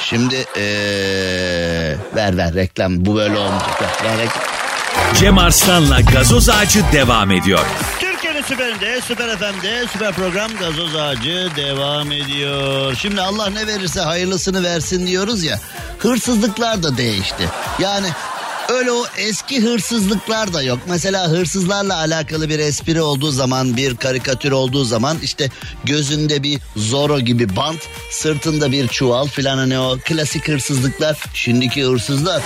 Şimdi 0.00 0.34
ee, 0.56 1.96
ver 2.16 2.36
ver 2.36 2.54
reklam 2.54 3.06
bu 3.06 3.16
böyle 3.16 3.38
olmayacak. 3.38 4.04
Ver, 4.04 4.18
ver. 4.18 4.28
Cem 5.18 5.38
Arslan'la 5.38 6.00
gazoz 6.00 6.48
ağacı 6.48 6.84
devam 6.92 7.30
ediyor. 7.30 7.66
Süperinde, 8.50 9.00
süper 9.00 9.36
FM'de, 9.38 9.86
süper 9.92 10.12
program 10.12 10.50
gazoz 10.56 10.96
ağacı 10.96 11.48
devam 11.56 12.12
ediyor. 12.12 12.94
Şimdi 12.94 13.20
Allah 13.20 13.50
ne 13.50 13.66
verirse 13.66 14.00
hayırlısını 14.00 14.62
versin 14.62 15.06
diyoruz 15.06 15.44
ya. 15.44 15.60
Hırsızlıklar 15.98 16.82
da 16.82 16.96
değişti. 16.96 17.48
Yani 17.78 18.06
öyle 18.68 18.92
o 18.92 19.04
eski 19.16 19.62
hırsızlıklar 19.62 20.52
da 20.52 20.62
yok. 20.62 20.78
Mesela 20.88 21.28
hırsızlarla 21.28 21.96
alakalı 21.96 22.48
bir 22.48 22.58
espri 22.58 23.02
olduğu 23.02 23.30
zaman, 23.30 23.76
bir 23.76 23.96
karikatür 23.96 24.52
olduğu 24.52 24.84
zaman 24.84 25.18
işte 25.22 25.48
gözünde 25.84 26.42
bir 26.42 26.60
Zoro 26.76 27.20
gibi 27.20 27.56
bant, 27.56 27.80
sırtında 28.10 28.72
bir 28.72 28.88
çuval 28.88 29.26
filan 29.26 29.58
hani 29.58 29.78
o 29.78 29.98
klasik 30.04 30.48
hırsızlıklar. 30.48 31.18
Şimdiki 31.34 31.84
hırsızlar 31.84 32.42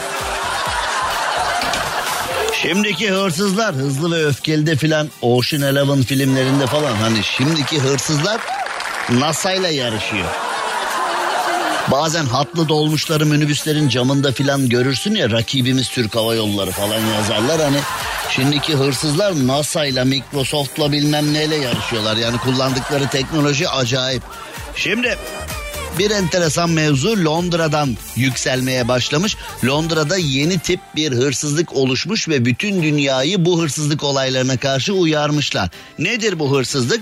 Şimdiki 2.66 3.10
hırsızlar 3.10 3.74
hızlı 3.74 4.16
ve 4.16 4.26
öfkeli 4.26 4.76
filan 4.76 5.08
Ocean 5.22 5.62
Eleven 5.62 6.02
filmlerinde 6.02 6.66
falan 6.66 6.94
hani 6.94 7.24
şimdiki 7.24 7.80
hırsızlar 7.80 8.40
NASA 9.10 9.52
ile 9.52 9.68
yarışıyor. 9.68 10.28
Bazen 11.90 12.24
hatlı 12.24 12.68
dolmuşları 12.68 13.26
minibüslerin 13.26 13.88
camında 13.88 14.32
filan 14.32 14.68
görürsün 14.68 15.14
ya 15.14 15.30
rakibimiz 15.30 15.88
Türk 15.88 16.16
Hava 16.16 16.34
Yolları 16.34 16.70
falan 16.70 17.00
yazarlar 17.00 17.60
hani 17.60 17.78
şimdiki 18.30 18.74
hırsızlar 18.74 19.46
NASA 19.46 19.86
ile 19.86 20.04
Microsoft'la 20.04 20.92
bilmem 20.92 21.32
neyle 21.32 21.56
yarışıyorlar 21.56 22.16
yani 22.16 22.38
kullandıkları 22.38 23.08
teknoloji 23.08 23.68
acayip. 23.68 24.22
Şimdi 24.76 25.18
bir 25.98 26.10
enteresan 26.10 26.70
mevzu 26.70 27.24
Londra'dan 27.24 27.96
yükselmeye 28.16 28.88
başlamış. 28.88 29.36
Londra'da 29.64 30.16
yeni 30.16 30.58
tip 30.58 30.80
bir 30.96 31.12
hırsızlık 31.12 31.72
oluşmuş 31.72 32.28
ve 32.28 32.44
bütün 32.44 32.82
dünyayı 32.82 33.44
bu 33.44 33.62
hırsızlık 33.62 34.04
olaylarına 34.04 34.56
karşı 34.56 34.92
uyarmışlar. 34.92 35.70
Nedir 35.98 36.38
bu 36.38 36.56
hırsızlık? 36.56 37.00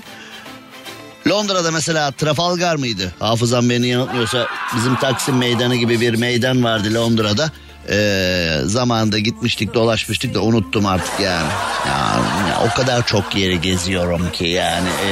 Londra'da 1.29 1.71
mesela 1.71 2.13
Trafalgar 2.13 2.77
mıydı? 2.77 3.15
Hafızam 3.19 3.71
beni 3.71 3.87
yanıltmıyorsa 3.87 4.47
bizim 4.77 4.97
Taksim 4.97 5.37
Meydanı 5.37 5.77
gibi 5.77 6.01
bir 6.01 6.15
meydan 6.15 6.65
vardı 6.65 6.95
Londra'da. 6.95 7.51
Ee, 7.91 8.59
zamanında 8.65 9.19
gitmiştik 9.19 9.75
dolaşmıştık 9.75 10.35
da 10.35 10.43
unuttum 10.43 10.87
artık 10.87 11.21
yani. 11.21 11.49
Ya, 11.87 12.21
ya 12.49 12.63
o 12.67 12.77
kadar 12.77 13.07
çok 13.07 13.37
yeri 13.37 13.61
geziyorum 13.61 14.33
ki 14.33 14.45
yani. 14.45 14.89
E, 14.89 15.11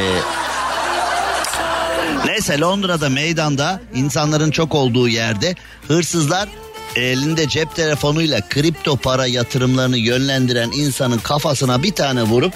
Neyse 2.26 2.60
Londra'da 2.60 3.08
meydanda 3.08 3.80
insanların 3.94 4.50
çok 4.50 4.74
olduğu 4.74 5.08
yerde 5.08 5.54
hırsızlar 5.88 6.48
elinde 6.96 7.48
cep 7.48 7.76
telefonuyla 7.76 8.40
kripto 8.48 8.96
para 8.96 9.26
yatırımlarını 9.26 9.96
yönlendiren 9.96 10.70
insanın 10.70 11.18
kafasına 11.18 11.82
bir 11.82 11.92
tane 11.92 12.22
vurup 12.22 12.52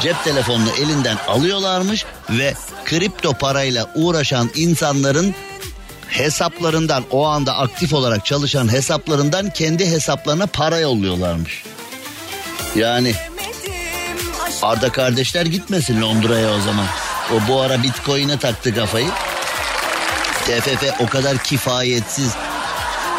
cep 0.00 0.24
telefonunu 0.24 0.70
elinden 0.80 1.16
alıyorlarmış 1.28 2.04
ve 2.30 2.54
kripto 2.84 3.32
parayla 3.32 3.90
uğraşan 3.94 4.50
insanların 4.54 5.34
hesaplarından 6.08 7.04
o 7.10 7.26
anda 7.26 7.56
aktif 7.58 7.92
olarak 7.92 8.26
çalışan 8.26 8.72
hesaplarından 8.72 9.50
kendi 9.50 9.86
hesaplarına 9.86 10.46
para 10.46 10.78
yolluyorlarmış. 10.78 11.64
Yani 12.76 13.14
Arda 14.62 14.92
kardeşler 14.92 15.46
gitmesin 15.46 16.02
Londra'ya 16.02 16.54
o 16.54 16.60
zaman. 16.60 16.86
O 17.32 17.48
bu 17.48 17.60
ara 17.60 17.82
Bitcoin'e 17.82 18.38
taktı 18.38 18.74
kafayı. 18.74 19.08
TFF 20.44 21.00
o 21.00 21.06
kadar 21.06 21.38
kifayetsiz, 21.38 22.34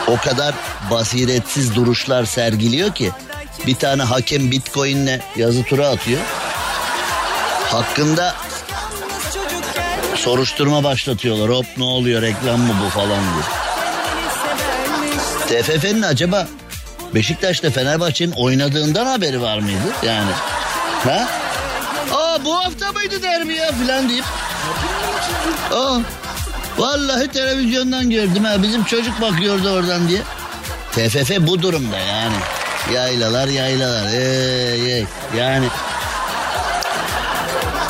o 0.08 0.18
kadar 0.18 0.56
basiretsiz 0.91 1.76
duruşlar 1.76 2.26
sergiliyor 2.26 2.95
ki 2.95 3.12
bir 3.68 3.76
tane 3.76 4.03
hakem 4.03 4.51
Bitcoin'le 4.51 5.20
yazı 5.36 5.64
tura 5.64 5.88
atıyor. 5.88 6.22
Hakkında 7.72 8.36
soruşturma 10.16 10.84
başlatıyorlar. 10.84 11.49
Hop 11.49 11.66
ne 11.78 11.84
oluyor 11.84 12.22
reklam 12.22 12.60
mı 12.60 12.74
bu 12.86 12.89
falan 12.89 13.20
diye. 13.34 13.45
TFF'nin 15.62 16.01
acaba 16.01 16.47
Beşiktaş'ta 17.16 17.70
Fenerbahçe'nin 17.70 18.32
oynadığından 18.32 19.06
haberi 19.06 19.41
var 19.41 19.58
mıydı 19.58 19.93
yani? 20.06 20.32
Ha? 21.03 21.28
Bu 22.46 22.56
hafta 22.58 22.92
mıydı 22.92 23.22
derbi 23.22 23.54
ya 23.54 23.72
filan 23.72 24.10
deyip. 24.10 24.26
Aa, 25.74 25.98
vallahi 26.78 27.28
televizyondan 27.28 28.10
gördüm 28.10 28.44
ha 28.44 28.64
bizim 28.64 28.84
çocuk 28.84 29.22
bakıyordu 29.22 29.70
oradan 29.70 30.08
diye. 30.08 30.22
TFF 30.92 31.32
bu 31.40 31.62
durumda 31.62 31.98
yani. 32.00 32.36
Yaylalar 32.94 33.48
yaylalar. 33.48 34.14
Ey. 34.14 35.06
Yani 35.38 35.66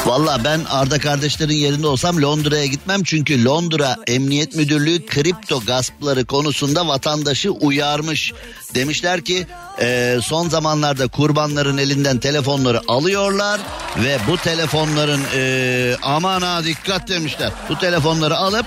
Valla 0.06 0.44
ben 0.44 0.62
Arda 0.70 1.00
kardeşlerin 1.00 1.54
yerinde 1.54 1.88
olsam 1.88 2.22
Londra'ya 2.22 2.66
gitmem 2.66 3.04
çünkü 3.04 3.46
Londra 3.46 3.96
Emniyet 4.08 4.56
Müdürlüğü 4.56 5.06
kripto 5.06 5.60
gaspları 5.60 6.26
konusunda 6.26 6.88
vatandaşı 6.88 7.52
uyarmış. 7.52 8.34
Demişler 8.76 9.22
ki 9.22 9.48
e, 9.82 10.18
son 10.22 10.50
zamanlarda 10.50 11.08
kurbanların 11.08 11.78
elinden 11.78 12.18
telefonları 12.18 12.82
alıyorlar 12.88 13.62
ve 14.04 14.18
bu 14.28 14.38
telefonların 14.38 15.22
e, 15.36 15.96
aman 16.02 16.42
ha 16.42 16.64
dikkat 16.64 17.08
demişler. 17.08 17.52
Bu 17.70 17.80
telefonları 17.80 18.38
alıp 18.38 18.66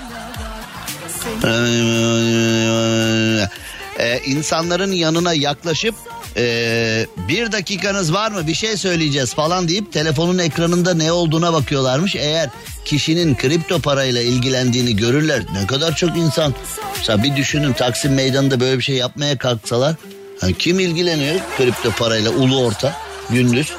e, 3.99 4.19
insanların 4.25 4.91
yanına 4.91 5.33
yaklaşıp 5.33 5.95
e, 6.37 7.05
bir 7.27 7.51
dakikanız 7.51 8.13
var 8.13 8.31
mı 8.31 8.47
bir 8.47 8.53
şey 8.53 8.77
söyleyeceğiz 8.77 9.33
falan 9.33 9.67
deyip 9.67 9.93
telefonun 9.93 10.37
ekranında 10.37 10.93
ne 10.93 11.11
olduğuna 11.11 11.53
bakıyorlarmış. 11.53 12.15
Eğer 12.15 12.49
kişinin 12.85 13.35
kripto 13.35 13.79
parayla 13.79 14.21
ilgilendiğini 14.21 14.95
görürler 14.95 15.43
ne 15.53 15.67
kadar 15.67 15.95
çok 15.95 16.17
insan. 16.17 16.53
Mesela 16.97 17.23
bir 17.23 17.35
düşünün 17.35 17.73
Taksim 17.73 18.13
Meydanı'nda 18.13 18.59
böyle 18.59 18.77
bir 18.77 18.83
şey 18.83 18.95
yapmaya 18.95 19.37
kalksalar. 19.37 19.95
Yani 20.41 20.53
kim 20.57 20.79
ilgileniyor 20.79 21.35
kripto 21.57 21.91
parayla 21.91 22.31
ulu 22.31 22.65
orta 22.65 22.97
gündüz? 23.29 23.73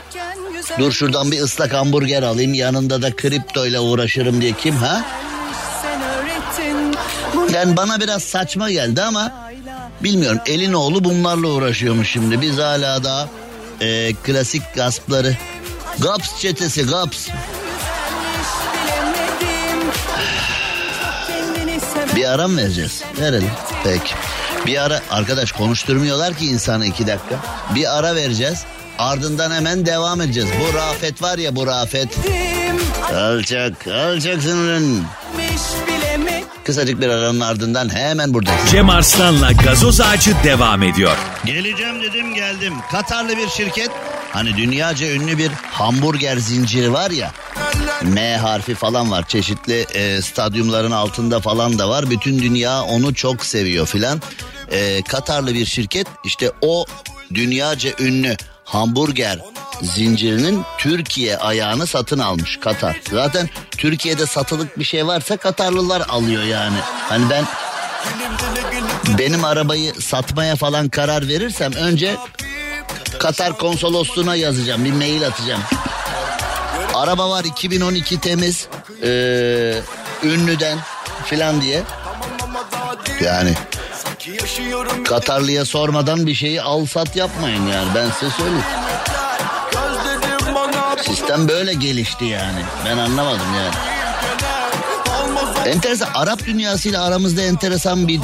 Dur 0.78 0.92
şuradan 0.92 1.30
bir 1.32 1.40
ıslak 1.40 1.72
hamburger 1.72 2.22
alayım 2.22 2.54
yanında 2.54 3.02
da 3.02 3.16
kripto 3.16 3.66
ile 3.66 3.80
uğraşırım 3.80 4.40
diye 4.40 4.52
kim 4.52 4.76
ha? 4.76 5.04
Yani 7.54 7.76
bana 7.76 8.00
biraz 8.00 8.22
saçma 8.22 8.70
geldi 8.70 9.02
ama 9.02 9.49
bilmiyorum 10.02 10.40
elin 10.46 10.72
oğlu 10.72 11.04
bunlarla 11.04 11.48
uğraşıyormuş 11.48 12.10
şimdi. 12.10 12.40
Biz 12.40 12.58
hala 12.58 13.04
da 13.04 13.28
e, 13.80 14.12
klasik 14.12 14.62
gaspları 14.74 15.36
Gaps 15.98 16.40
çetesi 16.40 16.86
Gaps. 16.86 17.28
Bir 22.16 22.24
ara 22.24 22.48
mı 22.48 22.56
vereceğiz? 22.56 23.02
Verelim. 23.20 23.50
Peki. 23.84 24.14
Bir 24.66 24.82
ara 24.84 25.00
arkadaş 25.10 25.52
konuşturmuyorlar 25.52 26.34
ki 26.34 26.46
insanı 26.46 26.86
iki 26.86 27.06
dakika. 27.06 27.36
Bir 27.74 27.98
ara 27.98 28.14
vereceğiz. 28.14 28.64
Ardından 28.98 29.50
hemen 29.50 29.86
devam 29.86 30.20
edeceğiz. 30.20 30.48
Bu 30.60 30.74
Rafet 30.74 31.22
var 31.22 31.38
ya 31.38 31.56
bu 31.56 31.66
Rafet. 31.66 32.08
Alçak, 33.14 33.86
alçak 33.86 34.42
sınırın. 34.42 35.04
Kısacık 36.70 37.00
bir 37.00 37.08
aranın 37.08 37.40
ardından 37.40 37.94
hemen 37.94 38.34
buradayız. 38.34 38.70
Cem 38.70 38.90
Arslan'la 38.90 39.52
gazoz 39.52 40.00
ağacı 40.00 40.34
devam 40.44 40.82
ediyor. 40.82 41.16
Geleceğim 41.44 42.02
dedim 42.02 42.34
geldim. 42.34 42.74
Katarlı 42.90 43.36
bir 43.36 43.48
şirket 43.48 43.90
hani 44.32 44.56
dünyaca 44.56 45.06
ünlü 45.06 45.38
bir 45.38 45.48
hamburger 45.48 46.36
zinciri 46.36 46.92
var 46.92 47.10
ya. 47.10 47.32
M 48.02 48.36
harfi 48.36 48.74
falan 48.74 49.10
var 49.10 49.28
çeşitli 49.28 49.86
e, 49.94 50.22
stadyumların 50.22 50.90
altında 50.90 51.40
falan 51.40 51.78
da 51.78 51.88
var. 51.88 52.10
Bütün 52.10 52.38
dünya 52.38 52.82
onu 52.82 53.14
çok 53.14 53.44
seviyor 53.44 53.86
filan. 53.86 54.22
E, 54.72 55.02
Katarlı 55.02 55.54
bir 55.54 55.66
şirket 55.66 56.06
işte 56.24 56.52
o 56.62 56.84
dünyaca 57.34 57.90
ünlü 57.98 58.36
hamburger 58.64 59.38
zincirinin 59.82 60.62
Türkiye 60.78 61.36
ayağını 61.36 61.86
satın 61.86 62.18
almış 62.18 62.56
Katar. 62.56 63.00
Zaten 63.10 63.48
Türkiye'de 63.70 64.26
satılık 64.26 64.78
bir 64.78 64.84
şey 64.84 65.06
varsa 65.06 65.36
Katarlılar 65.36 66.02
alıyor 66.08 66.42
yani. 66.42 66.78
Hani 67.08 67.30
ben 67.30 67.44
benim 69.18 69.44
arabayı 69.44 69.94
satmaya 69.94 70.56
falan 70.56 70.88
karar 70.88 71.28
verirsem 71.28 71.72
önce 71.72 72.16
Katar 73.18 73.58
konsolosluğuna 73.58 74.34
yazacağım 74.34 74.84
bir 74.84 74.92
mail 74.92 75.26
atacağım. 75.26 75.62
Araba 76.94 77.30
var 77.30 77.44
2012 77.44 78.20
temiz 78.20 78.68
ee, 79.02 79.82
ünlüden 80.22 80.78
filan 81.24 81.62
diye. 81.62 81.82
Yani 83.24 83.54
Katarlıya 85.04 85.64
sormadan 85.64 86.26
bir 86.26 86.34
şeyi 86.34 86.62
al 86.62 86.86
sat 86.86 87.16
yapmayın 87.16 87.66
yani 87.66 87.88
ben 87.94 88.10
size 88.10 88.32
söyleyeyim. 88.32 88.64
Sistem 91.02 91.48
böyle 91.48 91.74
gelişti 91.74 92.24
yani. 92.24 92.60
Ben 92.86 92.98
anlamadım 92.98 93.46
yani. 93.56 93.74
Enteresan 95.66 96.08
Arap 96.14 96.46
dünyasıyla 96.46 97.04
aramızda 97.04 97.42
enteresan 97.42 98.08
bir 98.08 98.20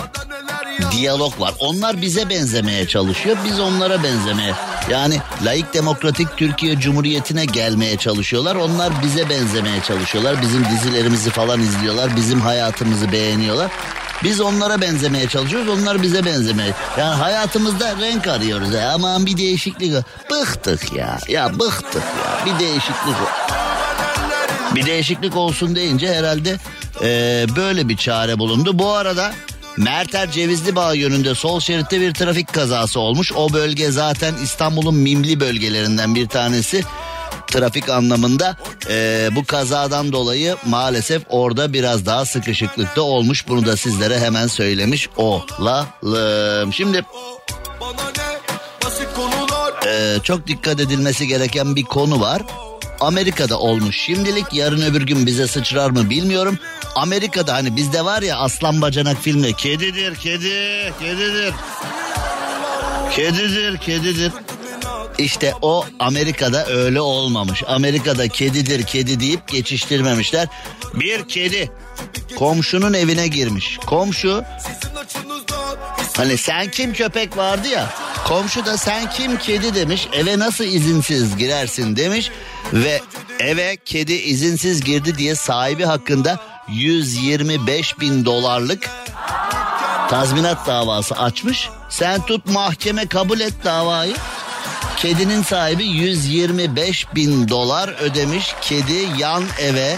diyalog 0.93 1.41
var. 1.41 1.55
Onlar 1.59 2.03
bize 2.03 2.29
benzemeye 2.31 2.89
çalışıyor. 2.89 3.37
Biz 3.45 3.61
onlara 3.61 4.03
benzemeye. 4.03 4.55
Yani 4.91 5.19
laik 5.45 5.75
demokratik 5.75 6.37
Türkiye 6.37 6.81
Cumhuriyeti'ne 6.81 7.45
gelmeye 7.45 7.97
çalışıyorlar. 7.97 8.57
Onlar 8.57 8.93
bize 9.03 9.31
benzemeye 9.31 9.83
çalışıyorlar. 9.83 10.43
Bizim 10.43 10.65
dizilerimizi 10.65 11.31
falan 11.31 11.61
izliyorlar. 11.61 12.17
Bizim 12.17 12.41
hayatımızı 12.41 13.13
beğeniyorlar. 13.13 13.71
Biz 14.25 14.41
onlara 14.41 14.81
benzemeye 14.81 15.29
çalışıyoruz. 15.29 15.69
Onlar 15.69 16.03
bize 16.03 16.25
benzemeye. 16.25 16.75
Yani 16.99 17.15
hayatımızda 17.15 17.97
renk 18.01 18.27
arıyoruz. 18.27 18.75
Ya. 18.75 18.93
Aman 18.93 19.27
bir 19.27 19.37
değişiklik. 19.37 19.95
Bıktık 20.31 20.93
ya. 20.93 21.19
Ya 21.29 21.59
bıktık 21.59 22.03
ya. 22.03 22.47
Bir 22.47 22.59
değişiklik. 22.59 23.17
Bir 24.75 24.87
değişiklik 24.87 25.37
olsun 25.37 25.77
deyince 25.77 26.15
herhalde 26.15 26.57
e, 27.03 27.47
böyle 27.57 27.89
bir 27.89 27.97
çare 27.97 28.39
bulundu. 28.39 28.79
Bu 28.79 28.91
arada 28.91 29.33
Merter 29.77 30.31
Cevizli 30.31 30.77
Bağ 30.77 30.95
yönünde 30.95 31.35
sol 31.35 31.61
şeritte 31.61 32.01
bir 32.01 32.15
trafik 32.15 32.53
kazası 32.53 33.01
olmuş. 33.01 33.33
O 33.33 33.53
bölge 33.53 33.91
zaten 33.91 34.35
İstanbul'un 34.43 34.95
mimli 34.95 35.41
bölgelerinden 35.41 36.15
bir 36.15 36.29
tanesi. 36.29 36.83
Trafik 37.47 37.89
anlamında 37.89 38.57
e, 38.91 39.29
bu 39.33 39.45
kazadan 39.45 40.13
dolayı 40.13 40.57
maalesef 40.67 41.23
orada 41.29 41.73
biraz 41.73 42.07
daha 42.07 42.25
sıkışıklıkta 42.25 43.03
olmuş. 43.03 43.49
Bunu 43.49 43.67
da 43.67 43.77
sizlere 43.77 44.19
hemen 44.21 44.47
söylemiş 44.47 45.09
olalım. 45.17 46.73
Şimdi 46.73 47.03
e, 49.87 50.17
çok 50.23 50.47
dikkat 50.47 50.81
edilmesi 50.81 51.27
gereken 51.27 51.77
bir 51.77 51.83
konu 51.85 52.21
var. 52.21 52.43
Amerika'da 53.01 53.59
olmuş 53.59 54.01
şimdilik 54.01 54.53
yarın 54.53 54.83
öbür 54.83 55.03
gün 55.03 55.27
bize 55.27 55.47
sıçrar 55.47 55.91
mı 55.91 56.11
bilmiyorum. 56.11 56.59
Amerika'da 56.95 57.55
hani 57.55 57.77
bizde 57.77 58.05
var 58.05 58.23
ya 58.23 58.37
aslan 58.37 58.83
bacanak 58.83 59.23
filmde 59.23 59.53
kedidir 59.53 60.15
kedi 60.15 60.93
kedidir. 61.01 61.55
Kedidir 63.11 63.79
kedidir. 63.79 64.33
İşte 65.19 65.55
o 65.63 65.85
Amerika'da 65.99 66.67
öyle 66.67 67.01
olmamış. 67.01 67.63
Amerika'da 67.67 68.29
kedidir 68.29 68.83
kedi 68.83 69.21
deyip 69.21 69.49
geçiştirmemişler. 69.49 70.49
Bir 70.95 71.29
kedi 71.29 71.71
komşunun 72.37 72.93
evine 72.93 73.29
girmiş. 73.29 73.79
Komşu 73.87 74.45
hani 76.17 76.39
sen 76.39 76.71
kim 76.71 76.93
köpek 76.93 77.37
vardı 77.37 77.69
ya. 77.69 77.91
Komşu 78.25 78.67
da 78.67 78.77
sen 78.77 79.11
kim 79.11 79.39
kedi 79.39 79.75
demiş. 79.75 80.09
Eve 80.13 80.39
nasıl 80.39 80.65
izinsiz 80.65 81.37
girersin 81.37 81.97
demiş. 81.97 82.31
Ve 82.73 83.01
eve 83.41 83.77
kedi 83.85 84.13
izinsiz 84.13 84.85
girdi 84.85 85.19
diye 85.19 85.35
sahibi 85.35 85.85
hakkında 85.85 86.39
125 86.69 88.01
bin 88.01 88.25
dolarlık 88.25 88.91
tazminat 90.11 90.67
davası 90.67 91.15
açmış. 91.15 91.69
Sen 91.89 92.27
tut 92.27 92.47
mahkeme 92.47 93.07
kabul 93.07 93.41
et 93.41 93.55
davayı. 93.65 94.15
Kedinin 94.97 95.43
sahibi 95.43 95.85
125 95.85 97.07
bin 97.15 97.49
dolar 97.49 97.89
ödemiş. 97.89 98.55
Kedi 98.61 99.09
yan 99.19 99.45
eve 99.61 99.97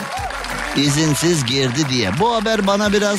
izinsiz 0.76 1.44
girdi 1.44 1.88
diye. 1.90 2.18
Bu 2.18 2.34
haber 2.34 2.66
bana 2.66 2.92
biraz 2.92 3.18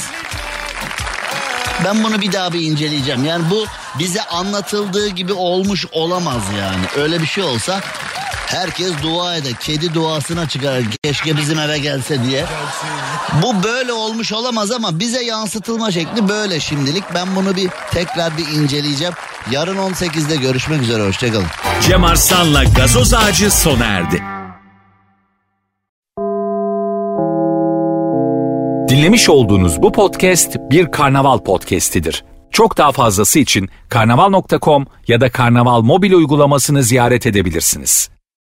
ben 1.86 2.04
bunu 2.04 2.22
bir 2.22 2.32
daha 2.32 2.54
bir 2.54 2.62
inceleyeceğim. 2.62 3.26
Yani 3.26 3.50
bu 3.50 3.66
bize 4.00 4.22
anlatıldığı 4.22 5.08
gibi 5.08 5.34
olmuş 5.34 5.86
olamaz 5.92 6.42
yani. 6.60 7.04
Öyle 7.04 7.22
bir 7.22 7.28
şey 7.28 7.44
olsa 7.44 7.82
herkes 8.52 8.92
dua 9.04 9.36
eder. 9.36 9.54
Kedi 9.60 9.94
duasına 9.94 10.48
çıkar. 10.48 10.84
Keşke 11.04 11.38
bizim 11.38 11.60
eve 11.60 11.78
gelse 11.80 12.24
diye. 12.24 12.46
Bu 13.44 13.64
böyle 13.64 13.94
olmuş 13.94 14.34
olamaz 14.34 14.72
ama 14.72 15.00
bize 15.00 15.24
yansıtılma 15.24 15.92
şekli 15.92 16.30
böyle 16.30 16.60
şimdilik. 16.60 17.04
Ben 17.16 17.36
bunu 17.36 17.56
bir 17.56 17.70
tekrar 17.92 18.38
bir 18.38 18.48
inceleyeceğim. 18.48 19.14
Yarın 19.52 19.78
18'de 19.78 20.36
görüşmek 20.36 20.82
üzere. 20.82 21.08
Hoşçakalın. 21.08 21.46
Cem 21.82 22.04
Arslan'la 22.04 22.64
gazoz 22.64 23.14
ağacı 23.14 23.52
sona 23.52 23.86
erdi. 23.86 24.24
Dinlemiş 28.90 29.30
olduğunuz 29.30 29.82
bu 29.82 29.92
podcast 29.92 30.58
bir 30.72 30.92
karnaval 30.92 31.40
podcastidir. 31.40 32.24
Çok 32.52 32.78
daha 32.78 32.92
fazlası 32.92 33.40
için 33.40 33.70
karnaval.com 33.90 34.86
ya 35.08 35.22
da 35.22 35.32
karnaval 35.32 35.82
mobil 35.82 36.12
uygulamasını 36.14 36.84
ziyaret 36.84 37.28
edebilirsiniz. 37.28 38.10